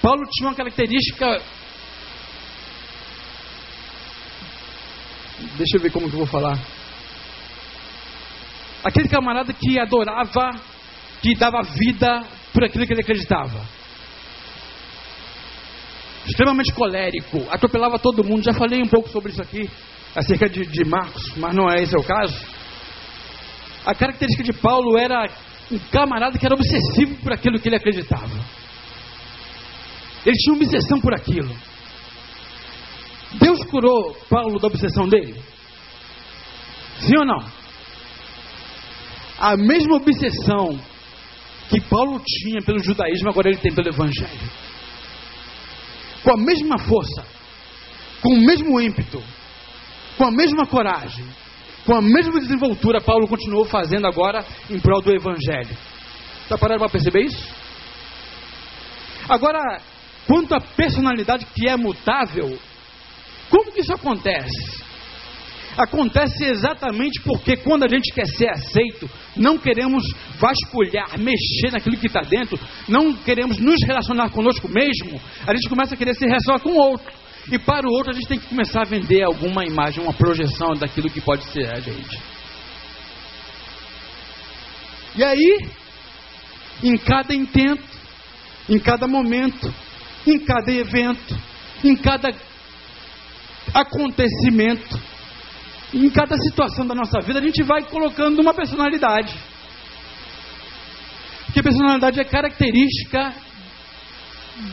Paulo 0.01 0.23
tinha 0.31 0.49
uma 0.49 0.55
característica 0.55 1.41
Deixa 5.57 5.77
eu 5.77 5.81
ver 5.81 5.91
como 5.91 6.07
que 6.07 6.13
eu 6.13 6.19
vou 6.19 6.27
falar. 6.27 6.57
Aquele 8.83 9.07
camarada 9.07 9.53
que 9.53 9.79
adorava, 9.79 10.51
que 11.21 11.35
dava 11.35 11.61
vida 11.61 12.21
por 12.53 12.63
aquilo 12.63 12.85
que 12.85 12.93
ele 12.93 13.01
acreditava. 13.01 13.61
Extremamente 16.25 16.71
colérico, 16.73 17.45
atropelava 17.49 17.97
todo 17.97 18.23
mundo. 18.23 18.43
Já 18.43 18.53
falei 18.53 18.81
um 18.81 18.87
pouco 18.87 19.09
sobre 19.09 19.31
isso 19.31 19.41
aqui, 19.41 19.69
acerca 20.15 20.47
de, 20.47 20.65
de 20.65 20.83
Marcos, 20.85 21.35
mas 21.37 21.55
não 21.55 21.69
é 21.69 21.81
esse 21.81 21.95
o 21.95 22.03
caso. 22.03 22.60
A 23.85 23.95
característica 23.95 24.43
de 24.43 24.53
Paulo 24.53 24.97
era 24.97 25.27
um 25.71 25.79
camarada 25.91 26.37
que 26.37 26.45
era 26.45 26.55
obsessivo 26.55 27.15
por 27.23 27.33
aquilo 27.33 27.59
que 27.59 27.69
ele 27.69 27.77
acreditava. 27.77 28.29
Ele 30.25 30.35
tinha 30.35 30.53
uma 30.53 30.63
obsessão 30.63 30.99
por 30.99 31.13
aquilo. 31.15 31.55
Deus 33.39 33.63
curou 33.65 34.15
Paulo 34.29 34.59
da 34.59 34.67
obsessão 34.67 35.07
dele? 35.07 35.41
Sim 36.99 37.17
ou 37.17 37.25
não? 37.25 37.43
A 39.39 39.57
mesma 39.57 39.95
obsessão 39.95 40.79
que 41.69 41.81
Paulo 41.81 42.21
tinha 42.23 42.61
pelo 42.61 42.83
judaísmo, 42.83 43.29
agora 43.29 43.49
ele 43.49 43.57
tem 43.57 43.73
pelo 43.73 43.89
evangelho. 43.89 44.51
Com 46.21 46.33
a 46.33 46.37
mesma 46.37 46.77
força, 46.77 47.25
com 48.21 48.35
o 48.35 48.45
mesmo 48.45 48.79
ímpeto, 48.79 49.23
com 50.17 50.25
a 50.25 50.31
mesma 50.31 50.67
coragem, 50.67 51.25
com 51.85 51.95
a 51.95 52.01
mesma 52.01 52.39
desenvoltura, 52.39 53.01
Paulo 53.01 53.27
continuou 53.27 53.65
fazendo 53.65 54.07
agora 54.07 54.45
em 54.69 54.79
prol 54.79 55.01
do 55.01 55.11
evangelho. 55.11 55.75
Está 56.43 56.57
parado 56.57 56.79
para 56.79 56.89
perceber 56.89 57.25
isso? 57.25 57.61
Agora, 59.27 59.81
quanto 60.27 60.53
à 60.53 60.59
personalidade 60.59 61.45
que 61.55 61.67
é 61.67 61.75
mutável, 61.75 62.57
como 63.49 63.71
que 63.71 63.81
isso 63.81 63.93
acontece? 63.93 64.81
Acontece 65.77 66.43
exatamente 66.43 67.21
porque 67.21 67.55
quando 67.57 67.83
a 67.83 67.87
gente 67.87 68.13
quer 68.13 68.27
ser 68.27 68.49
aceito, 68.49 69.09
não 69.37 69.57
queremos 69.57 70.03
vasculhar, 70.37 71.17
mexer 71.17 71.71
naquilo 71.71 71.97
que 71.97 72.07
está 72.07 72.21
dentro, 72.21 72.59
não 72.87 73.13
queremos 73.13 73.57
nos 73.57 73.77
relacionar 73.87 74.29
conosco 74.29 74.67
mesmo, 74.67 75.19
a 75.47 75.53
gente 75.53 75.69
começa 75.69 75.95
a 75.95 75.97
querer 75.97 76.13
se 76.15 76.25
relacionar 76.25 76.59
com 76.59 76.71
o 76.71 76.77
outro. 76.77 77.11
E 77.49 77.57
para 77.57 77.87
o 77.87 77.91
outro 77.91 78.11
a 78.11 78.13
gente 78.13 78.27
tem 78.27 78.39
que 78.39 78.47
começar 78.47 78.81
a 78.81 78.85
vender 78.85 79.23
alguma 79.23 79.65
imagem, 79.65 80.03
uma 80.03 80.13
projeção 80.13 80.73
daquilo 80.73 81.09
que 81.09 81.21
pode 81.21 81.43
ser 81.45 81.73
a 81.73 81.79
gente. 81.79 82.19
E 85.15 85.23
aí, 85.23 85.67
em 86.83 86.97
cada 86.97 87.33
intento, 87.33 87.83
em 88.69 88.79
cada 88.79 89.07
momento, 89.07 89.73
em 90.25 90.39
cada 90.39 90.71
evento, 90.71 91.37
em 91.83 91.95
cada 91.95 92.29
acontecimento, 93.73 94.99
em 95.93 96.09
cada 96.09 96.37
situação 96.37 96.85
da 96.85 96.95
nossa 96.95 97.19
vida, 97.21 97.39
a 97.39 97.43
gente 97.43 97.63
vai 97.63 97.83
colocando 97.83 98.39
uma 98.39 98.53
personalidade. 98.53 99.35
Porque 101.45 101.61
personalidade 101.61 102.19
é 102.19 102.23
característica 102.23 103.33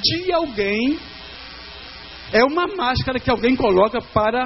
de 0.02 0.33
alguém 0.33 0.98
é 2.33 2.45
uma 2.45 2.67
máscara 2.67 3.19
que 3.19 3.31
alguém 3.31 3.57
coloca 3.57 4.01
para 4.12 4.45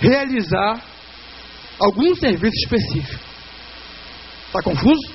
realizar 0.00 0.82
algum 1.78 2.14
serviço 2.14 2.54
específico. 2.64 3.24
Está 4.46 4.62
confuso? 4.62 5.14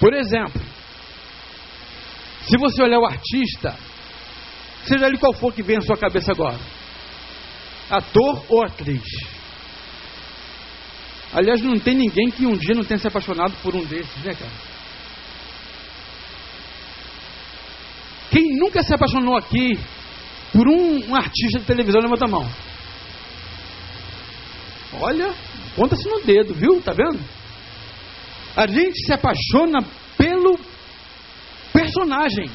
Por 0.00 0.14
exemplo, 0.14 0.60
se 2.42 2.56
você 2.56 2.82
olhar 2.82 2.98
o 2.98 3.06
artista, 3.06 3.76
seja 4.84 5.06
ele 5.06 5.18
qual 5.18 5.34
for 5.34 5.52
que 5.52 5.62
vem 5.62 5.76
à 5.76 5.80
sua 5.80 5.96
cabeça 5.96 6.32
agora, 6.32 6.58
ator 7.90 8.44
ou 8.48 8.64
atriz. 8.64 9.02
Aliás, 11.32 11.60
não 11.60 11.78
tem 11.78 11.94
ninguém 11.94 12.30
que 12.30 12.46
um 12.46 12.56
dia 12.56 12.74
não 12.74 12.84
tenha 12.84 12.98
se 12.98 13.06
apaixonado 13.06 13.54
por 13.62 13.74
um 13.74 13.84
desses, 13.84 14.16
né, 14.24 14.34
cara? 14.34 14.77
Quem 18.30 18.56
nunca 18.58 18.82
se 18.82 18.94
apaixonou 18.94 19.36
aqui 19.36 19.78
por 20.52 20.68
um, 20.68 21.10
um 21.10 21.14
artista 21.14 21.58
de 21.58 21.64
televisão, 21.64 22.00
levanta 22.00 22.24
a 22.24 22.28
mão. 22.28 22.48
Olha, 25.00 25.34
conta-se 25.76 26.08
no 26.08 26.20
dedo, 26.20 26.54
viu? 26.54 26.80
Tá 26.82 26.92
vendo? 26.92 27.20
A 28.56 28.66
gente 28.66 29.06
se 29.06 29.12
apaixona 29.12 29.78
pelo 30.16 30.58
personagem. 31.72 32.50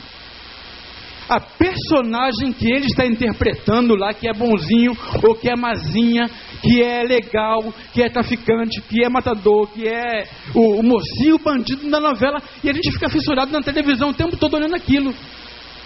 A 1.30 1.40
personagem 1.40 2.52
que 2.52 2.68
ele 2.70 2.86
está 2.86 3.06
interpretando 3.06 3.96
lá, 3.96 4.14
que 4.14 4.28
é 4.28 4.34
bonzinho 4.34 4.92
ou 5.24 5.34
que 5.34 5.50
é 5.50 5.56
mazinha, 5.56 6.30
que 6.62 6.84
é 6.84 7.04
legal, 7.04 7.74
que 7.94 8.04
é 8.04 8.10
traficante, 8.10 8.82
que 8.82 9.04
é 9.04 9.10
matador, 9.10 9.68
que 9.68 9.88
é 9.88 10.28
o, 10.54 10.80
o 10.80 10.84
mocinho, 10.84 11.40
bandido 11.40 11.90
da 11.90 12.02
novela, 12.02 12.42
e 12.62 12.70
a 12.70 12.74
gente 12.74 12.92
fica 12.92 13.10
fissurado 13.10 13.52
na 13.54 13.62
televisão 13.62 14.10
o 14.10 14.14
tempo 14.14 14.36
todo 14.36 14.56
olhando 14.56 14.76
aquilo. 14.76 15.16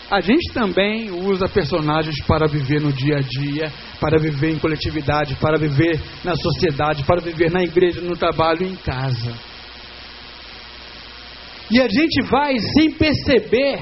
A 0.09 0.21
gente 0.21 0.53
também 0.53 1.11
usa 1.11 1.49
personagens 1.49 2.15
para 2.25 2.47
viver 2.47 2.79
no 2.79 2.93
dia 2.93 3.17
a 3.17 3.19
dia, 3.19 3.73
para 3.99 4.17
viver 4.17 4.51
em 4.51 4.59
coletividade, 4.59 5.35
para 5.35 5.57
viver 5.57 5.99
na 6.23 6.33
sociedade, 6.33 7.03
para 7.03 7.21
viver 7.21 7.51
na 7.51 7.61
igreja, 7.61 7.99
no 7.99 8.15
trabalho 8.15 8.65
em 8.65 8.75
casa. 8.75 9.35
E 11.69 11.81
a 11.81 11.89
gente 11.89 12.21
vai, 12.29 12.55
sem 12.77 12.91
perceber, 12.91 13.81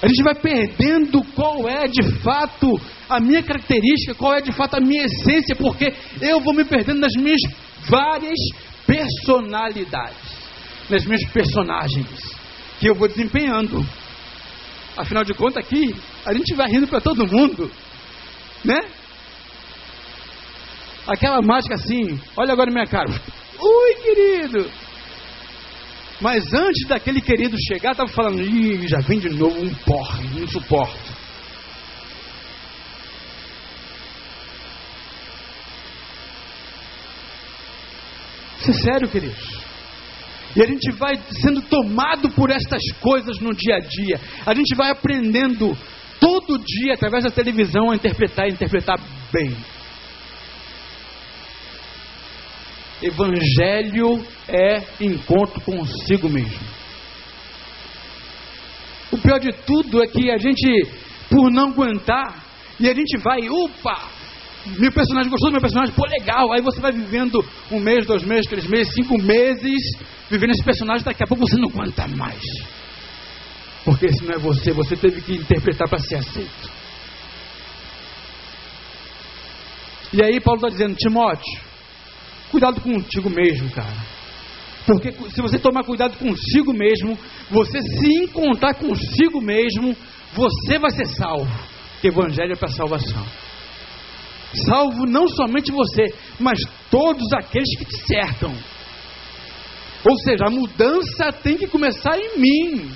a 0.00 0.06
gente 0.06 0.22
vai 0.22 0.34
perdendo 0.36 1.24
qual 1.34 1.68
é 1.68 1.88
de 1.88 2.20
fato 2.20 2.80
a 3.08 3.18
minha 3.18 3.42
característica, 3.42 4.14
qual 4.14 4.34
é 4.34 4.40
de 4.40 4.52
fato 4.52 4.76
a 4.76 4.80
minha 4.80 5.04
essência, 5.04 5.56
porque 5.56 5.92
eu 6.20 6.40
vou 6.40 6.54
me 6.54 6.64
perdendo 6.64 7.00
nas 7.00 7.14
minhas 7.16 7.40
várias 7.88 8.38
personalidades, 8.86 10.36
nas 10.88 11.04
minhas 11.04 11.24
personagens 11.32 12.40
que 12.78 12.88
eu 12.88 12.94
vou 12.94 13.08
desempenhando. 13.08 13.84
Afinal 14.96 15.24
de 15.24 15.34
contas, 15.34 15.64
aqui 15.64 15.94
a 16.26 16.34
gente 16.34 16.54
vai 16.54 16.68
rindo 16.70 16.86
para 16.86 17.00
todo 17.00 17.26
mundo, 17.26 17.70
né? 18.64 18.78
Aquela 21.06 21.40
mágica 21.40 21.74
assim, 21.74 22.20
olha 22.36 22.52
agora 22.52 22.70
minha 22.70 22.86
cara. 22.86 23.10
Ui, 23.58 23.94
querido! 24.02 24.70
Mas 26.20 26.52
antes 26.54 26.86
daquele 26.86 27.20
querido 27.20 27.56
chegar, 27.66 27.92
estava 27.92 28.08
falando, 28.08 28.40
ih, 28.40 28.86
já 28.86 29.00
vem 29.00 29.18
de 29.18 29.30
novo 29.30 29.60
um 29.60 29.74
porre, 29.74 30.28
não 30.38 30.46
suporto. 30.46 31.12
Isso 38.60 38.70
é 38.70 38.74
sério, 38.74 39.08
queridos. 39.08 39.61
E 40.54 40.62
a 40.62 40.66
gente 40.66 40.92
vai 40.92 41.18
sendo 41.40 41.62
tomado 41.62 42.30
por 42.30 42.50
estas 42.50 42.82
coisas 43.00 43.38
no 43.40 43.54
dia 43.54 43.76
a 43.76 43.80
dia. 43.80 44.20
A 44.44 44.54
gente 44.54 44.74
vai 44.74 44.90
aprendendo 44.90 45.76
todo 46.20 46.58
dia, 46.58 46.94
através 46.94 47.24
da 47.24 47.30
televisão, 47.30 47.90
a 47.90 47.96
interpretar 47.96 48.46
e 48.48 48.52
interpretar 48.52 48.98
bem. 49.32 49.56
Evangelho 53.02 54.24
é 54.46 54.82
encontro 55.00 55.60
consigo 55.62 56.28
mesmo. 56.28 56.60
O 59.10 59.18
pior 59.18 59.40
de 59.40 59.52
tudo 59.66 60.02
é 60.02 60.06
que 60.06 60.30
a 60.30 60.38
gente, 60.38 60.86
por 61.28 61.50
não 61.50 61.70
aguentar, 61.70 62.44
e 62.78 62.88
a 62.88 62.94
gente 62.94 63.18
vai, 63.18 63.48
opa, 63.48 64.11
meu 64.64 64.92
personagem 64.92 65.30
gostou 65.30 65.50
do 65.50 65.54
meu 65.54 65.60
personagem, 65.60 65.94
pô, 65.94 66.06
legal. 66.06 66.52
Aí 66.52 66.60
você 66.62 66.80
vai 66.80 66.92
vivendo 66.92 67.44
um 67.70 67.80
mês, 67.80 68.06
dois 68.06 68.22
meses, 68.22 68.46
três 68.46 68.66
meses, 68.66 68.94
cinco 68.94 69.20
meses, 69.20 69.80
vivendo 70.30 70.50
esse 70.50 70.62
personagem, 70.62 71.04
daqui 71.04 71.24
a 71.24 71.26
pouco 71.26 71.46
você 71.46 71.56
não 71.56 71.68
aguenta 71.68 72.06
mais. 72.08 72.42
Porque 73.84 74.06
esse 74.06 74.24
não 74.24 74.34
é 74.34 74.38
você, 74.38 74.72
você 74.72 74.96
teve 74.96 75.20
que 75.20 75.34
interpretar 75.34 75.88
para 75.88 75.98
ser 75.98 76.16
aceito. 76.16 76.70
E 80.12 80.22
aí 80.22 80.40
Paulo 80.40 80.60
está 80.60 80.68
dizendo, 80.68 80.94
Timóteo, 80.94 81.60
cuidado 82.50 82.80
contigo 82.80 83.30
mesmo, 83.30 83.68
cara. 83.70 83.96
Porque 84.86 85.12
se 85.30 85.40
você 85.40 85.58
tomar 85.58 85.84
cuidado 85.84 86.16
consigo 86.18 86.72
mesmo, 86.72 87.18
você 87.50 87.80
se 87.80 88.24
encontrar 88.24 88.74
consigo 88.74 89.40
mesmo, 89.40 89.96
você 90.34 90.78
vai 90.78 90.90
ser 90.90 91.06
salvo. 91.06 91.50
Porque 91.94 92.08
o 92.08 92.12
evangelho 92.12 92.52
é 92.52 92.56
para 92.56 92.68
salvação 92.68 93.26
salvo 94.58 95.06
não 95.06 95.26
somente 95.28 95.72
você, 95.72 96.14
mas 96.38 96.58
todos 96.90 97.26
aqueles 97.32 97.76
que 97.78 97.84
te 97.84 98.06
cercam. 98.06 98.54
Ou 100.08 100.16
seja, 100.24 100.46
a 100.46 100.50
mudança 100.50 101.32
tem 101.42 101.56
que 101.56 101.66
começar 101.66 102.18
em 102.18 102.38
mim, 102.38 102.90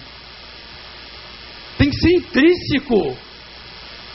tem 1.79 1.91
que 1.91 1.97
ser 1.97 2.13
intrínseco. 2.13 3.17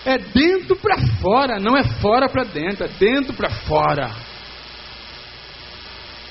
É 0.04 0.17
dentro 0.17 0.75
para 0.77 0.97
fora, 1.21 1.60
não 1.60 1.77
é 1.77 1.84
fora 1.84 2.27
para 2.27 2.43
dentro, 2.43 2.86
é 2.86 2.88
dentro 2.88 3.34
para 3.34 3.51
fora. 3.51 4.12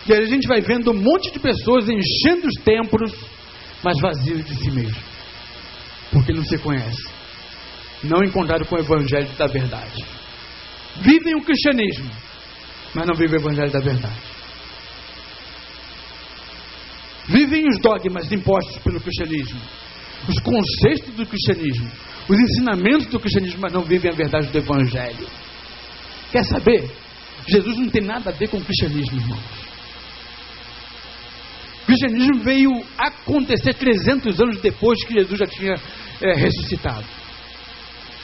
E 0.06 0.12
aí 0.12 0.22
a 0.22 0.26
gente 0.26 0.48
vai 0.48 0.60
vendo 0.60 0.90
um 0.90 0.94
monte 0.94 1.30
de 1.30 1.38
pessoas 1.38 1.88
enchendo 1.88 2.48
os 2.48 2.62
templos, 2.64 3.12
mas 3.82 4.00
vazios 4.00 4.44
de 4.44 4.54
si 4.56 4.70
mesmo, 4.72 5.00
porque 6.10 6.32
não 6.32 6.44
se 6.44 6.58
conhece, 6.58 7.08
não 8.02 8.24
encontraram 8.24 8.64
com 8.64 8.74
o 8.74 8.80
evangelho 8.80 9.28
da 9.38 9.46
verdade 9.46 10.19
vivem 10.96 11.34
o 11.36 11.42
cristianismo, 11.42 12.10
mas 12.94 13.06
não 13.06 13.14
vivem 13.14 13.38
o 13.38 13.42
evangelho 13.42 13.70
da 13.70 13.80
verdade. 13.80 14.30
Vivem 17.28 17.68
os 17.68 17.78
dogmas 17.80 18.30
impostos 18.32 18.78
pelo 18.78 19.00
cristianismo, 19.00 19.60
os 20.28 20.38
conceitos 20.40 21.14
do 21.14 21.24
cristianismo, 21.26 21.90
os 22.28 22.38
ensinamentos 22.38 23.06
do 23.06 23.20
cristianismo, 23.20 23.60
mas 23.62 23.72
não 23.72 23.82
vivem 23.82 24.10
a 24.10 24.14
verdade 24.14 24.48
do 24.48 24.58
evangelho. 24.58 25.28
Quer 26.32 26.44
saber? 26.44 26.90
Jesus 27.46 27.78
não 27.78 27.88
tem 27.88 28.02
nada 28.02 28.30
a 28.30 28.32
ver 28.32 28.48
com 28.48 28.58
o 28.58 28.64
cristianismo, 28.64 29.18
irmãos. 29.18 29.70
O 31.82 31.86
cristianismo 31.86 32.40
veio 32.44 32.70
acontecer 32.98 33.74
300 33.74 34.40
anos 34.40 34.60
depois 34.60 35.02
que 35.04 35.14
Jesus 35.14 35.38
já 35.38 35.46
tinha 35.46 35.74
é, 36.20 36.34
ressuscitado. 36.34 37.06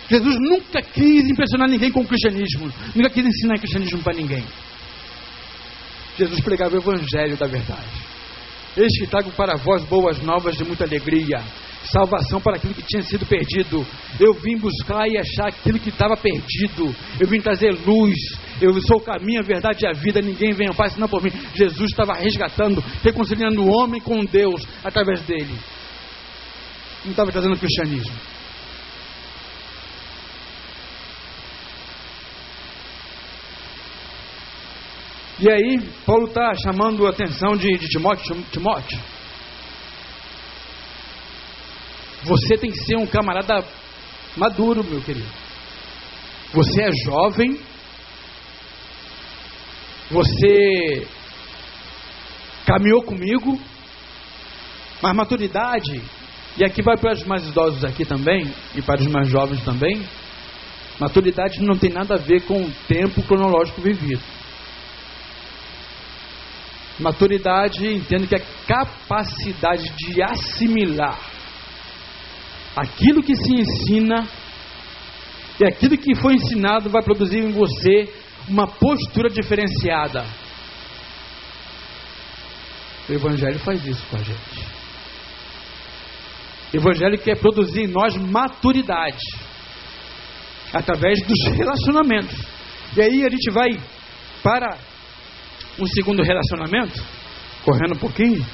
Jesus 0.08 0.36
nunca 0.40 0.80
quis 0.82 1.28
impressionar 1.28 1.68
ninguém 1.68 1.90
com 1.90 2.00
o 2.00 2.06
cristianismo, 2.06 2.72
nunca 2.94 3.10
quis 3.10 3.26
ensinar 3.26 3.58
cristianismo 3.58 4.02
para 4.02 4.16
ninguém. 4.16 4.44
Jesus 6.16 6.40
pregava 6.40 6.74
o 6.74 6.78
evangelho 6.78 7.36
da 7.36 7.46
verdade. 7.46 8.06
Eis 8.76 8.92
que 8.98 9.06
trago 9.06 9.30
para 9.32 9.56
vós 9.56 9.84
boas 9.84 10.20
novas 10.22 10.56
de 10.56 10.64
muita 10.64 10.84
alegria, 10.84 11.42
salvação 11.90 12.40
para 12.40 12.56
aquilo 12.56 12.74
que 12.74 12.82
tinha 12.82 13.02
sido 13.02 13.26
perdido. 13.26 13.86
Eu 14.20 14.34
vim 14.34 14.56
buscar 14.58 15.08
e 15.08 15.18
achar 15.18 15.48
aquilo 15.48 15.78
que 15.78 15.88
estava 15.88 16.16
perdido. 16.16 16.94
Eu 17.18 17.26
vim 17.26 17.40
trazer 17.40 17.70
luz. 17.86 18.16
Eu 18.60 18.72
sou 18.82 18.98
o 18.98 19.00
caminho, 19.00 19.40
a 19.40 19.46
verdade 19.46 19.84
e 19.84 19.88
a 19.88 19.92
vida. 19.92 20.20
Ninguém 20.20 20.52
vem 20.52 20.68
ao 20.68 20.74
Pai 20.74 20.90
senão 20.90 21.08
por 21.08 21.22
mim. 21.22 21.30
Jesus 21.54 21.90
estava 21.90 22.14
resgatando, 22.14 22.82
reconciliando 23.02 23.62
o 23.62 23.68
homem 23.68 24.00
com 24.00 24.24
Deus 24.24 24.62
através 24.84 25.22
dele. 25.22 25.54
Não 27.04 27.12
estava 27.12 27.32
trazendo 27.32 27.56
cristianismo. 27.56 28.35
E 35.38 35.50
aí, 35.50 35.78
Paulo 36.06 36.28
está 36.28 36.50
chamando 36.54 37.06
a 37.06 37.10
atenção 37.10 37.56
de, 37.56 37.70
de 37.76 37.88
Timóteo, 37.88 38.42
Timóteo. 38.50 38.98
Você 42.24 42.56
tem 42.56 42.70
que 42.70 42.78
ser 42.78 42.96
um 42.96 43.06
camarada 43.06 43.62
maduro, 44.34 44.82
meu 44.82 45.02
querido. 45.02 45.28
Você 46.54 46.82
é 46.82 46.90
jovem. 47.04 47.60
Você 50.10 51.06
caminhou 52.64 53.02
comigo. 53.02 53.60
Mas 55.02 55.14
maturidade, 55.14 56.02
e 56.56 56.64
aqui 56.64 56.80
vai 56.80 56.96
para 56.96 57.12
os 57.12 57.24
mais 57.24 57.46
idosos 57.46 57.84
aqui 57.84 58.06
também, 58.06 58.50
e 58.74 58.80
para 58.80 59.02
os 59.02 59.06
mais 59.08 59.28
jovens 59.28 59.62
também, 59.62 60.02
maturidade 60.98 61.60
não 61.60 61.76
tem 61.76 61.90
nada 61.90 62.14
a 62.14 62.18
ver 62.18 62.40
com 62.46 62.62
o 62.62 62.72
tempo 62.88 63.22
cronológico 63.22 63.82
vivido. 63.82 64.22
Maturidade, 66.98 67.86
entendo 67.86 68.26
que 68.26 68.36
é 68.36 68.42
capacidade 68.66 69.90
de 69.96 70.22
assimilar 70.22 71.36
aquilo 72.76 73.22
que 73.22 73.34
se 73.34 73.54
ensina 73.54 74.28
e 75.58 75.64
aquilo 75.64 75.96
que 75.96 76.14
foi 76.14 76.34
ensinado 76.34 76.90
vai 76.90 77.02
produzir 77.02 77.38
em 77.38 77.50
você 77.50 78.12
uma 78.46 78.66
postura 78.66 79.30
diferenciada. 79.30 80.26
O 83.08 83.12
Evangelho 83.12 83.58
faz 83.60 83.84
isso 83.86 84.04
com 84.10 84.16
a 84.16 84.22
gente. 84.22 84.66
O 86.74 86.76
Evangelho 86.76 87.18
quer 87.18 87.38
produzir 87.38 87.84
em 87.84 87.86
nós 87.86 88.14
maturidade 88.16 89.24
através 90.74 91.18
dos 91.26 91.56
relacionamentos. 91.56 92.36
E 92.94 93.00
aí 93.00 93.24
a 93.24 93.30
gente 93.30 93.50
vai 93.50 93.68
para 94.42 94.76
um 95.78 95.86
segundo 95.86 96.22
relacionamento, 96.22 97.02
correndo 97.64 97.94
um 97.94 97.98
pouquinho. 97.98 98.44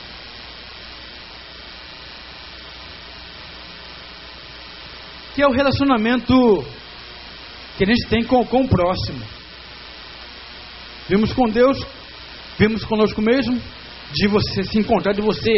Que 5.35 5.43
é 5.43 5.47
o 5.47 5.53
relacionamento 5.53 6.35
que 7.77 7.85
a 7.85 7.87
gente 7.87 8.07
tem 8.09 8.25
com, 8.25 8.45
com 8.45 8.63
o 8.63 8.69
próximo. 8.69 9.21
Vimos 11.09 11.33
com 11.33 11.49
Deus, 11.49 11.79
vimos 12.59 12.85
conosco 12.85 13.21
mesmo, 13.23 13.61
de 14.13 14.29
você 14.29 14.63
se 14.65 14.79
encontrar, 14.79 15.13
de 15.13 15.23
você 15.23 15.51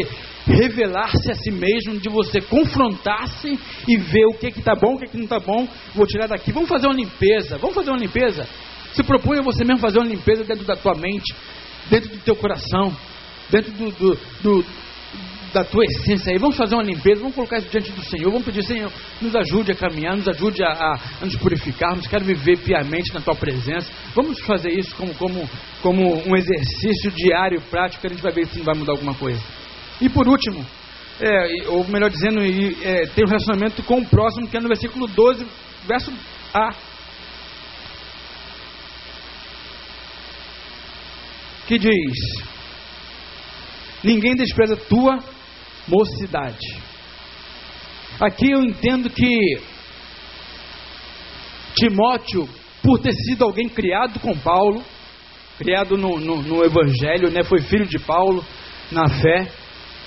revelar-se 0.46 1.30
a 1.30 1.34
si 1.34 1.50
mesmo, 1.50 1.98
de 1.98 2.08
você 2.08 2.40
confrontar-se 2.40 3.58
e 3.88 3.96
ver 3.96 4.26
o 4.26 4.34
que 4.34 4.48
está 4.48 4.74
bom, 4.74 4.94
o 4.94 4.98
que, 4.98 5.06
que 5.06 5.16
não 5.16 5.24
está 5.24 5.40
bom. 5.40 5.66
Vou 5.94 6.06
tirar 6.06 6.26
daqui. 6.26 6.52
Vamos 6.52 6.68
fazer 6.68 6.86
uma 6.86 6.94
limpeza. 6.94 7.58
Vamos 7.58 7.74
fazer 7.74 7.90
uma 7.90 7.98
limpeza. 7.98 8.46
Se 8.94 9.02
propõe 9.02 9.38
a 9.38 9.42
você 9.42 9.64
mesmo 9.64 9.80
fazer 9.80 9.98
uma 9.98 10.08
limpeza 10.08 10.44
dentro 10.44 10.64
da 10.64 10.76
tua 10.76 10.94
mente, 10.94 11.34
dentro 11.90 12.10
do 12.10 12.18
teu 12.18 12.36
coração, 12.36 12.96
dentro 13.50 13.72
do, 13.72 13.90
do, 13.90 14.18
do 14.42 14.64
da 15.54 15.64
tua 15.64 15.84
essência 15.84 16.32
aí. 16.32 16.38
Vamos 16.38 16.56
fazer 16.56 16.74
uma 16.74 16.82
limpeza, 16.82 17.20
vamos 17.20 17.36
colocar 17.36 17.58
isso 17.58 17.68
diante 17.70 17.92
do 17.92 18.02
Senhor. 18.02 18.28
Vamos 18.28 18.44
pedir, 18.44 18.64
Senhor, 18.64 18.90
nos 19.22 19.34
ajude 19.36 19.70
a 19.70 19.74
caminhar, 19.76 20.16
nos 20.16 20.26
ajude 20.26 20.62
a, 20.64 20.68
a, 20.68 21.00
a 21.22 21.24
nos 21.24 21.36
purificarmos. 21.36 22.08
Quero 22.08 22.24
viver 22.24 22.58
piamente 22.58 23.14
na 23.14 23.20
tua 23.20 23.36
presença. 23.36 23.90
Vamos 24.14 24.40
fazer 24.40 24.70
isso 24.70 24.94
como, 24.96 25.14
como, 25.14 25.48
como 25.80 26.28
um 26.28 26.36
exercício 26.36 27.10
diário, 27.12 27.60
prático, 27.70 28.04
a 28.04 28.10
gente 28.10 28.22
vai 28.22 28.32
ver 28.32 28.46
se 28.48 28.60
vai 28.60 28.76
mudar 28.76 28.92
alguma 28.92 29.14
coisa. 29.14 29.40
E 30.00 30.08
por 30.08 30.26
último, 30.26 30.66
é, 31.20 31.68
ou 31.68 31.86
melhor 31.86 32.10
dizendo, 32.10 32.40
é, 32.42 33.06
tem 33.06 33.24
um 33.24 33.28
relacionamento 33.28 33.82
com 33.84 34.00
o 34.00 34.06
próximo, 34.06 34.48
que 34.48 34.56
é 34.56 34.60
no 34.60 34.68
versículo 34.68 35.06
12, 35.06 35.46
verso 35.86 36.12
A. 36.52 36.74
Que 41.66 41.78
diz: 41.78 42.18
Ninguém 44.02 44.34
despreza 44.34 44.76
tua 44.76 45.18
mocidade. 45.88 46.84
Aqui 48.20 48.50
eu 48.50 48.62
entendo 48.62 49.10
que 49.10 49.58
Timóteo, 51.74 52.48
por 52.82 53.00
ter 53.00 53.12
sido 53.12 53.44
alguém 53.44 53.68
criado 53.68 54.20
com 54.20 54.38
Paulo, 54.38 54.84
criado 55.58 55.96
no, 55.96 56.20
no, 56.20 56.42
no 56.42 56.64
Evangelho, 56.64 57.30
né, 57.30 57.42
foi 57.42 57.60
filho 57.60 57.86
de 57.86 57.98
Paulo 57.98 58.44
na 58.92 59.08
fé, 59.08 59.50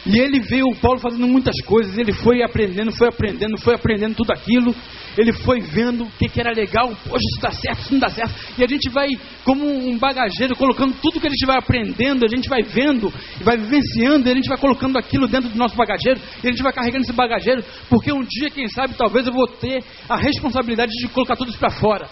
e 0.07 0.19
ele 0.19 0.39
viu 0.39 0.67
o 0.67 0.75
Paulo 0.77 0.99
fazendo 0.99 1.27
muitas 1.27 1.53
coisas, 1.65 1.97
ele 1.97 2.13
foi 2.13 2.41
aprendendo, 2.41 2.91
foi 2.93 3.09
aprendendo, 3.09 3.57
foi 3.59 3.75
aprendendo 3.75 4.15
tudo 4.15 4.31
aquilo, 4.31 4.73
ele 5.17 5.33
foi 5.33 5.59
vendo 5.59 6.05
o 6.05 6.11
que, 6.11 6.29
que 6.29 6.39
era 6.39 6.51
legal, 6.53 6.87
poxa, 6.87 7.25
isso 7.25 7.41
dá 7.41 7.51
certo, 7.51 7.81
isso 7.81 7.93
não 7.93 7.99
dá 7.99 8.09
certo, 8.09 8.33
e 8.57 8.63
a 8.63 8.67
gente 8.67 8.89
vai, 8.89 9.09
como 9.43 9.65
um 9.65 9.97
bagageiro, 9.97 10.55
colocando 10.55 10.95
tudo 11.01 11.19
que 11.19 11.27
a 11.27 11.29
gente 11.29 11.45
vai 11.45 11.57
aprendendo, 11.57 12.25
a 12.25 12.29
gente 12.29 12.47
vai 12.47 12.63
vendo, 12.63 13.11
vai 13.41 13.57
vivenciando, 13.57 14.29
e 14.29 14.31
a 14.31 14.35
gente 14.35 14.47
vai 14.47 14.57
colocando 14.57 14.97
aquilo 14.97 15.27
dentro 15.27 15.49
do 15.49 15.57
nosso 15.57 15.75
bagageiro, 15.75 16.21
e 16.41 16.47
a 16.47 16.51
gente 16.51 16.63
vai 16.63 16.71
carregando 16.71 17.03
esse 17.03 17.13
bagageiro, 17.13 17.61
porque 17.89 18.13
um 18.13 18.23
dia, 18.23 18.49
quem 18.49 18.67
sabe, 18.69 18.93
talvez 18.93 19.27
eu 19.27 19.33
vou 19.33 19.47
ter 19.47 19.83
a 20.07 20.15
responsabilidade 20.15 20.91
de 20.91 21.07
colocar 21.09 21.35
tudo 21.35 21.49
isso 21.49 21.59
para 21.59 21.71
fora. 21.71 22.09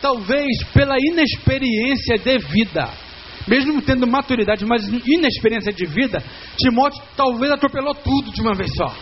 Talvez 0.00 0.46
pela 0.74 0.96
inexperiência 0.98 2.18
de 2.18 2.38
vida 2.38 3.05
mesmo 3.46 3.80
tendo 3.82 4.06
maturidade, 4.06 4.64
mas 4.66 4.86
inexperiência 4.88 5.72
de 5.72 5.86
vida, 5.86 6.22
Timóteo 6.56 7.02
talvez 7.16 7.52
atropelou 7.52 7.94
tudo 7.94 8.32
de 8.32 8.40
uma 8.40 8.54
vez 8.54 8.70
só. 8.76 8.94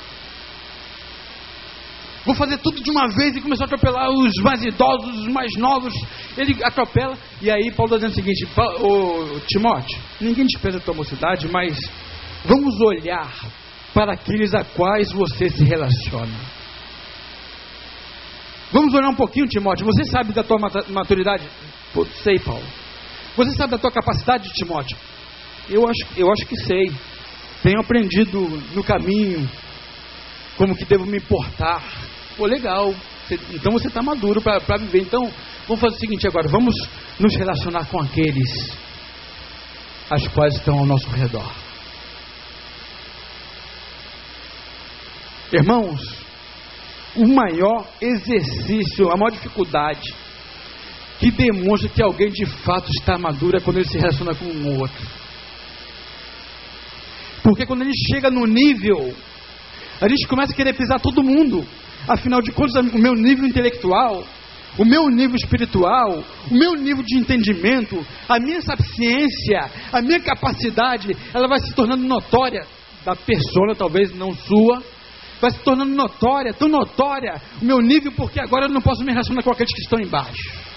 Vou 2.25 2.35
fazer 2.35 2.57
tudo 2.59 2.83
de 2.83 2.91
uma 2.91 3.07
vez 3.09 3.37
e 3.37 3.41
começou 3.41 3.65
a 3.65 3.67
atropelar 3.67 4.11
os 4.11 4.33
mais 4.43 4.65
idosos, 4.65 5.19
os 5.21 5.29
mais 5.29 5.53
novos. 5.59 5.93
Ele 6.39 6.57
atropela. 6.65 7.19
E 7.43 7.51
aí 7.51 7.71
Paulo 7.73 7.95
está 7.95 8.07
dizendo 8.07 8.13
o 8.13 8.15
seguinte: 8.15 8.49
o 8.81 9.41
Timóteo, 9.47 9.99
ninguém 10.21 10.47
despreza 10.47 10.79
a 10.79 10.81
tua 10.81 10.95
mocidade, 10.95 11.49
mas 11.49 11.79
vamos 12.45 12.81
olhar 12.81 13.31
para 13.93 14.15
aqueles 14.15 14.55
a 14.55 14.65
quais 14.65 15.13
você 15.13 15.51
se 15.51 15.65
relaciona. 15.65 16.35
Vamos 18.73 18.93
olhar 18.95 19.11
um 19.11 19.15
pouquinho, 19.15 19.47
Timóteo. 19.47 19.87
Você 19.87 20.05
sabe 20.11 20.33
da 20.33 20.43
tua 20.43 20.59
maturidade? 20.89 21.47
Pô, 21.93 22.07
sei, 22.07 22.39
Paulo. 22.39 22.65
Você 23.37 23.51
sabe 23.57 23.73
da 23.73 23.79
tua 23.79 23.91
capacidade, 23.91 24.49
Timóteo? 24.53 24.97
Eu 25.69 25.89
acho, 25.89 26.07
eu 26.17 26.31
acho 26.31 26.47
que 26.47 26.57
sei. 26.57 26.93
Tenho 27.63 27.81
aprendido 27.81 28.41
no 28.75 28.85
caminho 28.85 29.49
como 30.57 30.77
que 30.77 30.85
devo 30.85 31.07
me 31.07 31.17
importar. 31.17 31.83
Pô, 32.37 32.47
legal. 32.47 32.95
Então 33.51 33.73
você 33.73 33.89
está 33.89 34.03
maduro 34.03 34.41
para 34.41 34.77
viver. 34.79 35.01
Então, 35.01 35.31
vamos 35.67 35.81
fazer 35.81 35.97
o 35.97 35.99
seguinte 35.99 36.27
agora. 36.29 36.49
Vamos 36.49 36.75
nos 37.19 37.35
relacionar 37.37 37.87
com 37.87 38.01
aqueles 38.01 38.71
as 40.11 40.29
quais 40.29 40.55
estão 40.55 40.79
ao 40.79 40.87
nosso 40.87 41.09
redor. 41.11 41.51
Irmãos, 45.53 46.01
o 47.17 47.27
maior 47.27 47.87
exercício, 48.01 49.11
a 49.11 49.17
maior 49.17 49.31
dificuldade 49.31 50.15
que 51.25 51.31
demonstra 51.31 51.89
que 51.89 52.03
alguém 52.03 52.29
de 52.29 52.45
fato 52.45 52.91
está 52.91 53.17
maduro 53.17 53.57
é 53.57 53.61
quando 53.61 53.79
ele 53.79 53.89
se 53.89 53.97
relaciona 53.97 54.35
com 54.35 54.45
um 54.45 54.79
outro. 54.79 55.07
Porque 57.43 57.65
quando 57.65 57.83
gente 57.85 58.13
chega 58.13 58.31
no 58.31 58.45
nível, 58.47 59.15
a 60.03 60.07
gente 60.07 60.27
começa 60.27 60.53
a 60.53 60.57
querer 60.57 60.75
pisar 60.75 61.01
todo 61.01 61.23
mundo. 61.23 61.67
Afinal 62.07 62.43
de 62.43 62.53
contas, 62.53 62.75
o 62.77 62.99
meu 62.99 63.15
nível 63.15 63.47
intelectual, 63.47 64.23
o 64.77 64.85
meu 64.85 65.09
nível 65.09 65.37
espiritual, 65.37 66.23
o 66.51 66.55
meu 66.55 66.75
nível 66.75 67.03
de 67.03 67.17
entendimento, 67.17 68.05
a 68.29 68.39
minha 68.39 68.61
sapiência, 68.61 69.71
a 69.93 70.03
minha 70.03 70.21
capacidade, 70.21 71.17
ela 71.33 71.49
vai 71.49 71.59
se 71.61 71.73
tornando 71.75 72.07
notória 72.07 72.67
da 73.03 73.17
persona, 73.17 73.75
talvez 73.75 74.15
não 74.15 74.35
sua, 74.35 74.83
vai 75.41 75.51
se 75.51 75.61
tornando 75.61 75.95
notória, 75.95 76.53
tão 76.53 76.69
notória 76.69 77.41
o 77.63 77.65
meu 77.65 77.79
nível, 77.79 78.13
porque 78.13 78.39
agora 78.41 78.67
eu 78.67 78.71
não 78.71 78.83
posso 78.83 79.03
me 79.03 79.13
relacionar 79.13 79.43
com 79.43 79.53
aqueles 79.53 79.73
que 79.73 79.81
estão 79.81 79.99
embaixo. 79.99 80.74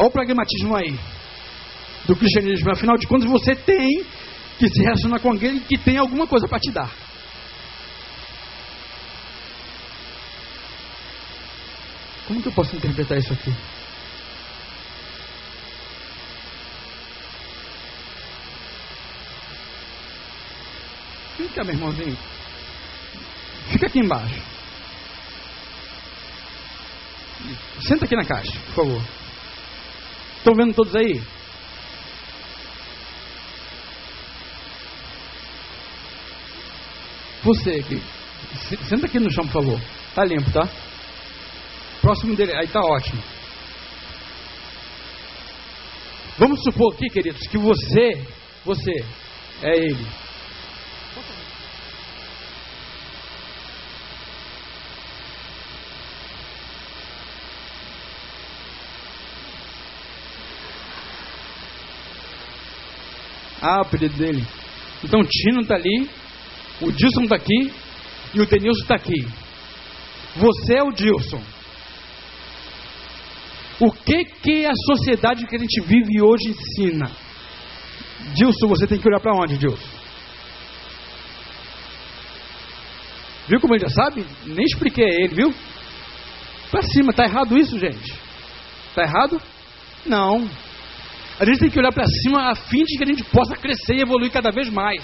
Olha 0.00 0.08
o 0.08 0.10
pragmatismo 0.10 0.74
aí 0.74 0.98
do 2.06 2.16
cristianismo. 2.16 2.70
Afinal 2.70 2.96
de 2.96 3.06
contas, 3.06 3.28
você 3.28 3.54
tem 3.54 4.02
que 4.58 4.66
se 4.66 4.82
relacionar 4.82 5.20
com 5.20 5.28
alguém 5.28 5.60
que 5.60 5.76
tem 5.76 5.98
alguma 5.98 6.26
coisa 6.26 6.48
para 6.48 6.58
te 6.58 6.70
dar. 6.70 6.90
Como 12.26 12.40
que 12.40 12.48
eu 12.48 12.52
posso 12.52 12.74
interpretar 12.76 13.18
isso 13.18 13.30
aqui? 13.34 13.52
Vem 21.36 21.48
cá, 21.48 21.62
meu 21.62 21.74
irmãozinho. 21.74 22.16
Fica 23.70 23.86
aqui 23.86 23.98
embaixo. 23.98 24.40
Senta 27.86 28.06
aqui 28.06 28.16
na 28.16 28.24
caixa, 28.24 28.58
por 28.68 28.86
favor. 28.86 29.19
Estão 30.40 30.54
vendo 30.54 30.74
todos 30.74 30.96
aí? 30.96 31.20
Você 37.42 37.70
aqui. 37.72 38.02
Senta 38.88 39.04
aqui 39.04 39.20
no 39.20 39.30
chão, 39.30 39.44
por 39.44 39.52
favor. 39.52 39.80
Tá 40.14 40.24
limpo, 40.24 40.50
tá? 40.50 40.66
Próximo 42.00 42.34
dele. 42.34 42.54
Aí 42.54 42.66
tá 42.68 42.80
ótimo. 42.80 43.22
Vamos 46.38 46.58
supor 46.62 46.94
aqui, 46.94 47.06
queridos, 47.10 47.46
que 47.46 47.58
você, 47.58 48.26
você 48.64 48.92
é 49.62 49.76
ele. 49.76 50.06
Ah, 63.60 63.78
o 63.78 63.82
apelido 63.82 64.16
dele. 64.16 64.46
Então 65.04 65.20
o 65.20 65.26
Tino 65.26 65.60
está 65.62 65.74
ali, 65.74 66.08
o 66.80 66.90
Dilson 66.92 67.22
está 67.22 67.36
aqui 67.36 67.72
e 68.34 68.40
o 68.40 68.46
Denilson 68.46 68.82
está 68.82 68.94
aqui. 68.94 69.26
Você 70.36 70.74
é 70.74 70.82
o 70.82 70.92
Dilson. 70.92 71.42
O 73.80 73.90
que 73.90 74.24
que 74.24 74.66
a 74.66 74.72
sociedade 74.74 75.46
que 75.46 75.56
a 75.56 75.58
gente 75.58 75.80
vive 75.80 76.20
hoje 76.20 76.50
ensina? 76.50 77.10
Dilson, 78.34 78.68
você 78.68 78.86
tem 78.86 78.98
que 78.98 79.08
olhar 79.08 79.20
para 79.20 79.34
onde, 79.34 79.56
Dilson? 79.56 80.00
Viu 83.48 83.60
como 83.60 83.74
ele 83.74 83.84
já 83.84 83.88
sabe? 83.88 84.24
Nem 84.44 84.64
expliquei 84.64 85.04
a 85.04 85.24
ele, 85.24 85.34
viu? 85.34 85.54
Para 86.70 86.82
cima, 86.82 87.12
tá 87.12 87.24
errado 87.24 87.58
isso, 87.58 87.78
gente? 87.78 88.14
Tá 88.94 89.02
errado? 89.02 89.40
Não. 90.06 90.48
A 91.40 91.44
gente 91.46 91.58
tem 91.58 91.70
que 91.70 91.78
olhar 91.78 91.90
para 91.90 92.04
cima 92.06 92.50
a 92.50 92.54
fim 92.54 92.84
de 92.84 92.98
que 92.98 93.02
a 93.02 93.06
gente 93.06 93.24
possa 93.24 93.56
crescer 93.56 93.94
e 93.94 94.02
evoluir 94.02 94.30
cada 94.30 94.50
vez 94.50 94.68
mais. 94.68 95.02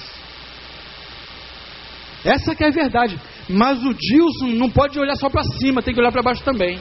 Essa 2.22 2.55
que 2.55 2.62
é 2.62 2.68
a 2.68 2.70
verdade. 2.70 3.18
Mas 3.49 3.82
o 3.82 3.95
Dilson 3.95 4.49
não 4.59 4.68
pode 4.68 4.99
olhar 4.99 5.16
só 5.16 5.30
para 5.30 5.43
cima, 5.59 5.80
tem 5.80 5.95
que 5.95 6.01
olhar 6.01 6.12
para 6.12 6.22
baixo 6.22 6.45
também. 6.45 6.78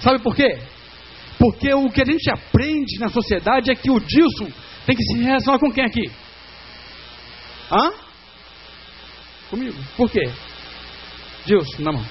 Sabe 0.00 0.18
por 0.20 0.34
quê? 0.34 0.58
Porque 1.38 1.74
o 1.74 1.90
que 1.90 2.00
a 2.00 2.06
gente 2.06 2.30
aprende 2.30 2.98
na 2.98 3.08
sociedade 3.08 3.70
é 3.70 3.74
que 3.74 3.90
o 3.90 4.00
Dilson 4.00 4.50
tem 4.86 4.96
que 4.96 5.02
se 5.02 5.18
relacionar 5.18 5.58
com 5.58 5.70
quem 5.70 5.84
aqui? 5.84 6.10
Hã? 7.70 7.92
Comigo. 9.50 9.76
Por 9.94 10.10
quê? 10.10 10.22
Dilson, 11.44 11.82
na 11.82 11.92
mão. 11.92 12.06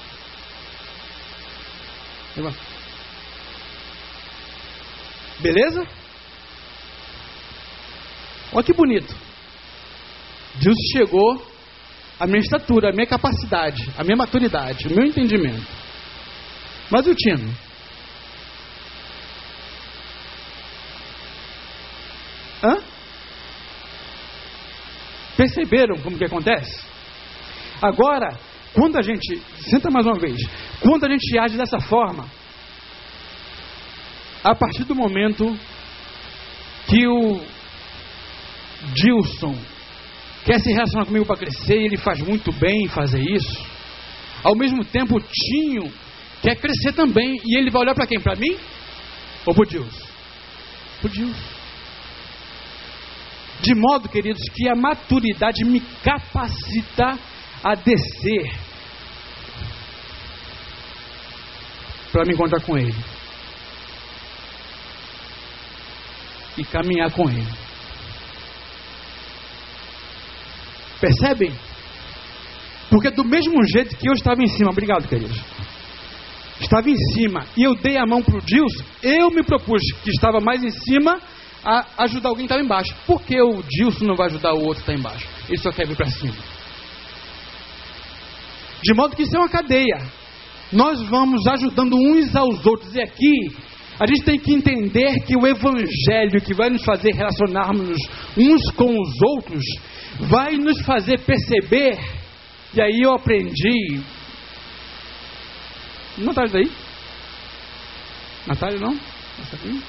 Beleza? 5.40 6.03
Olha 8.54 8.64
que 8.64 8.72
bonito. 8.72 9.12
Deus 10.54 10.76
chegou 10.92 11.44
à 12.20 12.26
minha 12.26 12.38
estatura, 12.38 12.90
à 12.90 12.92
minha 12.92 13.06
capacidade, 13.06 13.90
à 13.98 14.04
minha 14.04 14.16
maturidade, 14.16 14.86
ao 14.86 14.94
meu 14.94 15.04
entendimento. 15.04 15.66
Mas 16.88 17.06
o 17.08 17.14
Tino? 17.14 17.52
Hã? 22.62 22.78
Perceberam 25.36 25.96
como 26.00 26.16
que 26.16 26.24
acontece? 26.24 26.84
Agora, 27.82 28.38
quando 28.72 28.96
a 28.96 29.02
gente, 29.02 29.42
senta 29.68 29.90
mais 29.90 30.06
uma 30.06 30.18
vez, 30.18 30.40
quando 30.80 31.04
a 31.04 31.10
gente 31.10 31.38
age 31.38 31.56
dessa 31.56 31.80
forma, 31.80 32.24
a 34.44 34.54
partir 34.54 34.84
do 34.84 34.94
momento 34.94 35.58
que 36.86 37.06
o 37.08 37.40
Dilson 38.92 39.56
quer 40.44 40.60
se 40.60 40.72
relacionar 40.72 41.06
comigo 41.06 41.24
para 41.24 41.38
crescer, 41.38 41.74
ele 41.74 41.96
faz 41.96 42.20
muito 42.20 42.52
bem 42.52 42.84
em 42.84 42.88
fazer 42.88 43.20
isso. 43.20 43.64
Ao 44.42 44.54
mesmo 44.54 44.84
tempo, 44.84 45.18
Tinho 45.20 45.90
quer 46.42 46.56
crescer 46.56 46.92
também, 46.92 47.40
e 47.44 47.56
ele 47.56 47.70
vai 47.70 47.82
olhar 47.82 47.94
para 47.94 48.06
quem? 48.06 48.20
Para 48.20 48.36
mim? 48.36 48.56
Ou 49.46 49.54
para 49.54 49.64
Dilson? 49.64 50.06
Para 51.00 51.10
Dilson. 51.10 51.54
De 53.62 53.74
modo, 53.74 54.08
queridos, 54.10 54.42
que 54.54 54.68
a 54.68 54.74
maturidade 54.74 55.64
me 55.64 55.80
capacita 56.02 57.18
a 57.62 57.74
descer 57.74 58.52
para 62.12 62.24
me 62.26 62.34
encontrar 62.34 62.60
com 62.60 62.76
Ele 62.76 62.94
e 66.58 66.64
caminhar 66.64 67.10
com 67.10 67.28
Ele. 67.28 67.63
Percebem? 71.04 71.52
Porque 72.88 73.10
do 73.10 73.24
mesmo 73.24 73.62
jeito 73.74 73.94
que 73.94 74.08
eu 74.08 74.14
estava 74.14 74.42
em 74.42 74.46
cima, 74.46 74.70
obrigado, 74.70 75.06
queridos. 75.06 75.38
Estava 76.58 76.88
em 76.88 76.96
cima 77.12 77.44
e 77.54 77.62
eu 77.62 77.74
dei 77.74 77.98
a 77.98 78.06
mão 78.06 78.22
para 78.22 78.38
o 78.38 78.40
Dilson, 78.40 78.84
eu 79.02 79.30
me 79.30 79.42
propus 79.42 79.82
que 80.02 80.08
estava 80.08 80.40
mais 80.40 80.64
em 80.64 80.70
cima 80.70 81.20
a 81.62 82.04
ajudar 82.04 82.30
alguém 82.30 82.46
que 82.46 82.52
estava 82.54 82.64
embaixo. 82.64 82.94
Por 83.06 83.20
que 83.20 83.38
o 83.38 83.62
Dilson 83.68 84.06
não 84.06 84.14
vai 84.14 84.28
ajudar 84.28 84.54
o 84.54 84.64
outro 84.64 84.82
que 84.82 84.90
está 84.90 84.94
embaixo? 84.94 85.28
Ele 85.46 85.58
só 85.58 85.70
quer 85.70 85.86
vir 85.86 85.94
para 85.96 86.08
cima. 86.08 86.36
De 88.82 88.94
modo 88.94 89.14
que 89.14 89.24
isso 89.24 89.36
é 89.36 89.38
uma 89.38 89.48
cadeia. 89.50 89.98
Nós 90.72 91.02
vamos 91.10 91.46
ajudando 91.46 91.96
uns 91.96 92.34
aos 92.34 92.64
outros. 92.64 92.94
E 92.94 93.02
aqui 93.02 93.54
a 94.00 94.06
gente 94.06 94.24
tem 94.24 94.38
que 94.38 94.54
entender 94.54 95.20
que 95.26 95.36
o 95.36 95.46
Evangelho 95.46 96.40
que 96.42 96.54
vai 96.54 96.70
nos 96.70 96.82
fazer 96.82 97.12
relacionarmos 97.12 97.98
uns 98.38 98.70
com 98.74 98.98
os 98.98 99.22
outros 99.22 99.62
vai 100.20 100.56
nos 100.56 100.80
fazer 100.82 101.20
perceber. 101.20 101.98
E 102.74 102.80
aí 102.80 103.00
eu 103.02 103.14
aprendi. 103.14 104.02
Natália 106.18 106.52
daí? 106.52 106.72
Natália 108.46 108.80
não? 108.80 108.94
Natália? 109.38 109.82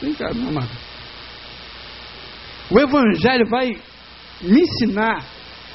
Vem 0.00 0.14
cá, 0.14 0.32
meu 0.32 0.48
amado. 0.48 0.70
O 2.70 2.78
Evangelho 2.78 3.48
vai 3.48 3.76
me 4.40 4.60
ensinar 4.60 5.24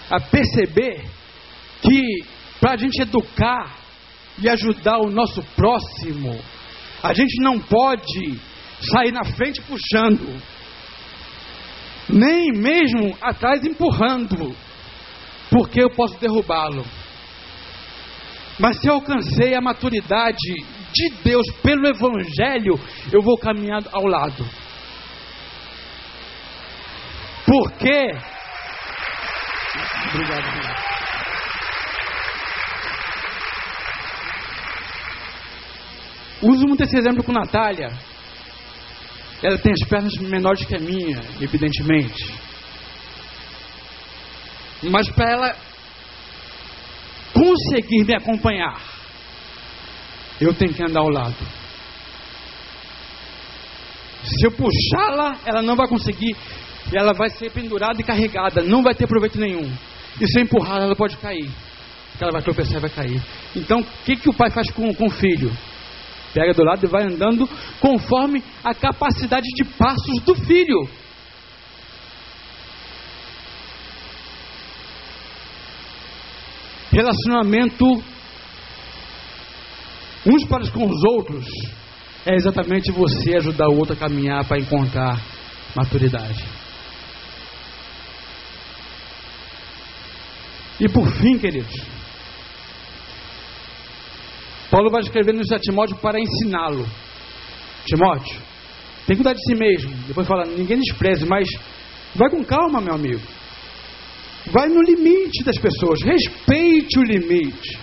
a 0.09 0.19
perceber 0.19 1.03
que 1.81 2.23
para 2.59 2.73
a 2.73 2.77
gente 2.77 3.01
educar 3.01 3.75
e 4.41 4.47
ajudar 4.49 4.99
o 4.99 5.09
nosso 5.09 5.43
próximo, 5.55 6.39
a 7.01 7.13
gente 7.13 7.41
não 7.41 7.59
pode 7.59 8.39
sair 8.79 9.11
na 9.11 9.23
frente 9.23 9.61
puxando, 9.61 10.41
nem 12.09 12.51
mesmo 12.53 13.17
atrás 13.21 13.63
empurrando, 13.65 14.55
porque 15.49 15.81
eu 15.81 15.89
posso 15.89 16.19
derrubá-lo. 16.19 16.85
Mas 18.59 18.79
se 18.79 18.87
eu 18.87 18.93
alcancei 18.93 19.55
a 19.55 19.61
maturidade 19.61 20.37
de 20.93 21.09
Deus 21.23 21.45
pelo 21.63 21.87
Evangelho, 21.87 22.79
eu 23.11 23.21
vou 23.21 23.37
caminhar 23.37 23.81
ao 23.91 24.05
lado. 24.05 24.45
Porque. 27.45 28.11
Obrigado. 30.13 30.73
Uso 36.41 36.67
muito 36.67 36.83
esse 36.83 36.97
exemplo 36.97 37.23
com 37.23 37.31
Natália. 37.31 37.89
Ela 39.43 39.57
tem 39.57 39.73
as 39.73 39.87
pernas 39.89 40.13
menores 40.21 40.65
que 40.65 40.75
a 40.75 40.79
minha, 40.79 41.21
evidentemente. 41.41 42.33
Mas 44.83 45.09
para 45.09 45.31
ela 45.31 45.55
conseguir 47.33 48.05
me 48.05 48.15
acompanhar, 48.15 48.81
eu 50.39 50.53
tenho 50.53 50.73
que 50.73 50.81
andar 50.81 51.01
ao 51.01 51.09
lado. 51.09 51.35
Se 54.23 54.47
eu 54.47 54.51
puxá-la, 54.51 55.37
ela 55.45 55.61
não 55.61 55.75
vai 55.75 55.87
conseguir. 55.87 56.35
Ela 56.93 57.13
vai 57.13 57.29
ser 57.29 57.51
pendurada 57.51 57.99
e 57.99 58.03
carregada, 58.03 58.61
não 58.63 58.81
vai 58.81 58.95
ter 58.95 59.07
proveito 59.07 59.37
nenhum. 59.37 59.69
E 60.21 60.27
se 60.27 60.39
eu 60.39 60.43
empurrá-la, 60.43 60.85
ela 60.85 60.95
pode 60.95 61.17
cair. 61.17 61.49
Ela 62.19 62.31
vai 62.31 62.41
tropeçar 62.41 62.77
e 62.77 62.79
vai 62.79 62.89
cair. 62.89 63.21
Então, 63.55 63.81
o 63.81 63.85
que, 64.05 64.15
que 64.15 64.29
o 64.29 64.33
pai 64.33 64.49
faz 64.51 64.71
com, 64.71 64.93
com 64.93 65.07
o 65.07 65.09
filho? 65.09 65.51
Pega 66.33 66.53
do 66.53 66.63
lado 66.63 66.83
e 66.83 66.89
vai 66.89 67.03
andando 67.03 67.47
conforme 67.79 68.43
a 68.63 68.73
capacidade 68.73 69.47
de 69.55 69.63
passos 69.77 70.19
do 70.25 70.35
filho. 70.35 70.87
Relacionamento 76.91 77.85
uns 80.25 80.45
para 80.45 80.69
com 80.71 80.85
os 80.85 81.03
outros 81.03 81.45
é 82.25 82.35
exatamente 82.35 82.91
você 82.91 83.35
ajudar 83.35 83.67
o 83.67 83.77
outro 83.77 83.93
a 83.93 83.97
caminhar 83.97 84.45
para 84.45 84.59
encontrar 84.59 85.21
maturidade. 85.75 86.43
E 90.79 90.89
por 90.89 91.07
fim, 91.07 91.37
queridos, 91.37 91.75
Paulo 94.73 94.89
vai 94.89 95.01
escrever 95.01 95.35
no 95.35 95.43
Timóteo 95.43 95.95
para 95.97 96.19
ensiná-lo. 96.19 96.83
Timóteo, 97.85 98.41
tem 99.05 99.15
que 99.15 99.21
cuidar 99.21 99.33
de 99.33 99.43
si 99.45 99.53
mesmo. 99.53 99.93
Depois 100.07 100.27
fala, 100.27 100.45
ninguém 100.45 100.79
despreze, 100.79 101.27
mas 101.27 101.47
vai 102.15 102.27
com 102.31 102.43
calma, 102.43 102.81
meu 102.81 102.95
amigo. 102.95 103.21
Vai 104.47 104.69
no 104.69 104.81
limite 104.81 105.43
das 105.43 105.59
pessoas. 105.59 106.01
Respeite 106.01 106.97
o 106.97 107.03
limite. 107.03 107.77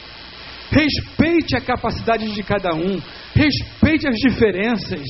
Respeite 0.72 1.54
a 1.54 1.60
capacidade 1.60 2.28
de 2.28 2.42
cada 2.42 2.74
um. 2.74 3.00
Respeite 3.36 4.08
as 4.08 4.16
diferenças. 4.16 5.04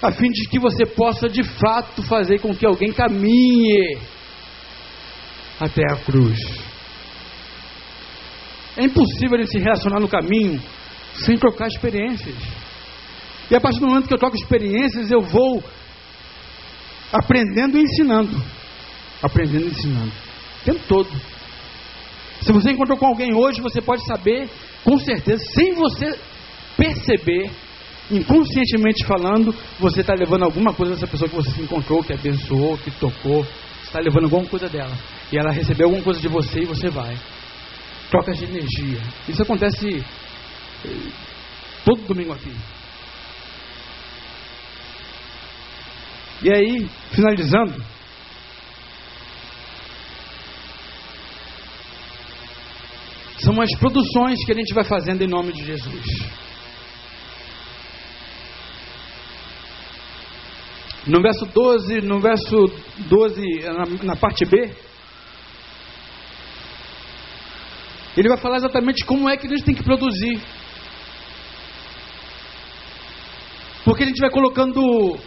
A 0.00 0.12
fim 0.12 0.28
de 0.28 0.48
que 0.48 0.60
você 0.60 0.86
possa 0.86 1.28
de 1.28 1.42
fato 1.42 2.04
fazer 2.04 2.38
com 2.38 2.54
que 2.54 2.64
alguém 2.64 2.92
caminhe 2.92 3.98
até 5.58 5.82
a 5.90 5.96
cruz. 5.96 6.38
É 8.76 8.84
impossível 8.84 9.38
ele 9.38 9.48
se 9.48 9.58
relacionar 9.58 9.98
no 9.98 10.06
caminho 10.06 10.62
sem 11.14 11.36
trocar 11.36 11.68
experiências. 11.68 12.36
E 13.50 13.56
a 13.56 13.60
partir 13.60 13.80
do 13.80 13.88
momento 13.88 14.06
que 14.06 14.14
eu 14.14 14.18
troco 14.18 14.36
experiências, 14.36 15.10
eu 15.10 15.20
vou 15.22 15.62
aprendendo 17.12 17.78
e 17.78 17.82
ensinando. 17.82 18.42
Aprendendo 19.22 19.66
e 19.66 19.70
ensinando. 19.70 20.12
O 20.60 20.64
tempo 20.64 20.80
todo. 20.86 21.10
Se 22.42 22.52
você 22.52 22.70
encontrou 22.70 22.96
com 22.96 23.06
alguém 23.06 23.34
hoje, 23.34 23.60
você 23.60 23.80
pode 23.80 24.04
saber, 24.06 24.48
com 24.84 24.98
certeza, 24.98 25.42
sem 25.52 25.74
você 25.74 26.18
perceber, 26.76 27.50
inconscientemente 28.10 29.04
falando, 29.04 29.54
você 29.78 30.00
está 30.00 30.14
levando 30.14 30.44
alguma 30.44 30.72
coisa 30.72 30.94
dessa 30.94 31.06
pessoa 31.06 31.28
que 31.28 31.36
você 31.36 31.50
se 31.50 31.62
encontrou, 31.62 32.02
que 32.02 32.14
abençoou, 32.14 32.78
que 32.78 32.90
tocou, 32.92 33.46
está 33.82 34.00
levando 34.00 34.24
alguma 34.24 34.46
coisa 34.46 34.68
dela. 34.68 34.96
E 35.32 35.38
ela 35.38 35.50
recebeu 35.50 35.86
alguma 35.86 36.02
coisa 36.02 36.20
de 36.20 36.28
você 36.28 36.60
e 36.60 36.66
você 36.66 36.88
vai. 36.88 37.16
Trocas 38.10 38.38
de 38.38 38.44
energia. 38.44 39.00
Isso 39.28 39.42
acontece 39.42 40.02
todo 41.84 42.06
domingo 42.06 42.32
aqui. 42.32 42.52
E 46.42 46.50
aí, 46.50 46.88
finalizando, 47.12 47.84
são 53.38 53.60
as 53.60 53.70
produções 53.78 54.44
que 54.44 54.52
a 54.52 54.54
gente 54.54 54.72
vai 54.72 54.84
fazendo 54.84 55.22
em 55.22 55.28
nome 55.28 55.52
de 55.52 55.64
Jesus. 55.64 56.04
No 61.06 61.20
verso 61.22 61.46
12, 61.46 62.00
no 62.02 62.20
verso 62.20 62.66
12, 63.08 63.40
na, 63.62 64.04
na 64.04 64.16
parte 64.16 64.44
B, 64.44 64.70
ele 68.16 68.28
vai 68.28 68.38
falar 68.38 68.56
exatamente 68.56 69.04
como 69.04 69.28
é 69.28 69.36
que 69.36 69.46
a 69.46 69.50
gente 69.50 69.64
tem 69.64 69.74
que 69.74 69.82
produzir. 69.82 70.40
Porque 73.84 74.04
a 74.04 74.06
gente 74.06 74.20
vai 74.20 74.30
colocando 74.30 75.18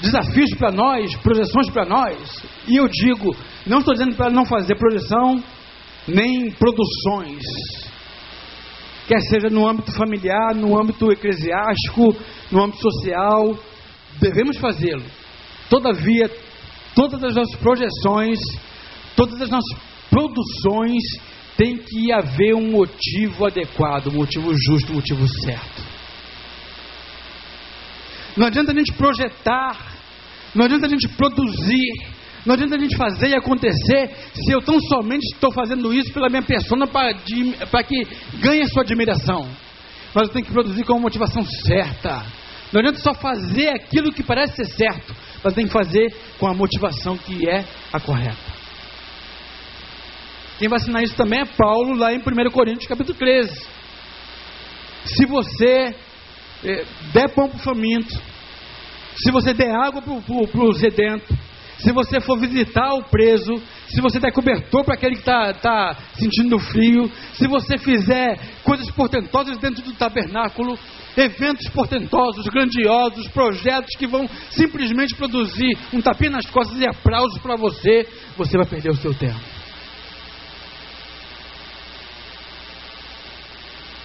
desafios 0.00 0.50
para 0.56 0.70
nós, 0.70 1.14
projeções 1.16 1.70
para 1.70 1.84
nós, 1.84 2.42
e 2.66 2.76
eu 2.76 2.88
digo, 2.88 3.34
não 3.66 3.78
estou 3.80 3.94
dizendo 3.94 4.14
para 4.14 4.30
não 4.30 4.44
fazer 4.44 4.76
projeção, 4.76 5.42
nem 6.06 6.50
produções, 6.52 7.42
quer 9.08 9.20
seja 9.22 9.48
no 9.50 9.66
âmbito 9.66 9.92
familiar, 9.92 10.54
no 10.54 10.80
âmbito 10.80 11.10
eclesiástico, 11.10 12.16
no 12.52 12.64
âmbito 12.64 12.80
social, 12.80 13.58
devemos 14.20 14.56
fazê-lo. 14.58 15.04
Todavia, 15.68 16.30
todas 16.94 17.22
as 17.24 17.34
nossas 17.34 17.56
projeções, 17.56 18.38
todas 19.16 19.40
as 19.40 19.50
nossas 19.50 19.78
produções, 20.08 21.02
tem 21.56 21.76
que 21.76 22.12
haver 22.12 22.54
um 22.54 22.70
motivo 22.70 23.44
adequado, 23.44 24.06
um 24.06 24.18
motivo 24.18 24.52
justo, 24.54 24.92
um 24.92 24.96
motivo 24.96 25.26
certo. 25.44 25.87
Não 28.38 28.46
adianta 28.46 28.70
a 28.70 28.74
gente 28.74 28.92
projetar, 28.92 29.76
não 30.54 30.64
adianta 30.64 30.86
a 30.86 30.88
gente 30.88 31.08
produzir, 31.08 32.06
não 32.46 32.54
adianta 32.54 32.76
a 32.76 32.78
gente 32.78 32.96
fazer 32.96 33.30
e 33.30 33.34
acontecer 33.34 34.10
se 34.32 34.52
eu 34.52 34.62
tão 34.62 34.80
somente 34.80 35.24
estou 35.34 35.52
fazendo 35.52 35.92
isso 35.92 36.12
pela 36.12 36.28
minha 36.28 36.42
persona 36.42 36.86
para 36.86 37.82
que 37.82 38.06
ganhe 38.34 38.62
a 38.62 38.68
sua 38.68 38.82
admiração. 38.82 39.50
Mas 40.14 40.28
eu 40.28 40.32
tenho 40.32 40.44
que 40.44 40.52
produzir 40.52 40.84
com 40.84 40.94
a 40.94 41.00
motivação 41.00 41.44
certa. 41.44 42.24
Não 42.72 42.80
adianta 42.80 43.00
só 43.00 43.12
fazer 43.12 43.70
aquilo 43.70 44.12
que 44.12 44.22
parece 44.22 44.54
ser 44.54 44.66
certo, 44.66 45.16
mas 45.42 45.54
tem 45.54 45.66
que 45.66 45.72
fazer 45.72 46.14
com 46.38 46.46
a 46.46 46.54
motivação 46.54 47.18
que 47.18 47.48
é 47.48 47.64
a 47.92 47.98
correta. 47.98 48.56
Quem 50.60 50.68
vai 50.68 50.78
assinar 50.78 51.02
isso 51.02 51.16
também 51.16 51.40
é 51.40 51.44
Paulo, 51.44 51.96
lá 51.96 52.12
em 52.12 52.18
1 52.18 52.50
Coríntios 52.52 52.86
capítulo 52.86 53.18
13. 53.18 53.66
Se 55.04 55.26
você 55.26 55.94
é, 56.64 56.84
der 57.12 57.34
pão 57.34 57.48
para 57.48 57.58
o 57.58 57.62
faminto, 57.62 58.14
se 59.16 59.30
você 59.30 59.52
der 59.52 59.74
água 59.74 60.02
para 60.02 60.12
o 60.12 60.74
sedento, 60.74 61.36
se 61.78 61.92
você 61.92 62.20
for 62.20 62.38
visitar 62.38 62.94
o 62.94 63.04
preso, 63.04 63.54
se 63.88 64.00
você 64.00 64.18
der 64.18 64.32
cobertor 64.32 64.84
para 64.84 64.94
aquele 64.94 65.14
que 65.14 65.20
está 65.20 65.52
tá 65.54 65.96
sentindo 66.14 66.58
frio, 66.58 67.10
se 67.34 67.46
você 67.46 67.78
fizer 67.78 68.38
coisas 68.64 68.90
portentosas 68.90 69.58
dentro 69.58 69.82
do 69.82 69.92
tabernáculo, 69.92 70.76
eventos 71.16 71.68
portentosos, 71.68 72.46
grandiosos, 72.46 73.28
projetos 73.28 73.94
que 73.96 74.06
vão 74.06 74.28
simplesmente 74.50 75.14
produzir 75.14 75.78
um 75.92 76.00
tapinha 76.00 76.30
nas 76.30 76.46
costas 76.46 76.78
e 76.80 76.86
aplausos 76.86 77.38
para 77.40 77.56
você, 77.56 78.06
você 78.36 78.56
vai 78.56 78.66
perder 78.66 78.90
o 78.90 78.96
seu 78.96 79.14
tempo. 79.14 79.38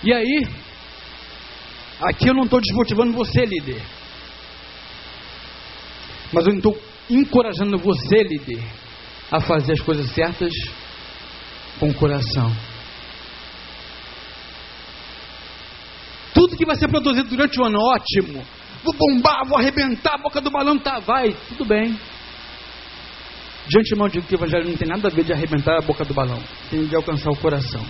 E 0.03 0.13
aí, 0.13 0.47
aqui 2.09 2.27
eu 2.29 2.33
não 2.33 2.43
estou 2.43 2.59
desmotivando 2.59 3.13
você, 3.13 3.45
líder, 3.45 3.81
mas 6.31 6.45
eu 6.47 6.53
estou 6.55 6.77
encorajando 7.09 7.77
você, 7.77 8.23
líder, 8.23 8.63
a 9.31 9.39
fazer 9.39 9.73
as 9.73 9.81
coisas 9.81 10.09
certas 10.11 10.53
com 11.79 11.89
o 11.89 11.93
coração. 11.93 12.51
Tudo 16.33 16.57
que 16.57 16.65
vai 16.65 16.75
ser 16.75 16.87
produzido 16.87 17.29
durante 17.29 17.59
o 17.59 17.65
ano, 17.65 17.79
ótimo. 17.79 18.43
Vou 18.83 18.93
bombar, 18.93 19.45
vou 19.47 19.57
arrebentar, 19.57 20.15
a 20.15 20.17
boca 20.17 20.41
do 20.41 20.51
balão 20.51 20.77
tá, 20.77 20.99
vai, 20.99 21.33
tudo 21.47 21.63
bem. 21.63 21.97
De 23.67 23.79
antemão 23.79 24.09
digo 24.09 24.27
que 24.27 24.35
o 24.35 24.37
evangelho 24.37 24.67
não 24.67 24.75
tem 24.75 24.87
nada 24.87 25.07
a 25.07 25.11
ver 25.11 25.23
de 25.23 25.31
arrebentar 25.31 25.77
a 25.77 25.81
boca 25.81 26.03
do 26.03 26.13
balão, 26.13 26.41
tem 26.69 26.85
de 26.85 26.95
alcançar 26.95 27.29
o 27.29 27.37
coração. 27.37 27.81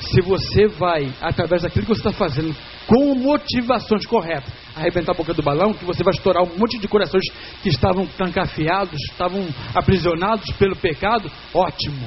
Se 0.00 0.20
você 0.22 0.66
vai, 0.68 1.12
através 1.20 1.62
daquilo 1.62 1.84
que 1.84 1.94
você 1.94 2.00
está 2.00 2.12
fazendo, 2.12 2.56
com 2.86 3.14
motivações 3.14 4.06
corretas, 4.06 4.52
arrebentar 4.74 5.12
a 5.12 5.16
boca 5.16 5.34
do 5.34 5.42
balão, 5.42 5.74
que 5.74 5.84
você 5.84 6.02
vai 6.02 6.14
estourar 6.14 6.42
um 6.42 6.56
monte 6.56 6.78
de 6.78 6.86
corações 6.86 7.24
que 7.62 7.68
estavam 7.68 8.06
trancafiados, 8.06 8.98
estavam 9.10 9.46
aprisionados 9.74 10.50
pelo 10.52 10.76
pecado, 10.76 11.30
ótimo. 11.52 12.06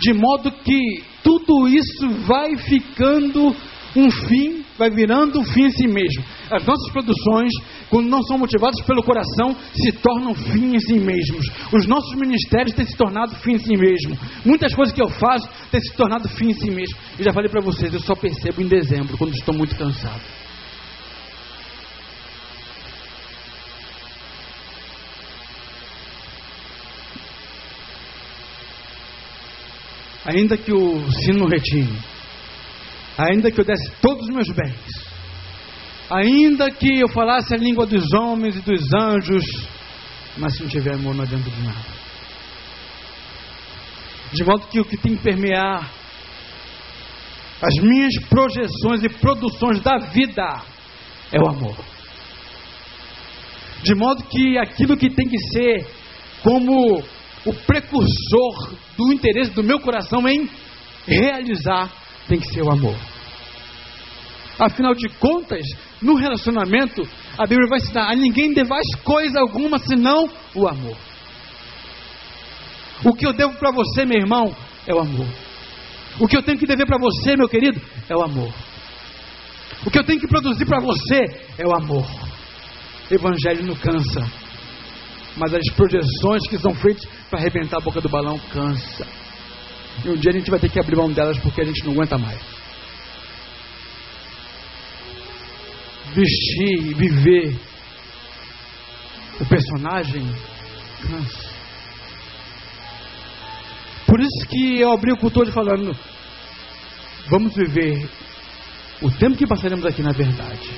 De 0.00 0.12
modo 0.12 0.50
que 0.50 1.04
tudo 1.22 1.68
isso 1.68 2.08
vai 2.26 2.56
ficando 2.56 3.54
um 3.96 4.10
fim, 4.10 4.64
vai 4.76 4.90
virando 4.90 5.38
um 5.40 5.44
fim 5.44 5.64
em 5.64 5.70
si 5.70 5.86
mesmo. 5.86 6.24
As 6.50 6.64
nossas 6.64 6.92
produções, 6.92 7.52
quando 7.88 8.08
não 8.08 8.22
são 8.22 8.38
motivadas 8.38 8.80
pelo 8.84 9.02
coração, 9.02 9.56
se 9.74 9.92
tornam 9.92 10.34
fim 10.34 10.74
em 10.74 10.80
si 10.80 10.94
mesmos. 10.94 11.46
Os 11.72 11.86
nossos 11.86 12.14
ministérios 12.16 12.74
têm 12.74 12.84
se 12.84 12.96
tornado 12.96 13.34
fim 13.36 13.52
em 13.52 13.58
si 13.58 13.76
mesmo. 13.76 14.18
Muitas 14.44 14.74
coisas 14.74 14.94
que 14.94 15.02
eu 15.02 15.08
faço 15.08 15.48
têm 15.70 15.80
se 15.80 15.94
tornado 15.96 16.28
fim 16.28 16.50
em 16.50 16.54
si 16.54 16.70
mesmo. 16.70 16.96
Eu 17.18 17.24
já 17.24 17.32
falei 17.32 17.48
para 17.48 17.60
vocês, 17.60 17.92
eu 17.92 18.00
só 18.00 18.14
percebo 18.14 18.62
em 18.62 18.66
dezembro, 18.66 19.16
quando 19.16 19.32
estou 19.32 19.54
muito 19.54 19.76
cansado. 19.76 20.22
ainda 30.24 30.56
que 30.56 30.72
o 30.72 31.10
sino 31.12 31.46
retine, 31.46 31.98
ainda 33.18 33.50
que 33.50 33.60
eu 33.60 33.64
desse 33.64 33.90
todos 34.00 34.28
os 34.28 34.34
meus 34.34 34.48
bens, 34.48 35.14
ainda 36.10 36.70
que 36.70 37.00
eu 37.00 37.08
falasse 37.08 37.54
a 37.54 37.58
língua 37.58 37.86
dos 37.86 38.04
homens 38.14 38.56
e 38.56 38.60
dos 38.60 38.82
anjos, 38.94 39.44
mas 40.36 40.54
se 40.54 40.62
não 40.62 40.68
tiver 40.68 40.94
amor 40.94 41.14
não 41.14 41.24
adianta 41.24 41.50
de 41.50 41.62
nada. 41.62 41.94
De 44.32 44.44
modo 44.44 44.66
que 44.66 44.80
o 44.80 44.84
que 44.84 44.96
tem 44.96 45.16
que 45.16 45.22
permear 45.22 45.90
as 47.62 47.74
minhas 47.82 48.12
projeções 48.28 49.02
e 49.04 49.08
produções 49.08 49.80
da 49.80 49.96
vida 49.98 50.44
é 51.32 51.40
o 51.40 51.48
amor. 51.48 51.76
De 53.82 53.94
modo 53.94 54.24
que 54.24 54.58
aquilo 54.58 54.96
que 54.96 55.08
tem 55.08 55.28
que 55.28 55.38
ser 55.52 55.86
como 56.42 57.02
o 57.46 57.54
precursor 57.66 58.74
do 58.96 59.12
interesse 59.12 59.52
do 59.52 59.62
meu 59.62 59.78
coração 59.80 60.26
em 60.28 60.48
realizar 61.06 61.90
tem 62.28 62.38
que 62.38 62.52
ser 62.52 62.62
o 62.62 62.70
amor. 62.70 62.96
Afinal 64.58 64.94
de 64.94 65.08
contas, 65.18 65.66
no 66.00 66.14
relacionamento, 66.14 67.02
a 67.36 67.46
Bíblia 67.46 67.68
vai 67.68 67.78
ensinar 67.78 68.10
a 68.10 68.14
ninguém 68.14 68.52
devais 68.52 68.86
coisa 69.02 69.40
alguma 69.40 69.78
senão 69.78 70.28
o 70.54 70.68
amor. 70.68 70.96
O 73.04 73.12
que 73.12 73.26
eu 73.26 73.32
devo 73.32 73.54
para 73.58 73.72
você, 73.72 74.04
meu 74.04 74.18
irmão, 74.18 74.54
é 74.86 74.94
o 74.94 75.00
amor. 75.00 75.26
O 76.20 76.28
que 76.28 76.36
eu 76.36 76.42
tenho 76.42 76.58
que 76.58 76.66
dever 76.66 76.86
para 76.86 76.98
você, 76.98 77.36
meu 77.36 77.48
querido, 77.48 77.80
é 78.08 78.16
o 78.16 78.22
amor. 78.22 78.52
O 79.84 79.90
que 79.90 79.98
eu 79.98 80.04
tenho 80.04 80.20
que 80.20 80.28
produzir 80.28 80.64
para 80.64 80.80
você 80.80 81.24
é 81.58 81.66
o 81.66 81.74
amor. 81.74 82.06
Evangelho 83.10 83.66
não 83.66 83.74
cansa 83.74 84.44
mas 85.36 85.52
as 85.54 85.74
projeções 85.74 86.46
que 86.48 86.58
são 86.58 86.74
feitas 86.74 87.04
para 87.28 87.40
arrebentar 87.40 87.78
a 87.78 87.84
boca 87.84 88.00
do 88.00 88.08
balão 88.08 88.38
cansa. 88.52 89.06
E 90.02 90.08
um 90.08 90.16
dia 90.16 90.30
a 90.30 90.34
gente 90.34 90.50
vai 90.50 90.58
ter 90.58 90.70
que 90.70 90.80
abrir 90.80 90.96
mão 90.96 91.12
delas 91.12 91.38
porque 91.38 91.60
a 91.60 91.64
gente 91.64 91.84
não 91.84 91.92
aguenta 91.92 92.18
mais. 92.18 92.40
Vestir 96.14 96.90
e 96.90 96.94
viver 96.94 97.56
o 99.40 99.44
personagem 99.46 100.26
cansa. 101.02 101.54
Por 104.06 104.20
isso 104.20 104.48
que 104.48 104.80
eu 104.80 104.92
abri 104.92 105.12
o 105.12 105.16
culto 105.16 105.40
hoje 105.40 105.52
falando: 105.52 105.96
vamos 107.28 107.54
viver 107.54 108.08
o 109.02 109.10
tempo 109.10 109.36
que 109.36 109.46
passaremos 109.46 109.84
aqui 109.84 110.02
na 110.02 110.12
verdade. 110.12 110.70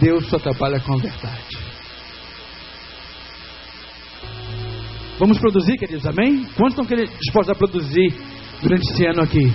Deus 0.00 0.26
só 0.28 0.38
trabalha 0.38 0.80
com 0.80 0.94
a 0.94 0.98
verdade. 0.98 1.67
Vamos 5.18 5.38
produzir, 5.38 5.76
queridos, 5.76 6.06
amém? 6.06 6.46
Quantos 6.56 6.78
estão 6.78 6.96
dispostos 7.18 7.50
a 7.50 7.54
produzir 7.54 8.14
durante 8.62 8.88
esse 8.92 9.06
ano 9.06 9.22
aqui? 9.22 9.52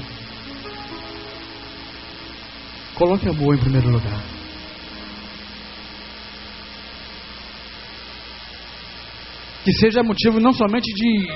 Coloque 2.96 3.30
amor 3.30 3.56
em 3.56 3.60
primeiro 3.60 3.90
lugar. 3.90 4.34
que 9.64 9.72
seja 9.80 10.04
motivo 10.04 10.40
não 10.40 10.52
somente 10.52 10.94
de 10.94 11.32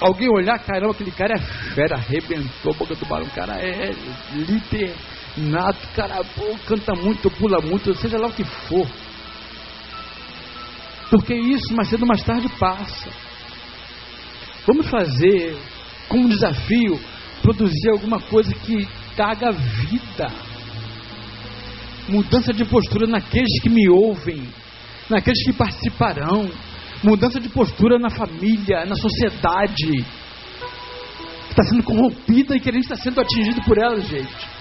alguém 0.00 0.28
olhar, 0.28 0.58
caramba, 0.58 0.92
aquele 0.92 1.12
cara 1.12 1.34
é 1.34 1.40
fera, 1.74 1.96
arrebentou 1.96 2.72
a 2.72 2.76
boca 2.76 2.94
do 2.94 3.06
balão, 3.06 3.26
o 3.26 3.30
cara 3.30 3.54
é 3.62 3.94
líder 4.34 4.92
nato, 5.36 5.86
cara 5.94 6.24
pô, 6.34 6.56
canta 6.66 6.92
muito, 6.94 7.30
pula 7.30 7.60
muito, 7.60 7.94
seja 7.94 8.18
lá 8.18 8.26
o 8.26 8.32
que 8.32 8.44
for. 8.44 8.86
Porque 11.08 11.34
isso 11.34 11.74
mais 11.76 11.88
cedo 11.88 12.02
ou 12.02 12.08
mais 12.08 12.22
tarde 12.24 12.48
passa. 12.58 13.25
Vamos 14.66 14.88
fazer 14.88 15.56
como 16.08 16.28
desafio 16.28 16.98
produzir 17.40 17.90
alguma 17.90 18.20
coisa 18.20 18.52
que 18.52 18.86
traga 19.14 19.52
vida. 19.52 20.26
Mudança 22.08 22.52
de 22.52 22.64
postura 22.64 23.06
naqueles 23.06 23.60
que 23.62 23.68
me 23.68 23.88
ouvem, 23.88 24.42
naqueles 25.08 25.44
que 25.44 25.52
participarão. 25.52 26.50
Mudança 27.02 27.38
de 27.38 27.48
postura 27.48 27.98
na 27.98 28.10
família, 28.10 28.84
na 28.84 28.96
sociedade. 28.96 30.04
Que 31.46 31.50
está 31.50 31.62
sendo 31.70 31.84
corrompida 31.84 32.56
e 32.56 32.60
que 32.60 32.70
a 32.70 32.72
gente 32.72 32.84
está 32.84 32.96
sendo 32.96 33.20
atingido 33.20 33.62
por 33.62 33.78
ela, 33.78 34.00
gente. 34.00 34.55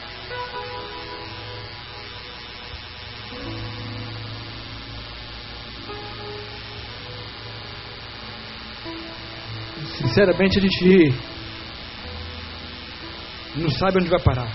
Sinceramente, 10.15 10.59
a 10.59 10.61
gente 10.61 11.13
não 13.57 13.69
sabe 13.69 13.99
onde 13.99 14.09
vai 14.09 14.21
parar. 14.21 14.49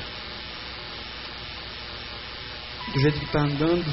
Do 2.94 2.98
jeito 2.98 3.18
que 3.18 3.26
está 3.26 3.40
andando. 3.40 3.84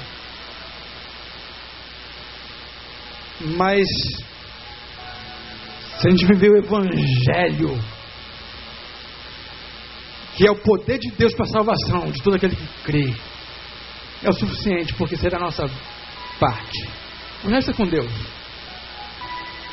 Mas, 3.57 3.85
se 5.99 6.07
a 6.07 6.09
gente 6.09 6.25
viver 6.25 6.51
o 6.51 6.57
Evangelho, 6.57 7.77
que 10.37 10.47
é 10.47 10.51
o 10.51 10.55
poder 10.55 10.99
de 10.99 11.11
Deus 11.17 11.35
para 11.35 11.43
a 11.43 11.49
salvação 11.49 12.09
de 12.09 12.23
todo 12.23 12.37
aquele 12.37 12.55
que 12.55 12.67
crê, 12.85 13.13
é 14.23 14.29
o 14.29 14.33
suficiente, 14.33 14.93
porque 14.93 15.17
será 15.17 15.35
a 15.35 15.41
nossa 15.41 15.69
parte. 16.39 16.87
O 17.43 17.49
resto 17.49 17.71
é 17.71 17.73
com 17.73 17.85
Deus. 17.85 18.09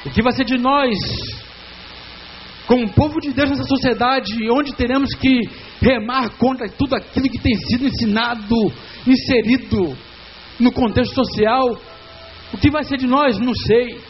O 0.04 0.10
que 0.10 0.22
vai 0.24 0.32
ser 0.32 0.44
de 0.44 0.58
nós 0.58 0.98
como 2.66 2.90
povo 2.92 3.20
de 3.20 3.32
Deus 3.32 3.50
nessa 3.50 3.64
sociedade, 3.64 4.32
onde 4.50 4.74
teremos 4.74 5.10
que 5.14 5.40
remar 5.80 6.30
contra 6.38 6.68
tudo 6.68 6.94
aquilo 6.96 7.28
que 7.28 7.38
tem 7.38 7.54
sido 7.54 7.86
ensinado, 7.86 8.72
inserido 9.06 9.96
no 10.58 10.72
contexto 10.72 11.14
social, 11.14 11.78
o 12.52 12.56
que 12.56 12.70
vai 12.70 12.84
ser 12.84 12.96
de 12.96 13.06
nós? 13.06 13.38
Não 13.38 13.54
sei. 13.54 14.00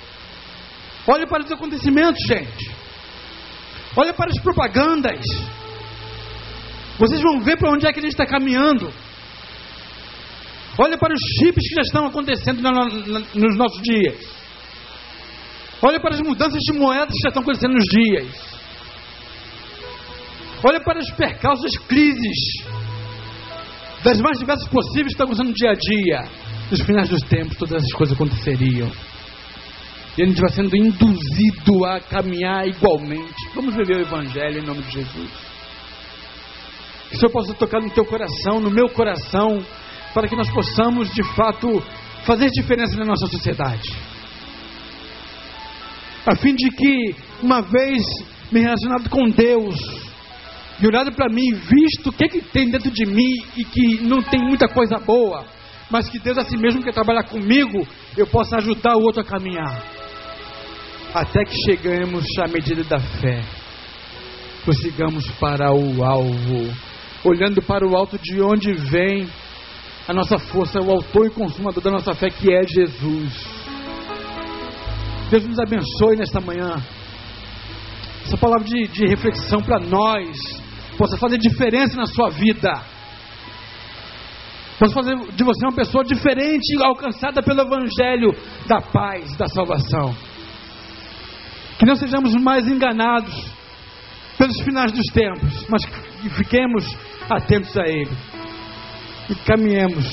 Olhe 1.06 1.26
para 1.26 1.42
os 1.42 1.50
acontecimentos, 1.50 2.20
gente. 2.28 2.70
Olha 3.96 4.12
para 4.12 4.30
as 4.30 4.40
propagandas. 4.40 5.20
Vocês 6.98 7.20
vão 7.20 7.40
ver 7.40 7.56
para 7.56 7.72
onde 7.72 7.86
é 7.86 7.92
que 7.92 7.98
a 7.98 8.02
gente 8.02 8.12
está 8.12 8.26
caminhando. 8.26 8.92
Olha 10.78 10.98
para 10.98 11.14
os 11.14 11.20
chips 11.38 11.68
que 11.68 11.74
já 11.74 11.82
estão 11.82 12.06
acontecendo 12.06 12.60
nos 12.62 13.56
nossos 13.56 13.80
dias. 13.82 14.43
Olha 15.86 16.00
para 16.00 16.14
as 16.14 16.20
mudanças 16.22 16.58
de 16.60 16.72
moedas 16.72 17.10
que 17.10 17.20
já 17.24 17.28
estão 17.28 17.42
acontecendo 17.42 17.74
nos 17.74 17.84
dias. 17.84 18.34
Olha 20.66 20.80
para 20.80 20.98
as 20.98 21.10
percalços, 21.10 21.76
crises, 21.86 22.64
das 24.02 24.18
mais 24.18 24.38
diversas 24.38 24.66
possíveis 24.68 25.08
que 25.08 25.12
estão 25.12 25.26
acontecendo 25.26 25.48
no 25.48 25.54
dia 25.54 25.72
a 25.72 25.74
dia. 25.74 26.24
Nos 26.70 26.80
finais 26.80 27.10
dos 27.10 27.20
tempos, 27.24 27.58
todas 27.58 27.74
essas 27.74 27.92
coisas 27.92 28.16
aconteceriam. 28.16 28.90
E 30.16 30.22
a 30.22 30.26
gente 30.26 30.40
vai 30.40 30.50
sendo 30.52 30.74
induzido 30.74 31.84
a 31.84 32.00
caminhar 32.00 32.66
igualmente. 32.66 33.50
Vamos 33.54 33.76
viver 33.76 33.98
o 33.98 34.00
Evangelho 34.00 34.60
em 34.60 34.66
nome 34.66 34.80
de 34.84 34.90
Jesus. 34.90 35.30
Que 37.10 37.16
o 37.16 37.18
Senhor 37.18 37.30
possa 37.30 37.52
tocar 37.52 37.82
no 37.82 37.90
teu 37.90 38.06
coração, 38.06 38.58
no 38.58 38.70
meu 38.70 38.88
coração, 38.88 39.62
para 40.14 40.28
que 40.28 40.34
nós 40.34 40.50
possamos, 40.50 41.12
de 41.12 41.22
fato, 41.34 41.68
fazer 42.24 42.48
diferença 42.52 42.96
na 42.96 43.04
nossa 43.04 43.26
sociedade 43.26 44.13
a 46.26 46.36
fim 46.36 46.54
de 46.54 46.70
que, 46.70 47.14
uma 47.42 47.60
vez 47.60 48.02
me 48.50 48.60
relacionado 48.60 49.08
com 49.10 49.28
Deus, 49.28 49.74
e 50.80 50.86
olhado 50.86 51.12
para 51.12 51.28
mim, 51.28 51.52
visto 51.52 52.08
o 52.08 52.12
que, 52.12 52.28
que 52.28 52.40
tem 52.40 52.70
dentro 52.70 52.90
de 52.90 53.06
mim 53.06 53.44
e 53.56 53.64
que 53.64 54.02
não 54.02 54.22
tem 54.22 54.40
muita 54.40 54.68
coisa 54.68 54.98
boa, 54.98 55.44
mas 55.90 56.08
que 56.08 56.18
Deus 56.18 56.38
assim 56.38 56.56
mesmo 56.56 56.82
quer 56.82 56.92
trabalhar 56.92 57.24
comigo, 57.24 57.86
eu 58.16 58.26
possa 58.26 58.56
ajudar 58.56 58.96
o 58.96 59.02
outro 59.02 59.20
a 59.20 59.24
caminhar. 59.24 59.82
Até 61.14 61.44
que 61.44 61.54
chegamos 61.66 62.24
à 62.40 62.48
medida 62.48 62.82
da 62.82 62.98
fé, 62.98 63.40
prossigamos 64.64 65.30
para 65.32 65.72
o 65.72 66.02
alvo, 66.02 66.74
olhando 67.22 67.62
para 67.62 67.86
o 67.86 67.96
alto 67.96 68.18
de 68.18 68.40
onde 68.40 68.72
vem 68.72 69.28
a 70.08 70.12
nossa 70.12 70.38
força, 70.38 70.80
o 70.80 70.90
autor 70.90 71.26
e 71.26 71.30
consumador 71.30 71.82
da 71.82 71.90
nossa 71.90 72.14
fé, 72.14 72.30
que 72.30 72.52
é 72.52 72.62
Jesus. 72.66 73.63
Deus 75.34 75.48
nos 75.48 75.58
abençoe 75.58 76.14
nesta 76.16 76.40
manhã. 76.40 76.76
Essa 78.24 78.36
palavra 78.36 78.64
de, 78.64 78.86
de 78.86 79.04
reflexão 79.08 79.60
para 79.60 79.80
nós 79.80 80.28
possa 80.96 81.16
fazer 81.18 81.38
diferença 81.38 81.96
na 81.96 82.06
sua 82.06 82.30
vida. 82.30 82.70
Possa 84.78 84.94
fazer 84.94 85.16
de 85.32 85.42
você 85.42 85.66
uma 85.66 85.74
pessoa 85.74 86.04
diferente, 86.04 86.80
alcançada 86.80 87.42
pelo 87.42 87.62
Evangelho 87.62 88.30
da 88.68 88.80
paz, 88.80 89.36
da 89.36 89.48
salvação. 89.48 90.14
Que 91.80 91.84
não 91.84 91.96
sejamos 91.96 92.32
mais 92.40 92.68
enganados 92.68 93.34
pelos 94.38 94.60
finais 94.60 94.92
dos 94.92 95.06
tempos, 95.12 95.66
mas 95.68 95.84
que 95.84 96.30
fiquemos 96.30 96.96
atentos 97.28 97.76
a 97.76 97.88
Ele 97.88 98.16
e 99.30 99.34
caminhemos 99.44 100.06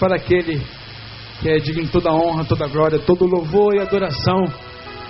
para 0.00 0.16
aquele 0.16 0.77
que 1.40 1.48
é 1.48 1.56
digno 1.58 1.88
toda 1.88 2.12
honra, 2.12 2.44
toda 2.44 2.66
glória, 2.66 2.98
todo 2.98 3.24
louvor 3.24 3.74
e 3.74 3.80
adoração. 3.80 4.44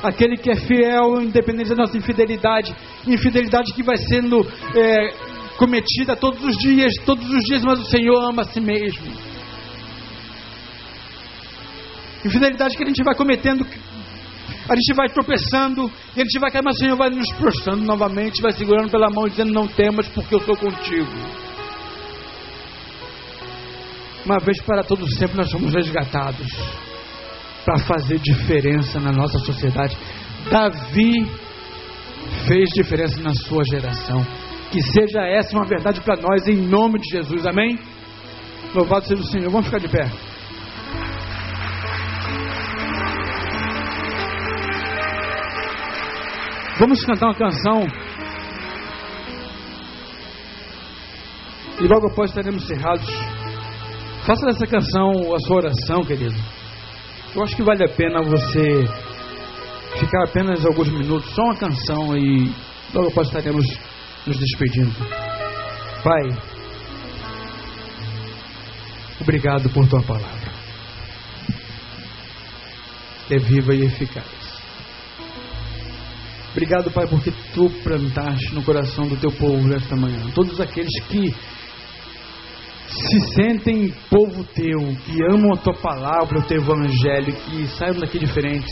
Aquele 0.03 0.37
que 0.37 0.51
é 0.51 0.55
fiel, 0.55 1.21
independente 1.23 1.71
da 1.71 1.77
nossa 1.77 1.97
infidelidade, 1.97 2.75
infidelidade 3.07 3.73
que 3.75 3.83
vai 3.83 3.97
sendo 3.97 4.47
é, 4.77 5.13
cometida 5.57 6.15
todos 6.15 6.43
os 6.45 6.57
dias, 6.57 6.93
todos 7.05 7.29
os 7.29 7.45
dias, 7.45 7.63
mas 7.65 7.81
o 7.81 7.85
Senhor 7.85 8.31
ama 8.31 8.43
a 8.43 8.45
si 8.45 8.61
mesmo. 8.61 9.07
Infidelidade 12.25 12.77
que 12.77 12.85
a 12.85 12.87
gente 12.87 13.03
vai 13.03 13.15
cometendo, 13.15 13.67
a 14.69 14.75
gente 14.75 14.95
vai 14.95 15.09
tropeçando, 15.09 15.91
e 16.17 16.21
a 16.21 16.25
gente 16.25 16.39
vai 16.39 16.51
cair, 16.51 16.63
mas 16.63 16.77
o 16.77 16.79
Senhor 16.79 16.97
vai 16.97 17.11
nos 17.11 17.33
prostrando 17.33 17.85
novamente, 17.85 18.43
vai 18.43 18.53
segurando 18.53 18.91
pela 18.91 19.09
mão, 19.11 19.29
dizendo: 19.29 19.53
Não 19.53 19.67
temas, 19.67 20.07
porque 20.09 20.35
eu 20.35 20.41
sou 20.41 20.57
contigo 20.57 21.48
uma 24.29 24.39
vez 24.39 24.61
para 24.61 24.85
todos 24.85 25.09
sempre 25.17 25.39
nós 25.39 25.51
somos 25.51 25.73
resgatados 25.73 26.47
para 27.65 27.79
fazer 27.79 28.19
diferença 28.19 29.01
na 29.01 29.11
nossa 29.11 29.39
sociedade. 29.39 29.97
Davi 30.51 31.27
fez 32.47 32.69
diferença 32.75 33.21
na 33.23 33.33
sua 33.33 33.63
geração. 33.65 34.23
Que 34.71 34.83
seja 34.83 35.23
essa 35.23 35.57
uma 35.57 35.65
verdade 35.65 36.03
para 36.03 36.21
nós 36.21 36.47
em 36.47 36.57
nome 36.57 36.99
de 36.99 37.11
Jesus. 37.11 37.47
Amém? 37.47 37.79
Louvado 38.75 39.07
seja 39.07 39.23
o 39.23 39.27
Senhor. 39.27 39.51
Vamos 39.51 39.67
ficar 39.67 39.79
de 39.79 39.89
pé. 39.89 40.11
Vamos 46.79 47.03
cantar 47.03 47.27
uma 47.29 47.35
canção. 47.35 47.87
E 51.81 51.87
logo 51.87 52.09
após 52.09 52.31
estaremos 52.31 52.67
cerrados. 52.67 53.38
Faça 54.29 54.45
dessa 54.45 54.67
canção 54.67 55.35
a 55.35 55.39
sua 55.39 55.57
oração, 55.57 56.05
querido. 56.05 56.37
Eu 57.35 57.43
acho 57.43 57.57
que 57.57 57.63
vale 57.63 57.83
a 57.83 57.89
pena 57.89 58.21
você 58.21 58.85
ficar 59.99 60.25
apenas 60.25 60.67
alguns 60.67 60.91
minutos, 60.91 61.31
só 61.35 61.43
uma 61.45 61.57
canção 61.57 62.15
e 62.15 62.53
logo 62.93 63.09
após 63.09 63.29
estaremos 63.29 63.65
nos 64.27 64.37
despedindo. 64.37 64.95
Pai, 66.05 66.29
obrigado 69.19 69.71
por 69.71 69.89
tua 69.89 70.03
palavra. 70.03 70.53
É 73.31 73.39
viva 73.39 73.75
e 73.75 73.87
eficaz. 73.87 74.27
Obrigado, 76.51 76.91
Pai, 76.91 77.07
porque 77.07 77.33
tu 77.55 77.71
plantaste 77.83 78.55
no 78.55 78.63
coração 78.63 79.09
do 79.09 79.17
teu 79.17 79.33
povo 79.33 79.67
nesta 79.67 79.97
manhã. 79.97 80.21
Todos 80.35 80.61
aqueles 80.61 80.93
que 81.09 81.35
se 82.89 83.21
sentem 83.35 83.93
povo 84.11 84.45
teu, 84.55 84.79
que 85.05 85.23
amam 85.31 85.53
a 85.55 85.59
tua 85.59 85.75
palavra, 85.75 86.39
o 86.39 86.47
teu 86.47 86.61
evangelho, 86.63 87.35
que 87.35 87.67
saiam 87.69 88.01
daqui 88.01 88.19
diferentes 88.19 88.71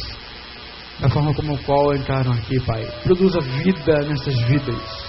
da 1.00 1.08
forma 1.10 1.34
como 1.34 1.54
o 1.54 1.58
qual 1.58 1.94
entraram 1.94 2.32
aqui, 2.32 2.58
Pai. 2.60 2.86
Produza 3.02 3.40
vida 3.40 4.00
nessas 4.08 4.40
vidas. 4.42 5.06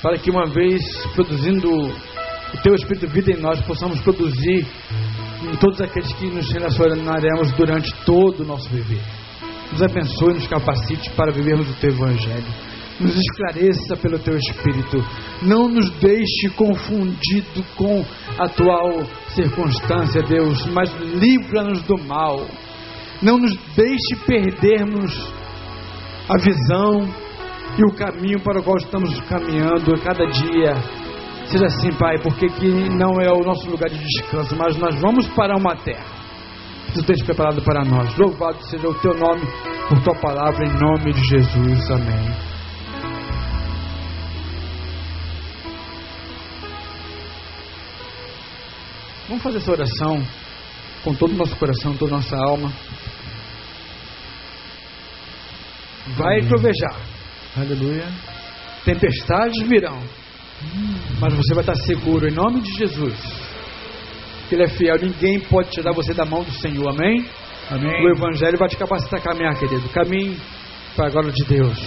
Para 0.00 0.18
que 0.18 0.30
uma 0.30 0.46
vez 0.46 0.82
produzindo 1.14 1.68
o 1.68 2.62
teu 2.62 2.74
Espírito 2.74 3.08
vida 3.08 3.32
em 3.32 3.40
nós, 3.40 3.60
possamos 3.62 4.00
produzir 4.00 4.66
e 5.52 5.56
todos 5.58 5.80
aqueles 5.80 6.12
que 6.14 6.26
nos 6.26 6.50
relacionaremos 6.52 7.52
durante 7.52 7.92
todo 8.04 8.40
o 8.40 8.46
nosso 8.46 8.68
viver. 8.70 9.02
Nos 9.72 9.82
abençoe 9.82 10.32
e 10.32 10.34
nos 10.34 10.46
capacite 10.46 11.10
para 11.10 11.32
vivermos 11.32 11.68
o 11.68 11.74
Teu 11.74 11.90
Evangelho. 11.90 12.73
Nos 13.00 13.16
esclareça 13.16 13.96
pelo 14.00 14.18
Teu 14.18 14.36
Espírito. 14.36 15.04
Não 15.42 15.68
nos 15.68 15.90
deixe 15.98 16.48
confundido 16.56 17.64
com 17.76 18.04
a 18.38 18.44
atual 18.44 19.04
circunstância, 19.34 20.22
Deus, 20.22 20.64
mas 20.66 20.92
livra-nos 21.00 21.82
do 21.82 21.98
mal. 22.04 22.46
Não 23.20 23.38
nos 23.38 23.56
deixe 23.74 24.16
perdermos 24.26 25.12
a 26.28 26.38
visão 26.38 27.24
e 27.76 27.84
o 27.84 27.94
caminho 27.96 28.40
para 28.42 28.60
o 28.60 28.62
qual 28.62 28.76
estamos 28.76 29.18
caminhando 29.22 29.94
a 29.94 29.98
cada 29.98 30.26
dia. 30.26 30.74
Seja 31.46 31.66
assim, 31.66 31.90
Pai, 31.98 32.18
porque 32.22 32.48
que 32.48 32.68
não 32.68 33.20
é 33.20 33.30
o 33.30 33.44
nosso 33.44 33.68
lugar 33.68 33.90
de 33.90 33.98
descanso, 33.98 34.56
mas 34.56 34.76
nós 34.76 34.94
vamos 35.00 35.26
para 35.28 35.56
uma 35.56 35.76
terra 35.76 36.24
que 36.86 36.92
Tu 36.92 37.02
tens 37.06 37.22
preparado 37.24 37.60
para 37.62 37.84
nós. 37.84 38.16
Louvado 38.16 38.62
seja 38.64 38.88
o 38.88 38.94
Teu 38.94 39.14
nome 39.14 39.42
por 39.88 40.02
Tua 40.02 40.14
palavra, 40.20 40.64
em 40.64 40.72
nome 40.78 41.12
de 41.12 41.24
Jesus. 41.24 41.90
Amém. 41.90 42.53
Vamos 49.28 49.42
fazer 49.42 49.58
essa 49.58 49.72
oração 49.72 50.22
com 51.02 51.14
todo 51.14 51.32
o 51.32 51.36
nosso 51.36 51.56
coração, 51.56 51.96
toda 51.96 52.14
a 52.14 52.18
nossa 52.18 52.36
alma. 52.36 52.72
Vai 56.16 56.40
trovejar. 56.42 56.96
Aleluia. 57.56 58.06
Tempestades 58.84 59.66
virão. 59.66 59.98
Mas 61.20 61.34
você 61.34 61.54
vai 61.54 61.62
estar 61.62 61.76
seguro 61.76 62.28
em 62.28 62.32
nome 62.32 62.60
de 62.60 62.70
Jesus. 62.76 63.14
Que 64.48 64.54
Ele 64.54 64.64
é 64.64 64.68
fiel. 64.68 64.96
Ninguém 65.00 65.40
pode 65.40 65.70
tirar 65.70 65.92
você 65.92 66.12
da 66.12 66.24
mão 66.24 66.42
do 66.42 66.52
Senhor. 66.52 66.88
Amém? 66.88 67.24
Amém. 67.70 68.04
O 68.04 68.16
Evangelho 68.16 68.58
vai 68.58 68.68
te 68.68 68.76
capacitar 68.76 69.20
a 69.20 69.22
caminhar, 69.22 69.58
querido. 69.58 69.88
Caminhe 69.88 70.38
para 70.94 71.06
a 71.06 71.10
glória 71.10 71.32
de 71.32 71.44
Deus. 71.44 71.78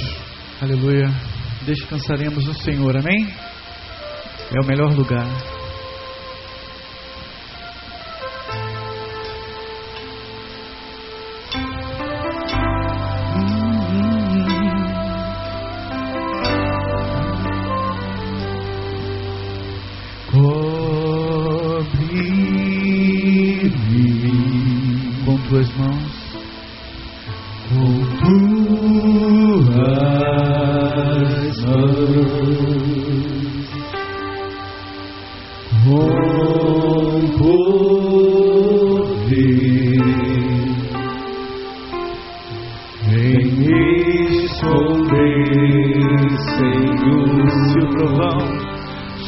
Aleluia. 0.61 1.07
Descansaremos 1.63 2.45
no 2.45 2.53
Senhor. 2.55 2.97
Amém? 2.97 3.27
É 4.55 4.63
o 4.63 4.67
melhor 4.67 4.91
lugar. 4.93 5.56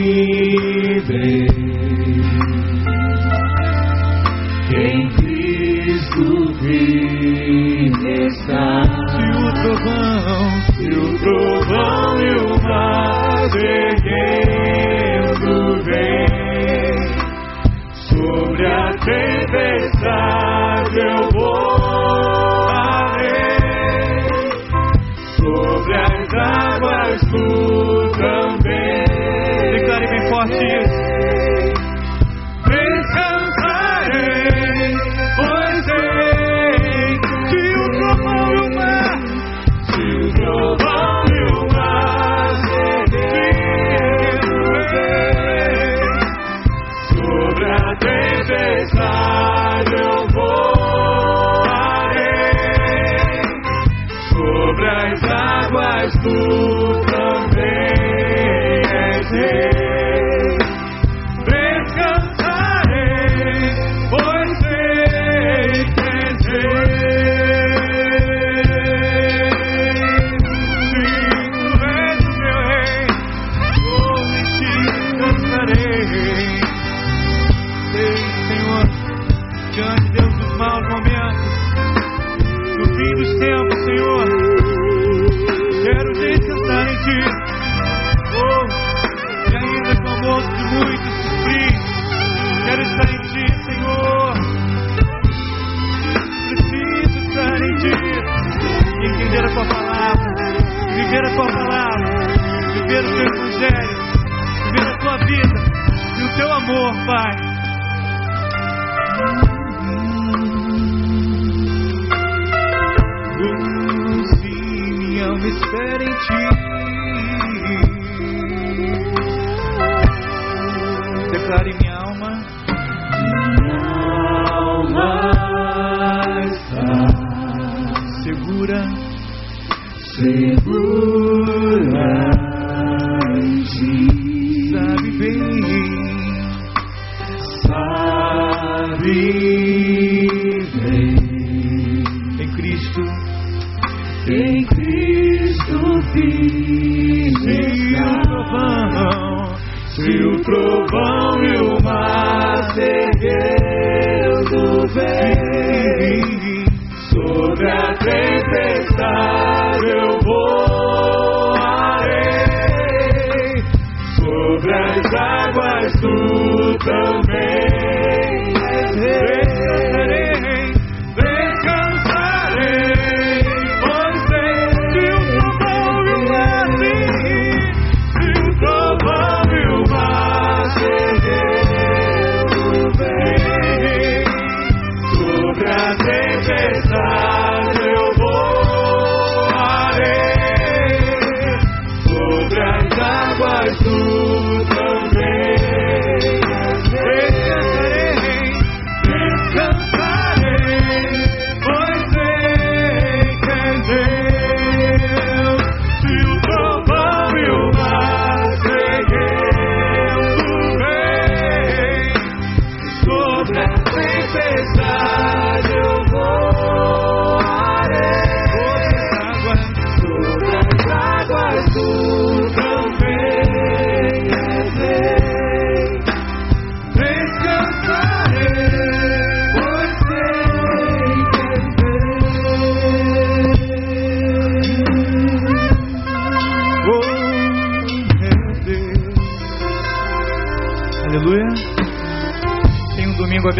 vão 150.86 151.44
e 151.44 151.56
o 151.56 151.82
mar 151.82 152.74
se. 152.74 153.57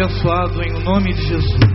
abençoado 0.01 0.63
em 0.63 0.71
nome 0.81 1.13
de 1.13 1.27
Jesus. 1.27 1.68